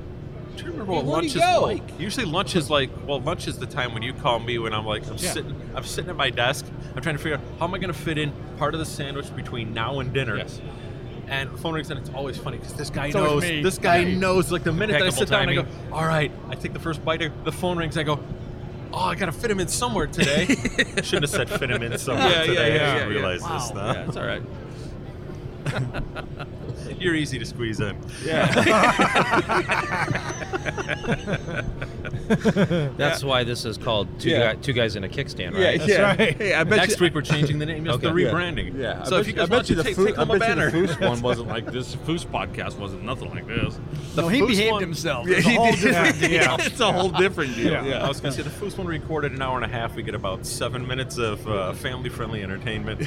Do 0.56 0.64
you 0.64 0.70
remember 0.70 0.92
what 0.92 1.04
lunch 1.04 1.26
is 1.26 1.36
like? 1.36 1.82
Usually 1.98 2.26
lunch 2.26 2.54
is 2.56 2.70
like 2.70 2.90
well, 3.06 3.20
lunch 3.20 3.48
is 3.48 3.58
the 3.58 3.66
time 3.66 3.92
when 3.94 4.02
you 4.02 4.12
call 4.12 4.38
me 4.40 4.58
when 4.58 4.72
I'm 4.72 4.86
like 4.86 5.04
I'm 5.06 5.16
Yeah. 5.16 5.32
sitting 5.32 5.70
I'm 5.74 5.84
sitting 5.84 6.10
at 6.10 6.16
my 6.16 6.30
desk. 6.30 6.66
I'm 6.94 7.02
trying 7.02 7.16
to 7.16 7.22
figure 7.22 7.38
out 7.38 7.44
how 7.58 7.66
am 7.66 7.74
I 7.74 7.78
going 7.78 7.92
to 7.92 7.98
fit 7.98 8.18
in 8.18 8.32
part 8.58 8.74
of 8.74 8.80
the 8.80 8.86
sandwich 8.86 9.34
between 9.34 9.74
now 9.74 10.00
and 10.00 10.12
dinner. 10.12 10.36
Yes. 10.36 10.60
And 11.26 11.50
the 11.50 11.58
phone 11.58 11.74
rings 11.74 11.90
and 11.90 11.98
it's 11.98 12.10
always 12.10 12.36
funny 12.36 12.58
because 12.58 12.74
this 12.74 12.90
guy 12.90 13.06
It's 13.06 13.16
always 13.16 13.30
knows. 13.32 13.42
me. 13.42 13.62
This 13.62 13.78
guy 13.78 14.04
Right. 14.04 14.16
knows. 14.16 14.52
Like 14.52 14.62
the 14.64 14.72
minute 14.72 14.92
that 14.92 15.02
I 15.02 15.06
Impeccable 15.06 15.26
sit 15.26 15.30
down, 15.30 15.48
I 15.48 15.54
go, 15.54 15.66
all 15.92 16.04
right. 16.06 16.30
I 16.50 16.54
take 16.54 16.72
the 16.72 16.78
first 16.78 17.04
bite. 17.04 17.22
The 17.44 17.52
phone 17.52 17.76
rings. 17.78 17.96
I 17.96 18.02
go. 18.02 18.20
Oh, 18.92 18.98
I 18.98 19.16
gotta 19.16 19.32
fit 19.32 19.50
him 19.50 19.58
in 19.58 19.66
somewhere 19.66 20.06
today. 20.06 20.46
Shouldn't 21.02 21.22
have 21.22 21.30
said 21.30 21.50
fit 21.50 21.68
him 21.70 21.82
in 21.82 21.98
somewhere 21.98 22.28
Yeah, 22.30 22.40
yeah, 22.42 22.46
today. 22.46 22.54
yeah, 22.54 22.62
I 22.62 22.86
yeah, 22.86 22.94
didn't 22.94 23.12
yeah. 23.12 23.18
realize 23.18 23.40
this. 23.40 23.72
yeah, 23.74 24.06
it's 24.06 24.16
all 24.16 24.24
right. 24.26 24.42
You're 27.04 27.14
easy 27.14 27.38
to 27.38 27.44
squeeze 27.44 27.80
in. 27.80 27.96
Yeah. 28.24 28.46
That's 32.96 33.22
why 33.22 33.44
this 33.44 33.64
is 33.64 33.76
called 33.76 34.08
two, 34.18 34.30
Yeah. 34.30 34.54
guy, 34.54 34.60
two 34.60 34.72
guys 34.72 34.96
in 34.96 35.04
a 35.04 35.08
kickstand, 35.08 35.56
yeah, 35.58 35.64
right? 35.66 35.86
yeah. 35.86 36.02
right. 36.16 36.36
Hey, 36.36 36.54
I 36.54 36.64
bet 36.64 36.78
Next 36.78 36.98
you, 36.98 37.04
week 37.04 37.14
we're 37.14 37.20
changing 37.22 37.58
the 37.58 37.66
name. 37.66 37.86
It's 37.86 37.96
Okay. 37.96 38.06
the 38.06 38.12
rebranding. 38.12 38.78
Yeah, 38.80 39.02
I 39.02 39.04
So 39.04 39.10
bet 39.12 39.20
if 39.20 39.26
you 39.28 39.34
you, 39.34 39.42
I 39.42 39.42
guys 39.42 39.48
bet 39.50 39.56
want 39.58 39.70
you 39.70 39.76
to 39.76 39.82
the 39.82 39.88
take, 39.88 39.96
Foo- 39.96 40.06
take 40.06 40.18
I 40.18 40.24
home 40.24 40.30
a 40.30 40.38
bet 40.38 40.48
you 40.48 40.54
banner. 40.54 40.70
the 40.70 40.78
Foose 40.78 41.00
one 41.08 41.22
wasn't 41.22 41.48
like 41.48 41.70
this. 41.70 41.92
The 41.92 41.98
Foose 41.98 42.26
podcast 42.26 42.78
wasn't 42.78 43.02
nothing 43.04 43.30
like 43.30 43.46
this. 43.46 43.78
No, 44.16 44.28
he 44.28 44.40
Foose 44.40 44.48
behaved 44.48 44.72
one- 44.72 44.80
himself. 44.82 45.28
Yeah, 45.34 45.36
It's 45.36 45.46
a 45.46 45.50
he 45.50 45.56
whole 45.56 45.72
did. 45.72 45.80
different 45.82 46.20
deal. 46.20 46.30
Yeah. 46.30 46.56
it's 46.60 46.80
a 46.80 46.92
whole 46.92 47.10
different 47.10 47.54
deal. 47.56 47.72
Yeah. 47.72 47.84
Yeah, 47.84 48.04
I 48.04 48.08
was 48.08 48.20
going 48.20 48.32
to 48.32 48.36
say 48.38 48.42
the 48.42 48.50
first 48.50 48.78
one 48.78 48.86
recorded 48.86 49.32
an 49.32 49.42
hour 49.42 49.56
and 49.56 49.64
a 49.64 49.68
half. 49.68 49.94
We 49.94 50.02
get 50.02 50.14
about 50.14 50.46
seven 50.46 50.86
minutes 50.86 51.18
of 51.18 51.46
uh, 51.46 51.72
family-friendly 51.74 52.42
entertainment. 52.42 53.06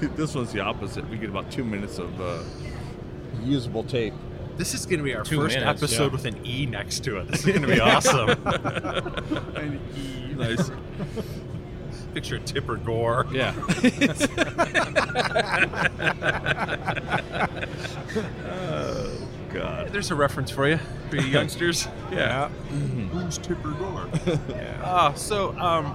this 0.16 0.34
one's 0.34 0.52
the 0.52 0.60
opposite. 0.60 1.08
We 1.08 1.18
get 1.18 1.30
about 1.30 1.50
two 1.50 1.64
minutes 1.64 1.98
of 1.98 2.20
uh, 2.20 2.42
usable 3.42 3.84
tape. 3.84 4.14
This 4.56 4.74
is 4.74 4.86
going 4.86 4.98
to 4.98 5.04
be 5.04 5.14
our 5.14 5.22
Two 5.24 5.42
first 5.42 5.56
minutes, 5.56 5.82
episode 5.82 6.06
yeah. 6.06 6.12
with 6.12 6.24
an 6.24 6.46
E 6.46 6.66
next 6.66 7.04
to 7.04 7.18
it. 7.18 7.28
This 7.28 7.40
is 7.40 7.46
going 7.54 7.62
to 7.62 7.68
be 7.68 7.80
awesome. 7.80 8.30
An 9.56 9.80
E. 9.96 10.34
Nice. 10.34 10.70
Picture 12.14 12.38
Tipper 12.40 12.76
Gore. 12.76 13.26
Yeah. 13.30 13.54
oh 18.50 19.28
God. 19.52 19.88
There's 19.90 20.10
a 20.10 20.14
reference 20.14 20.50
for 20.50 20.68
you, 20.68 20.78
for 21.10 21.16
you 21.16 21.22
youngsters. 21.28 21.86
Yeah. 22.10 22.48
Who's 22.48 23.38
Tipper 23.38 23.70
Gore? 23.72 24.08
Ah, 24.82 25.12
so 25.14 25.56
um, 25.58 25.94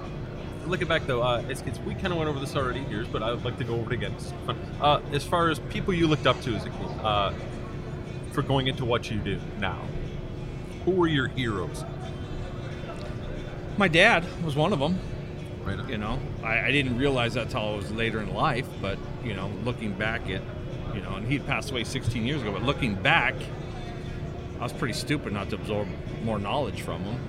looking 0.66 0.88
back 0.88 1.06
though, 1.06 1.22
uh, 1.22 1.42
it's, 1.48 1.62
it's, 1.62 1.78
we 1.80 1.94
kind 1.94 2.08
of 2.08 2.16
went 2.16 2.28
over 2.28 2.38
this 2.38 2.56
already 2.56 2.80
years, 2.80 3.06
but 3.08 3.22
I 3.22 3.32
would 3.32 3.44
like 3.44 3.58
to 3.58 3.64
go 3.64 3.74
over 3.74 3.92
it 3.92 3.96
again. 3.96 4.14
Uh, 4.80 5.00
as 5.12 5.24
far 5.24 5.50
as 5.50 5.58
people 5.58 5.94
you 5.94 6.06
looked 6.06 6.26
up 6.26 6.40
to 6.42 6.54
as 6.54 6.64
a 6.64 6.70
kid, 6.70 6.88
uh, 7.02 7.32
for 8.32 8.42
going 8.42 8.66
into 8.66 8.84
what 8.84 9.10
you 9.10 9.18
do 9.18 9.38
now, 9.58 9.80
who 10.84 10.92
were 10.92 11.06
your 11.06 11.28
heroes? 11.28 11.84
My 13.76 13.88
dad 13.88 14.24
was 14.44 14.54
one 14.54 14.72
of 14.72 14.78
them. 14.78 14.98
Right. 15.64 15.78
on. 15.78 15.88
You 15.88 15.98
know, 15.98 16.18
I, 16.42 16.66
I 16.66 16.70
didn't 16.70 16.98
realize 16.98 17.34
that 17.34 17.50
till 17.50 17.60
I 17.60 17.76
was 17.76 17.90
later 17.90 18.20
in 18.20 18.34
life. 18.34 18.66
But 18.80 18.98
you 19.24 19.34
know, 19.34 19.50
looking 19.64 19.92
back 19.94 20.22
at, 20.22 20.42
you 20.94 21.00
know, 21.00 21.14
and 21.14 21.26
he'd 21.26 21.46
passed 21.46 21.70
away 21.70 21.84
16 21.84 22.24
years 22.24 22.42
ago. 22.42 22.52
But 22.52 22.62
looking 22.62 22.94
back, 22.94 23.34
I 24.60 24.62
was 24.62 24.72
pretty 24.72 24.94
stupid 24.94 25.32
not 25.32 25.50
to 25.50 25.56
absorb 25.56 25.88
more 26.22 26.38
knowledge 26.38 26.82
from 26.82 27.02
him. 27.02 27.20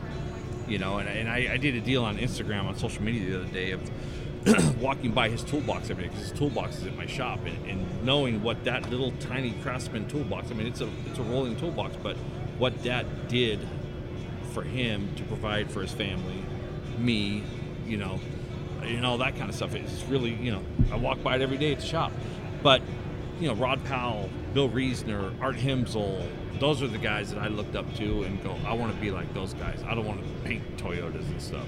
You 0.67 0.79
know, 0.79 0.97
and, 0.97 1.07
and 1.07 1.29
I, 1.29 1.53
I 1.53 1.57
did 1.57 1.75
a 1.75 1.81
deal 1.81 2.03
on 2.03 2.17
Instagram 2.17 2.65
on 2.65 2.75
social 2.75 3.03
media 3.03 3.29
the 3.29 3.41
other 3.41 3.51
day 3.51 3.71
of 3.71 3.81
walking 4.81 5.11
by 5.11 5.29
his 5.29 5.43
toolbox 5.43 5.89
every 5.89 6.03
day 6.03 6.09
because 6.09 6.29
his 6.29 6.37
toolbox 6.37 6.77
is 6.77 6.87
at 6.87 6.95
my 6.95 7.05
shop, 7.05 7.39
and, 7.45 7.67
and 7.67 8.03
knowing 8.03 8.41
what 8.43 8.63
that 8.63 8.89
little 8.89 9.11
tiny 9.19 9.51
Craftsman 9.63 10.07
toolbox. 10.07 10.51
I 10.51 10.53
mean, 10.53 10.67
it's 10.67 10.81
a 10.81 10.89
it's 11.07 11.19
a 11.19 11.23
rolling 11.23 11.55
toolbox, 11.55 11.95
but 12.01 12.15
what 12.57 12.83
that 12.83 13.27
did 13.27 13.59
for 14.53 14.63
him 14.63 15.13
to 15.17 15.23
provide 15.23 15.69
for 15.69 15.81
his 15.81 15.91
family, 15.91 16.41
me, 16.97 17.43
you 17.85 17.97
know, 17.97 18.19
and 18.81 19.05
all 19.05 19.17
that 19.17 19.35
kind 19.35 19.49
of 19.49 19.55
stuff. 19.55 19.75
It's 19.75 20.03
really, 20.03 20.33
you 20.33 20.51
know, 20.51 20.63
I 20.91 20.95
walk 20.95 21.21
by 21.21 21.35
it 21.35 21.41
every 21.41 21.57
day 21.57 21.73
at 21.73 21.79
the 21.79 21.85
shop. 21.85 22.11
But, 22.63 22.81
you 23.39 23.47
know, 23.47 23.53
Rod 23.55 23.83
Powell, 23.85 24.29
Bill 24.53 24.69
Reesner, 24.69 25.33
Art 25.41 25.57
Himsl, 25.57 26.25
those 26.59 26.81
are 26.81 26.87
the 26.87 26.97
guys 26.97 27.29
that 27.31 27.39
I 27.41 27.47
looked 27.47 27.75
up 27.75 27.93
to 27.95 28.23
and 28.23 28.41
go, 28.43 28.55
I 28.65 28.73
want 28.73 28.93
to 28.93 29.01
be 29.01 29.11
like 29.11 29.33
those 29.33 29.53
guys. 29.53 29.83
I 29.87 29.95
don't 29.95 30.05
want 30.05 30.21
to 30.21 30.27
paint 30.47 30.63
Toyotas 30.77 31.25
and 31.27 31.41
stuff, 31.41 31.67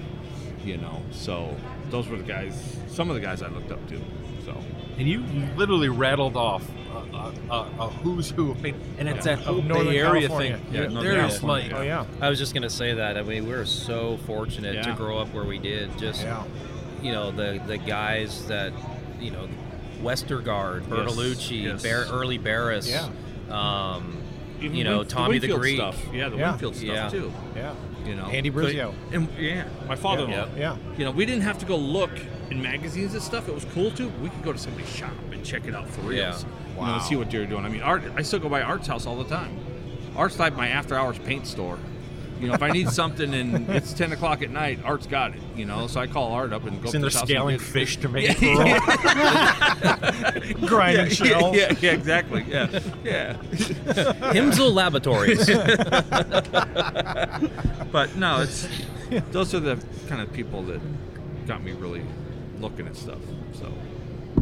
you 0.64 0.76
know. 0.78 1.02
So 1.10 1.54
those 1.90 2.08
were 2.08 2.16
the 2.16 2.22
guys, 2.24 2.76
some 2.88 3.08
of 3.10 3.14
the 3.14 3.20
guys 3.22 3.42
I 3.42 3.48
looked 3.48 3.70
up 3.72 3.86
to. 3.88 4.00
So, 4.44 4.56
And 4.98 5.06
you 5.08 5.22
literally 5.56 5.88
rattled 5.90 6.36
off 6.36 6.66
a, 6.92 6.96
a, 7.16 7.32
a, 7.50 7.56
a 7.80 7.88
who's 8.02 8.30
who 8.30 8.52
of 8.52 8.62
paint, 8.62 8.76
and 8.98 9.08
it's 9.08 9.26
Yeah. 9.26 9.36
that 9.36 9.44
whole 9.44 9.60
Northern 9.62 9.88
Bay 9.88 9.98
Area 9.98 10.28
California. 10.28 10.56
thing. 10.58 10.74
Yeah, 10.74 10.80
Northern 10.88 11.02
There's 11.04 11.38
California. 11.38 11.70
like 11.70 11.78
Oh 11.80 11.82
yeah. 11.82 12.04
I 12.20 12.28
was 12.30 12.38
just 12.38 12.54
gonna 12.54 12.70
say 12.70 12.94
that. 12.94 13.18
I 13.18 13.22
mean, 13.22 13.46
we 13.46 13.54
were 13.54 13.66
so 13.66 14.16
fortunate 14.26 14.74
Yeah. 14.76 14.82
to 14.82 14.92
grow 14.94 15.18
up 15.18 15.32
where 15.34 15.44
we 15.44 15.58
did. 15.58 15.96
Just 15.98 16.22
Yeah. 16.22 16.42
you 17.02 17.12
know, 17.12 17.30
the 17.30 17.60
the 17.66 17.76
guys 17.78 18.46
that 18.46 18.72
you 19.20 19.30
know, 19.32 19.48
Westergard, 20.02 20.82
Bertolucci, 20.84 21.64
yes. 21.64 21.82
Bar- 21.82 22.06
early 22.10 22.38
Barris. 22.38 22.88
Yeah. 22.88 23.08
Um, 23.50 24.16
even 24.60 24.76
you 24.76 24.84
know, 24.84 24.98
Win- 24.98 25.06
Tommy 25.08 25.38
the 25.38 25.48
Winfield 25.48 25.60
Greek. 25.60 25.76
stuff. 25.76 26.02
Yeah, 26.12 26.28
the 26.28 26.36
Yeah. 26.36 26.50
Winfield 26.50 26.76
stuff 26.76 26.88
Yeah. 26.88 27.08
too. 27.08 27.32
Yeah. 27.56 27.74
You 28.06 28.14
know, 28.14 28.24
Andy 28.26 28.50
But- 28.50 28.64
Brizio. 28.66 28.94
and 29.12 29.28
yeah, 29.38 29.64
my 29.86 29.96
father-in-law. 29.96 30.48
Yeah. 30.56 30.58
Yeah. 30.58 30.76
You 30.96 31.04
know, 31.04 31.10
we 31.10 31.26
didn't 31.26 31.42
have 31.42 31.58
to 31.58 31.66
go 31.66 31.76
look 31.76 32.10
in 32.50 32.62
magazines 32.62 33.12
and 33.14 33.22
stuff. 33.22 33.48
It 33.48 33.54
was 33.54 33.66
cool 33.74 33.90
too. 33.90 34.10
We 34.22 34.28
could 34.30 34.42
go 34.42 34.52
to 34.52 34.58
somebody's 34.58 34.88
shop 34.94 35.10
and 35.32 35.44
check 35.44 35.66
it 35.66 35.74
out 35.74 35.88
for 35.88 36.00
reals. 36.02 36.44
You 36.78 36.86
know, 36.86 36.98
see 37.00 37.16
what 37.16 37.30
they're 37.30 37.44
doing. 37.44 37.64
I 37.64 37.68
mean, 37.68 37.82
Art. 37.82 38.02
I 38.16 38.22
still 38.22 38.38
go 38.38 38.48
by 38.48 38.62
Art's 38.62 38.86
house 38.86 39.04
all 39.06 39.16
the 39.16 39.24
time. 39.28 39.50
Art's 40.16 40.38
like 40.38 40.56
my 40.56 40.68
after-hours 40.68 41.18
paint 41.18 41.46
store. 41.46 41.78
You 42.40 42.48
know, 42.48 42.54
if 42.54 42.62
I 42.62 42.70
need 42.70 42.88
something 42.90 43.34
and 43.34 43.68
it's 43.70 43.92
ten 43.92 44.12
o'clock 44.12 44.42
at 44.42 44.50
night, 44.50 44.78
Art's 44.84 45.06
got 45.06 45.34
it. 45.34 45.40
You 45.56 45.64
know, 45.64 45.86
so 45.88 46.00
I 46.00 46.06
call 46.06 46.32
Art 46.32 46.52
up 46.52 46.66
and 46.66 46.80
go. 46.82 46.88
It's 46.88 46.94
up 46.94 46.94
in 46.94 47.00
there 47.00 47.10
and 47.10 47.28
scaling 47.28 47.56
get- 47.56 47.66
fish 47.66 47.96
to 47.98 48.08
make 48.08 48.28
Yeah, 48.40 48.78
it. 50.36 50.60
Grinding 50.66 51.06
yeah, 51.06 51.12
shells. 51.12 51.56
Yeah, 51.56 51.74
yeah, 51.80 51.92
exactly. 51.92 52.44
Yeah, 52.48 52.68
yeah. 53.04 53.34
Himsl 54.32 54.72
Laboratories. 54.72 55.46
but 57.92 58.14
no, 58.16 58.42
it's 58.42 58.68
those 59.32 59.54
are 59.54 59.60
the 59.60 59.82
kind 60.08 60.20
of 60.22 60.32
people 60.32 60.62
that 60.64 60.80
got 61.46 61.62
me 61.62 61.72
really 61.72 62.02
looking 62.60 62.86
at 62.86 62.96
stuff. 62.96 63.18
So 63.54 63.72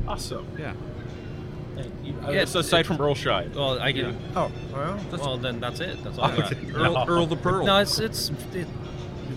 Awesome. 0.06 0.46
yeah. 0.58 0.74
Yeah, 2.30 2.44
so 2.44 2.60
aside 2.60 2.86
from 2.86 3.00
Earl 3.00 3.14
Scheib. 3.14 3.54
well, 3.54 3.78
I 3.78 3.92
can. 3.92 4.16
Oh, 4.34 4.50
well. 4.72 5.00
Well, 5.12 5.38
then 5.38 5.60
that's 5.60 5.80
it. 5.80 6.02
That's 6.02 6.18
all 6.18 6.24
I 6.24 6.36
got. 6.36 6.54
Earl, 6.74 7.04
Earl 7.08 7.26
the 7.26 7.36
Pearl. 7.36 7.66
No, 7.66 7.78
it's 7.80 7.98
it's 7.98 8.30
it, 8.52 8.66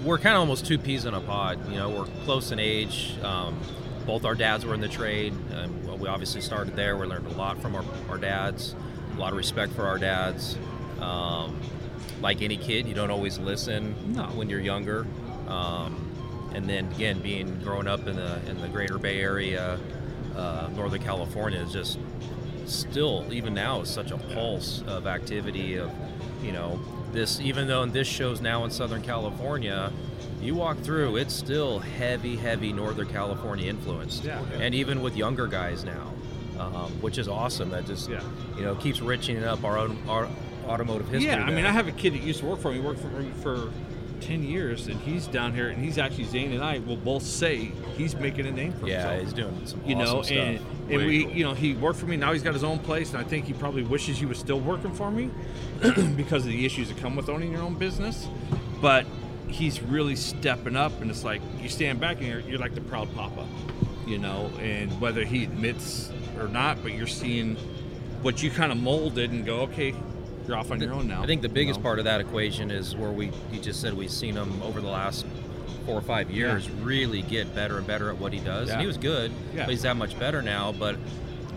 we're 0.04 0.18
kind 0.18 0.36
of 0.36 0.40
almost 0.42 0.66
two 0.66 0.78
peas 0.78 1.06
in 1.06 1.14
a 1.14 1.22
pod. 1.22 1.70
You 1.70 1.78
know, 1.78 1.90
we're 1.90 2.06
close 2.26 2.52
in 2.52 2.60
age. 2.60 3.16
Um, 3.22 3.60
both 4.06 4.26
our 4.26 4.36
dads 4.36 4.66
were 4.66 4.74
in 4.74 4.82
the 4.82 4.88
trade. 4.88 5.34
Um, 5.54 5.86
well, 5.86 5.98
we 5.98 6.08
obviously 6.08 6.42
started 6.42 6.76
there. 6.76 6.98
We 6.98 7.06
learned 7.06 7.28
a 7.28 7.34
lot 7.36 7.62
from 7.62 7.76
our, 7.76 7.84
our 8.10 8.18
dads. 8.18 8.76
A 9.16 9.20
lot 9.20 9.32
of 9.34 9.38
respect 9.38 9.74
for 9.74 9.86
our 9.86 10.00
dads. 10.00 10.58
Um, 11.00 11.60
like 12.22 12.42
any 12.42 12.58
kid, 12.58 12.88
you 12.88 12.94
don't 12.94 13.12
always 13.12 13.38
listen 13.38 13.96
No. 14.14 14.24
when 14.28 14.50
you're 14.50 14.60
younger. 14.60 15.06
Um, 15.48 16.06
and 16.54 16.68
then 16.68 16.88
again, 16.94 17.20
being 17.20 17.60
growing 17.62 17.88
up 17.88 18.08
in 18.08 18.16
the 18.16 18.40
in 18.50 18.60
the 18.62 18.68
Greater 18.68 18.98
Bay 18.98 19.20
Area, 19.22 19.80
uh, 20.36 20.70
Northern 20.76 21.02
California 21.02 21.60
is 21.60 21.72
just 21.74 22.00
still 22.66 23.26
even 23.32 23.54
now 23.54 23.82
is 23.82 23.90
such 23.90 24.12
a 24.12 24.18
pulse 24.18 24.84
of 24.88 25.08
activity 25.08 25.76
of 25.76 25.90
you 26.44 26.52
know 26.52 26.80
this 27.12 27.40
even 27.40 27.68
though 27.68 27.84
this 27.86 28.08
show's 28.08 28.42
now 28.42 28.64
in 28.64 28.70
southern 28.70 29.02
california 29.02 29.92
you 30.40 30.54
walk 30.54 30.78
through 30.82 31.16
it's 31.18 31.34
still 31.34 31.80
heavy 31.80 32.36
heavy 32.36 32.72
northern 32.72 33.08
california 33.08 33.68
influence 33.68 34.22
Yeah. 34.24 34.40
and 34.60 34.76
even 34.76 35.02
with 35.02 35.18
younger 35.18 35.48
guys 35.48 35.84
now 35.84 36.14
um, 36.60 36.92
which 37.02 37.18
is 37.18 37.28
awesome 37.28 37.72
that 37.72 37.88
just 37.88 38.08
Yeah. 38.08 38.22
you 38.56 38.62
know 38.62 38.76
keeps 38.76 39.00
richening 39.00 39.44
up 39.44 39.64
our 39.64 39.80
own 39.80 39.98
our 40.08 40.30
automotive 40.68 41.08
history 41.10 41.32
yeah, 41.32 41.44
I 41.44 41.50
mean. 41.50 41.66
I 41.66 41.72
have 41.72 41.88
a 41.88 41.92
kid 41.92 42.14
that 42.14 42.22
used 42.22 42.42
to 42.42 42.46
work 42.46 42.60
for 42.60 42.72
me. 42.72 42.80
Worked 42.80 43.00
for 43.02 43.08
me 43.08 43.32
for 43.42 43.72
ten 44.20 44.44
years, 44.44 44.88
and 44.88 45.00
he's 45.02 45.28
down 45.28 45.54
here, 45.54 45.70
and 45.70 45.84
he's 45.84 45.98
actually 45.98 46.26
Zane 46.26 46.52
and 46.52 46.64
I 46.64 46.80
will 46.80 46.98
both 46.98 47.24
say 47.24 47.72
he's 47.98 48.16
making 48.16 48.48
a 48.48 48.52
name 48.52 48.74
for 48.74 48.88
yeah 48.88 49.14
himself. 49.14 49.22
he's 49.22 49.34
doing 49.34 49.68
some 49.68 49.82
you 49.86 49.96
know, 49.96 50.20
awesome 50.20 50.38
and 50.38 50.60
stuff 50.60 50.72
and 50.90 50.98
Way 50.98 51.06
we, 51.06 51.24
cool. 51.24 51.34
you 51.34 51.44
know, 51.44 51.54
he 51.54 51.74
worked 51.76 52.00
for 52.00 52.08
me. 52.08 52.18
Now 52.18 52.34
he's 52.34 52.44
got 52.44 52.54
his 52.54 52.64
own 52.64 52.80
place, 52.80 53.12
and 53.14 53.20
I 53.20 53.24
think 53.24 53.46
he 53.46 53.54
probably 53.54 53.84
wishes 53.84 54.18
he 54.18 54.26
was 54.26 54.40
still 54.40 54.60
working 54.60 54.94
for 54.94 55.12
me 55.12 55.30
because 56.16 56.46
of 56.46 56.52
the 56.52 56.66
issues 56.66 56.90
that 56.90 56.98
come 56.98 57.16
with 57.16 57.30
owning 57.30 57.52
your 57.52 57.62
own 57.62 57.76
business. 57.76 58.28
But 58.82 59.06
he's 59.48 59.82
really 59.82 60.16
stepping 60.16 60.76
up, 60.76 61.00
and 61.02 61.12
it's 61.12 61.24
like 61.24 61.42
you 61.62 61.70
stand 61.70 62.00
back 62.00 62.18
and 62.18 62.28
you're, 62.28 62.40
you're 62.42 62.60
like 62.60 62.76
the 62.76 62.82
proud 62.82 63.14
papa, 63.16 63.46
you 64.08 64.18
know. 64.18 64.52
And 64.60 65.00
whether 65.00 65.24
he 65.24 65.44
admits 65.44 66.12
or 66.40 66.48
not, 66.48 66.82
but 66.82 66.94
you're 66.94 67.08
seeing 67.08 67.56
what 68.22 68.42
you 68.42 68.50
kind 68.50 68.72
of 68.72 68.78
molded 68.78 69.32
and 69.32 69.46
go, 69.46 69.62
okay, 69.62 69.94
you're 70.50 70.58
off 70.58 70.72
on 70.72 70.82
your 70.82 70.94
own 70.94 71.08
now. 71.08 71.22
I 71.22 71.28
think 71.28 71.44
the 71.44 71.50
biggest 71.50 71.82
part 71.84 72.00
of 72.00 72.06
that 72.06 72.20
equation 72.20 72.72
is 72.72 72.96
where 72.96 73.12
we 73.12 73.32
you 73.52 73.60
just 73.62 73.80
said 73.82 73.94
we've 73.94 74.10
seen 74.12 74.36
him 74.36 74.62
over 74.64 74.82
the 74.82 74.88
last 74.88 75.26
four 75.86 75.96
or 75.96 76.02
five 76.02 76.32
years 76.32 76.70
really 76.70 77.22
get 77.22 77.54
better 77.54 77.78
and 77.78 77.86
better 77.86 78.10
at 78.10 78.18
what 78.18 78.34
he 78.34 78.40
does. 78.40 78.68
Yeah. 78.68 78.74
And 78.74 78.82
he 78.82 78.88
was 78.88 78.98
good, 78.98 79.32
Yeah. 79.56 79.66
but 79.66 79.70
he's 79.72 79.84
that 79.84 79.96
much 79.96 80.18
better 80.20 80.42
now. 80.42 80.72
But 80.72 80.98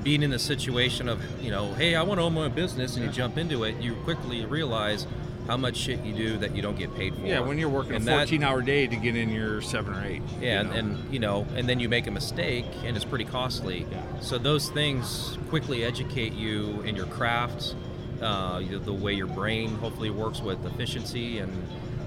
being 0.04 0.22
in 0.22 0.30
the 0.30 0.38
situation 0.38 1.08
of 1.08 1.20
you 1.42 1.50
know, 1.50 1.72
hey, 1.74 1.94
I 1.94 2.02
want 2.02 2.18
to 2.20 2.24
own 2.24 2.34
my 2.34 2.42
own 2.42 2.52
business, 2.52 2.96
and 2.96 3.04
you 3.06 3.10
jump 3.10 3.38
into 3.38 3.64
it, 3.64 3.80
you 3.80 3.94
quickly 4.04 4.44
realize 4.44 5.06
how 5.46 5.56
much 5.56 5.76
shit 5.76 6.00
you 6.04 6.12
do 6.14 6.36
that 6.38 6.54
you 6.54 6.60
don't 6.62 6.78
get 6.78 6.94
paid 6.94 7.14
for. 7.16 7.22
Yeah, 7.26 7.40
when 7.40 7.58
you're 7.58 7.68
working 7.68 7.94
And 7.96 8.02
a 8.02 8.06
that- 8.06 8.16
14 8.28 8.44
hour 8.44 8.60
day 8.62 8.86
to 8.86 8.94
get 8.94 9.16
in 9.16 9.28
your 9.30 9.60
seven 9.62 9.94
or 9.94 10.04
eight. 10.04 10.22
yeah, 10.40 10.58
you 10.62 10.68
know? 10.68 10.74
and, 10.74 10.96
and 10.98 11.12
you 11.14 11.18
know, 11.18 11.46
and 11.56 11.66
then 11.68 11.80
you 11.80 11.88
make 11.88 12.06
a 12.06 12.10
mistake, 12.12 12.66
and 12.84 12.94
it's 12.94 13.04
pretty 13.06 13.24
costly. 13.24 13.86
Yeah. 13.90 14.02
So 14.20 14.36
those 14.38 14.68
things 14.68 15.38
quickly 15.48 15.82
educate 15.82 16.34
you 16.34 16.82
in 16.84 16.94
your 16.94 17.06
craft, 17.06 17.74
uh, 18.22 18.62
the 18.84 18.92
way 18.92 19.12
your 19.12 19.26
brain 19.26 19.74
hopefully 19.76 20.10
works 20.10 20.40
with 20.40 20.64
efficiency 20.64 21.38
and 21.38 21.52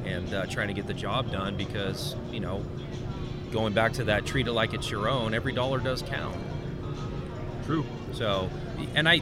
and 0.06 0.34
uh, 0.34 0.46
trying 0.46 0.68
to 0.68 0.74
get 0.74 0.88
the 0.88 0.94
job 0.94 1.32
done. 1.32 1.58
Because 1.58 2.16
you 2.32 2.40
know, 2.40 2.64
going 3.52 3.74
back 3.74 3.94
to 3.94 4.06
that, 4.06 4.26
treat 4.26 4.48
it 4.48 4.54
like 4.54 4.74
it's 4.74 4.90
your 4.90 5.08
own. 5.08 5.34
Every 5.34 5.54
dollar 5.54 5.80
does 5.80 6.02
count. 6.02 6.38
True. 7.66 7.86
So, 8.14 8.50
and 8.94 9.10
I, 9.10 9.22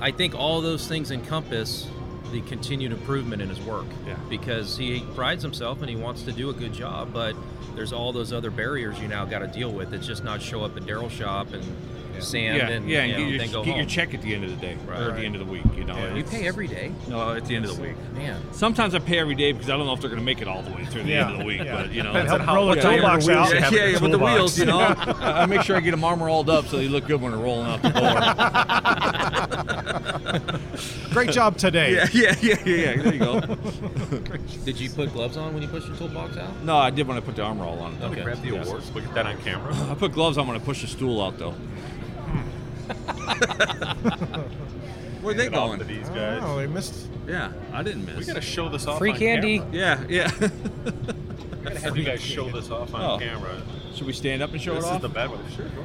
I 0.00 0.10
think 0.10 0.34
all 0.34 0.60
those 0.60 0.86
things 0.86 1.10
encompass 1.10 1.86
the 2.32 2.40
continued 2.42 2.92
improvement 2.92 3.40
in 3.40 3.48
his 3.48 3.60
work. 3.60 3.86
Yeah. 4.06 4.16
Because 4.28 4.76
he 4.76 5.00
prides 5.14 5.42
himself 5.42 5.80
and 5.80 5.88
he 5.88 5.96
wants 5.96 6.22
to 6.22 6.32
do 6.32 6.50
a 6.50 6.52
good 6.52 6.72
job, 6.72 7.12
but 7.12 7.36
there's 7.74 7.92
all 7.92 8.12
those 8.12 8.32
other 8.32 8.50
barriers 8.50 8.98
you 8.98 9.08
now 9.08 9.24
got 9.24 9.40
to 9.40 9.46
deal 9.46 9.72
with. 9.72 9.92
It's 9.92 10.06
just 10.06 10.24
not 10.24 10.42
show 10.42 10.64
up 10.64 10.76
at 10.76 10.82
Darryl's 10.82 11.12
shop 11.12 11.52
and 11.52 11.64
sand 12.22 12.56
yeah, 12.58 12.68
and 12.68 12.88
yeah, 12.88 13.04
you 13.04 13.12
know, 13.12 13.18
get, 13.30 13.38
then 13.38 13.48
your, 13.50 13.60
go 13.60 13.64
get 13.64 13.70
home. 13.70 13.80
your 13.80 13.88
check 13.88 14.14
at 14.14 14.22
the 14.22 14.34
end 14.34 14.44
of 14.44 14.50
the 14.50 14.56
day 14.56 14.76
Right. 14.86 14.98
or 14.98 15.02
at 15.04 15.08
Right. 15.10 15.20
the 15.20 15.26
end 15.26 15.36
of 15.36 15.46
the 15.46 15.50
week. 15.52 15.62
You 15.76 15.84
know, 15.84 16.14
You 16.14 16.24
pay 16.24 16.46
every 16.46 16.66
day, 16.66 16.92
No, 17.08 17.32
at 17.34 17.44
the 17.46 17.56
end 17.56 17.64
of 17.64 17.76
the 17.76 17.82
week. 17.82 17.94
man. 18.14 18.40
Sometimes 18.52 18.94
I 18.94 18.98
pay 18.98 19.18
every 19.18 19.34
day 19.34 19.52
because 19.52 19.70
I 19.70 19.76
don't 19.76 19.86
know 19.86 19.94
if 19.94 20.00
they're 20.00 20.10
going 20.10 20.20
to 20.20 20.24
make 20.24 20.40
it 20.42 20.48
all 20.48 20.62
the 20.62 20.70
way 20.72 20.84
through 20.84 21.04
the 21.04 21.14
end 21.14 21.32
of 21.32 21.38
the 21.38 21.44
week. 21.44 21.62
Yeah. 21.64 21.76
But 21.82 21.92
you 21.92 22.02
know, 22.02 22.12
Depends 22.12 22.32
it's- 22.32 22.40
on 22.40 22.46
how 22.46 22.54
Roll 22.56 22.68
the 22.68 22.76
yeah, 22.76 22.82
toolbox 22.82 23.26
yeah, 23.26 23.42
out. 23.42 23.52
Yeah, 23.54 23.60
Have 23.60 23.72
yeah, 23.72 23.86
in 23.96 24.02
with 24.02 24.12
the 24.12 24.18
wheels. 24.18 24.58
You 24.58 24.66
know, 24.66 24.80
I 24.80 24.94
I 25.42 25.46
make 25.46 25.62
sure 25.62 25.76
I 25.76 25.80
get 25.80 25.90
them 25.92 26.04
armor 26.04 26.28
all 26.28 26.48
up 26.50 26.66
so 26.66 26.76
they 26.76 26.88
look 26.88 27.06
good 27.06 27.20
when 27.20 27.32
they're 27.32 27.40
rolling 27.40 27.66
out 27.66 27.82
the 27.82 27.90
door. 27.90 28.14
Great 31.12 31.30
job 31.30 31.56
today. 31.56 31.94
yeah, 31.94 32.06
yeah, 32.12 32.34
yeah, 32.40 32.56
yeah, 32.64 32.76
yeah. 32.76 32.96
There 33.02 33.12
you 33.14 33.18
go. 33.20 33.40
Did 34.64 34.80
you 34.80 34.90
put 34.90 35.12
gloves 35.12 35.36
on 35.36 35.52
when 35.54 35.62
you 35.62 35.68
pushed 35.68 35.86
your 35.88 35.96
toolbox 35.96 36.36
out? 36.36 36.62
No, 36.64 36.76
I 36.76 36.90
did 36.90 37.06
when 37.06 37.16
I 37.16 37.20
put 37.20 37.36
the 37.36 37.42
armor 37.42 37.64
all 37.64 37.78
on. 37.80 37.96
Okay. 38.02 38.22
Grab 38.22 38.42
the 38.42 38.50
Yes. 38.50 38.66
awards. 38.66 38.92
Look 38.94 39.04
at 39.04 39.14
that 39.14 39.26
on 39.26 39.36
camera. 39.42 39.72
I 39.90 39.94
put 39.94 40.12
gloves 40.12 40.38
on 40.38 40.46
when 40.48 40.56
I 40.56 40.60
push 40.60 40.80
the 40.82 40.88
stool 40.88 41.22
out 41.22 41.38
though. 41.38 41.54
Where'd 45.22 45.38
they 45.38 45.44
Get 45.44 45.54
off 45.54 45.68
going? 45.68 45.78
to 45.78 45.84
these 45.84 46.08
guys. 46.10 46.42
Oh, 46.44 46.56
they 46.56 46.66
missed. 46.66 47.06
Yeah, 47.26 47.52
I 47.72 47.82
didn't 47.82 48.04
miss. 48.04 48.16
We 48.18 48.24
gotta 48.26 48.40
show 48.42 48.68
this 48.68 48.86
off. 48.86 48.98
Free 48.98 49.12
on 49.12 49.18
candy. 49.18 49.58
camera. 49.58 49.74
Yeah, 49.74 50.04
yeah. 50.08 50.30
We 51.64 51.70
gotta 51.70 51.80
have 51.80 51.96
you 51.96 52.04
guys 52.04 52.20
show 52.20 52.50
this 52.50 52.68
off 52.70 52.92
on 52.94 53.00
Oh. 53.02 53.16
camera. 53.18 53.56
Should 53.94 54.06
we 54.06 54.12
stand 54.12 54.42
up 54.42 54.52
and 54.52 54.60
show 54.60 54.74
this 54.74 54.84
it 54.84 54.88
is 54.88 54.92
off? 54.92 55.00
the 55.00 55.08
bad 55.08 55.30
one. 55.30 55.38
Sure. 55.56 55.64
go. 55.64 55.82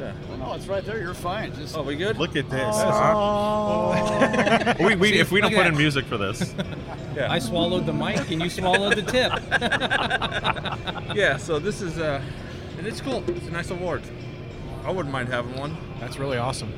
Yeah. 0.00 0.12
No, 0.38 0.54
it's 0.54 0.66
right 0.66 0.82
there. 0.82 0.98
You're 0.98 1.12
fine. 1.12 1.52
Just 1.56 1.76
oh, 1.76 1.82
we 1.82 1.94
good? 1.94 2.16
Look 2.16 2.36
at 2.36 2.48
this. 2.48 2.74
Oh. 2.74 3.92
we, 4.80 4.96
we, 4.96 5.12
if 5.20 5.30
we 5.30 5.42
don't 5.42 5.50
look 5.50 5.58
at 5.58 5.64
put 5.64 5.66
in 5.66 5.74
that. 5.74 5.78
music 5.78 6.06
for 6.06 6.16
this, 6.16 6.54
I 7.20 7.38
swallowed 7.38 7.84
the 7.84 7.92
mic 7.92 8.30
and 8.30 8.40
you 8.40 8.48
swallowed 8.48 8.96
the 8.96 9.02
tip. 9.02 9.30
Yeah. 11.14 11.36
So 11.36 11.58
this 11.58 11.82
is 11.82 11.98
uh, 11.98 12.22
and 12.78 12.86
it's 12.86 13.02
cool. 13.02 13.22
It's 13.28 13.46
a 13.48 13.50
nice 13.50 13.70
award. 13.70 14.00
I 14.88 14.90
wouldn't 14.90 15.12
mind 15.12 15.28
having 15.28 15.54
one. 15.54 15.76
That's 16.00 16.18
really 16.18 16.38
awesome. 16.38 16.72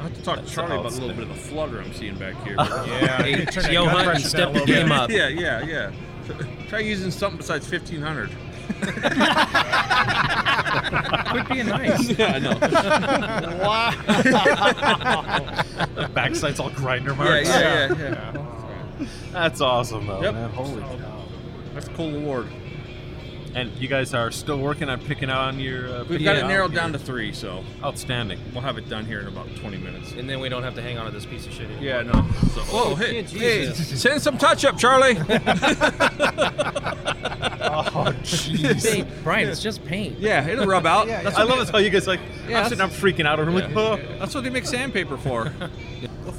I 0.00 0.02
have 0.02 0.14
to 0.14 0.22
talk 0.22 0.44
to 0.44 0.50
Charlie 0.50 0.76
about 0.76 0.90
a 0.90 0.94
little 0.96 1.14
bit 1.14 1.22
of 1.22 1.28
the 1.28 1.34
flutter 1.36 1.80
I'm 1.80 1.92
seeing 1.94 2.16
back 2.18 2.34
here. 2.44 2.56
Yeah. 2.58 3.22
Hey, 3.22 3.44
Turn 3.44 3.62
that 3.62 3.70
Joe 3.72 3.86
Hunt 3.86 4.04
pressure 4.08 4.28
step 4.28 4.52
the 4.52 4.64
game 4.64 4.90
up. 4.90 5.10
yeah, 5.10 5.28
yeah, 5.28 5.62
yeah. 5.62 5.92
Try 6.68 6.80
using 6.80 7.12
something 7.12 7.36
besides 7.36 7.70
1500. 7.70 8.30
Quit 11.30 11.48
being 11.50 11.66
nice. 11.66 12.08
yeah, 12.18 12.32
I 12.34 12.38
know. 12.40 12.58
Wow. 13.62 13.92
backside's 16.08 16.58
all 16.58 16.70
grinder 16.70 17.10
yeah, 17.12 17.16
marks. 17.16 17.48
yeah, 17.48 17.94
yeah, 17.96 18.32
yeah. 18.34 19.06
That's 19.30 19.60
awesome, 19.60 20.08
though, 20.08 20.20
Yep. 20.20 20.34
man. 20.34 20.50
Holy 20.50 20.82
cow. 20.82 20.98
That's 21.74 21.86
a 21.86 21.90
cool 21.92 22.16
award. 22.16 22.48
And 23.54 23.72
you 23.78 23.88
guys 23.88 24.14
are 24.14 24.30
still 24.30 24.58
working 24.58 24.88
on 24.88 25.00
picking 25.00 25.28
out 25.28 25.48
on 25.48 25.58
your. 25.58 25.88
Uh, 25.88 26.04
We've 26.04 26.22
got 26.22 26.36
it 26.36 26.46
narrowed 26.46 26.72
down 26.74 26.92
to 26.92 26.98
three, 26.98 27.32
so 27.32 27.64
outstanding. 27.82 28.38
we'll 28.52 28.62
have 28.62 28.78
it 28.78 28.88
done 28.88 29.04
here 29.06 29.20
in 29.20 29.26
about 29.26 29.54
20 29.56 29.76
minutes. 29.78 30.12
And 30.12 30.28
then 30.30 30.40
we 30.40 30.48
don't 30.48 30.62
have 30.62 30.74
to 30.76 30.82
hang 30.82 30.98
on 30.98 31.06
to 31.06 31.12
this 31.12 31.26
piece 31.26 31.46
of 31.46 31.52
shit 31.52 31.66
anymore. 31.66 31.82
Yeah, 31.82 32.02
no. 32.02 32.12
So, 32.54 32.62
oh, 32.70 32.94
hey, 32.94 33.22
Yeah, 33.22 33.38
hey, 33.40 33.72
send 33.72 34.22
some 34.22 34.38
touch 34.38 34.64
up, 34.64 34.78
Charlie. 34.78 35.16
Oh, 37.62 38.12
jeez. 38.22 38.82
Hey, 38.82 39.06
Brian, 39.22 39.48
it's 39.48 39.62
just 39.62 39.84
paint. 39.84 40.18
yeah, 40.18 40.46
it'll 40.46 40.66
rub 40.66 40.86
out. 40.86 41.06
Yeah, 41.06 41.22
That's 41.22 41.36
I 41.36 41.44
love 41.44 41.58
this 41.58 41.70
how 41.70 41.78
you 41.78 41.90
guys 41.90 42.06
like. 42.06 42.20
Yeah, 42.48 42.60
I'm 42.62 42.68
sitting, 42.68 42.82
I'm 42.82 42.90
freaking 42.90 43.26
out. 43.26 43.38
I'm 43.38 43.54
like, 43.54 43.74
oh. 43.76 43.96
That's 44.18 44.34
what 44.34 44.44
they 44.44 44.50
make 44.50 44.66
sandpaper 44.66 45.16
for. 45.16 45.52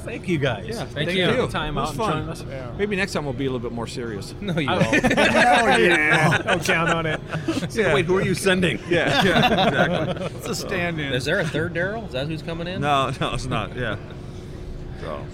Well, 0.02 0.12
thank 0.14 0.28
you 0.28 0.38
guys. 0.38 0.66
Yeah, 0.68 0.84
Thank 0.84 0.92
thank 1.08 1.10
you. 1.18 1.42
you. 1.42 1.48
Time 1.48 1.76
It 1.76 1.80
was 1.80 1.90
out 1.90 1.96
fun. 1.96 2.28
us. 2.28 2.44
Yeah. 2.48 2.72
Maybe 2.76 2.96
next 2.96 3.12
time 3.12 3.24
we'll 3.24 3.32
be 3.34 3.46
a 3.46 3.50
little 3.50 3.60
bit 3.66 3.72
more 3.72 3.86
serious. 3.86 4.34
No, 4.40 4.58
you 4.58 4.68
won't. 4.68 4.82
Oh, 4.94 5.76
yeah. 5.76 6.38
Don't 6.44 6.64
count 6.64 6.90
on 6.90 7.06
it. 7.06 7.20
Yeah. 7.74 7.94
Wait, 7.94 8.06
who 8.06 8.16
are 8.16 8.22
you 8.22 8.34
sending? 8.34 8.78
Yeah, 8.88 9.22
yeah, 9.24 9.68
exactly. 9.68 10.26
it's 10.38 10.48
a 10.48 10.54
stand-in. 10.54 11.12
Is 11.12 11.24
there 11.24 11.38
a 11.38 11.46
third 11.46 11.74
Darryl? 11.74 12.04
Is 12.06 12.12
that 12.12 12.26
who's 12.26 12.42
coming 12.42 12.66
in? 12.66 12.80
No, 12.80 13.12
no, 13.20 13.34
it's 13.34 13.46
not. 13.46 13.76
Yeah. 13.76 13.96
So, 15.00 15.24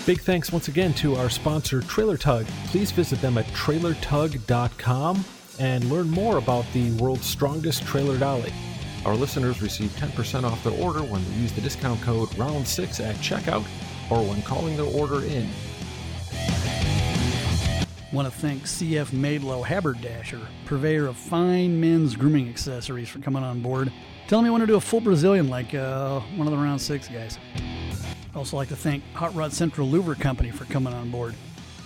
Big 0.05 0.21
thanks 0.21 0.53
once 0.53 0.69
again 0.69 0.93
to 0.93 1.17
our 1.17 1.29
sponsor, 1.29 1.81
Trailer 1.81 2.15
Tug. 2.15 2.45
Please 2.67 2.93
visit 2.93 3.19
them 3.19 3.37
at 3.37 3.43
trailertug.com 3.47 5.25
and 5.59 5.83
learn 5.85 6.09
more 6.09 6.37
about 6.37 6.65
the 6.73 6.91
world's 6.93 7.25
strongest 7.25 7.85
trailer 7.85 8.17
dolly. 8.17 8.53
Our 9.05 9.15
listeners 9.15 9.61
receive 9.61 9.91
10% 9.91 10.43
off 10.43 10.63
their 10.63 10.73
order 10.73 11.01
when 11.01 11.23
they 11.23 11.37
use 11.37 11.51
the 11.53 11.61
discount 11.61 12.01
code 12.01 12.29
ROUND6 12.29 13.05
at 13.05 13.15
checkout 13.17 13.65
or 14.09 14.23
when 14.27 14.41
calling 14.41 14.75
their 14.75 14.85
order 14.85 15.23
in. 15.25 15.47
Want 18.11 18.31
to 18.31 18.39
thank 18.39 18.63
CF 18.63 19.09
Madlow 19.09 19.65
Haberdasher, 19.65 20.39
purveyor 20.65 21.07
of 21.07 21.17
fine 21.17 21.79
men's 21.79 22.15
grooming 22.15 22.47
accessories, 22.47 23.09
for 23.09 23.19
coming 23.19 23.43
on 23.43 23.61
board. 23.61 23.91
Tell 24.27 24.41
me 24.41 24.47
you 24.47 24.51
want 24.51 24.61
to 24.61 24.67
do 24.67 24.75
a 24.75 24.81
full 24.81 25.01
Brazilian 25.01 25.49
like 25.49 25.73
uh, 25.75 26.19
one 26.35 26.47
of 26.47 26.51
the 26.51 26.57
Round 26.57 26.79
6 26.79 27.07
guys. 27.09 27.37
Also 28.33 28.57
like 28.57 28.69
to 28.69 28.75
thank 28.75 29.03
Hot 29.13 29.35
Rod 29.35 29.53
Central 29.53 29.87
Louver 29.87 30.19
Company 30.19 30.51
for 30.51 30.65
coming 30.65 30.93
on 30.93 31.11
board. 31.11 31.35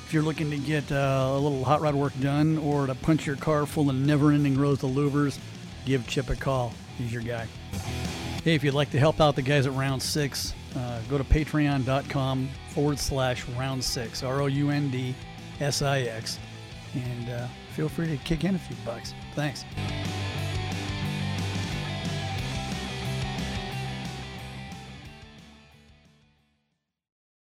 If 0.09 0.13
you're 0.15 0.23
looking 0.23 0.49
to 0.49 0.57
get 0.57 0.91
uh, 0.91 1.27
a 1.29 1.37
little 1.37 1.63
hot 1.63 1.81
rod 1.81 1.93
work 1.93 2.13
done 2.19 2.57
or 2.57 2.87
to 2.87 2.95
punch 2.95 3.27
your 3.27 3.35
car 3.35 3.67
full 3.67 3.91
of 3.91 3.95
never-ending 3.95 4.57
rows 4.57 4.81
of 4.81 4.89
louvers, 4.89 5.37
give 5.85 6.07
Chip 6.07 6.31
a 6.31 6.35
call. 6.35 6.73
He's 6.97 7.13
your 7.13 7.21
guy. 7.21 7.45
Hey, 8.43 8.55
if 8.55 8.63
you'd 8.63 8.73
like 8.73 8.89
to 8.89 8.97
help 8.97 9.21
out 9.21 9.35
the 9.35 9.43
guys 9.43 9.67
at 9.67 9.73
Round 9.73 10.01
6, 10.01 10.55
uh, 10.75 10.99
go 11.11 11.19
to 11.19 11.23
patreon.com 11.23 12.49
forward 12.69 12.97
slash 12.97 13.47
round 13.49 13.83
6, 13.83 14.23
R 14.23 14.41
O 14.41 14.47
U 14.47 14.71
N 14.71 14.89
D 14.89 15.13
S 15.59 15.83
I 15.83 15.99
X, 15.99 16.39
and 16.95 17.29
uh, 17.29 17.45
feel 17.75 17.87
free 17.87 18.07
to 18.07 18.17
kick 18.17 18.43
in 18.43 18.55
a 18.55 18.59
few 18.59 18.77
bucks. 18.83 19.13
Thanks. 19.35 19.63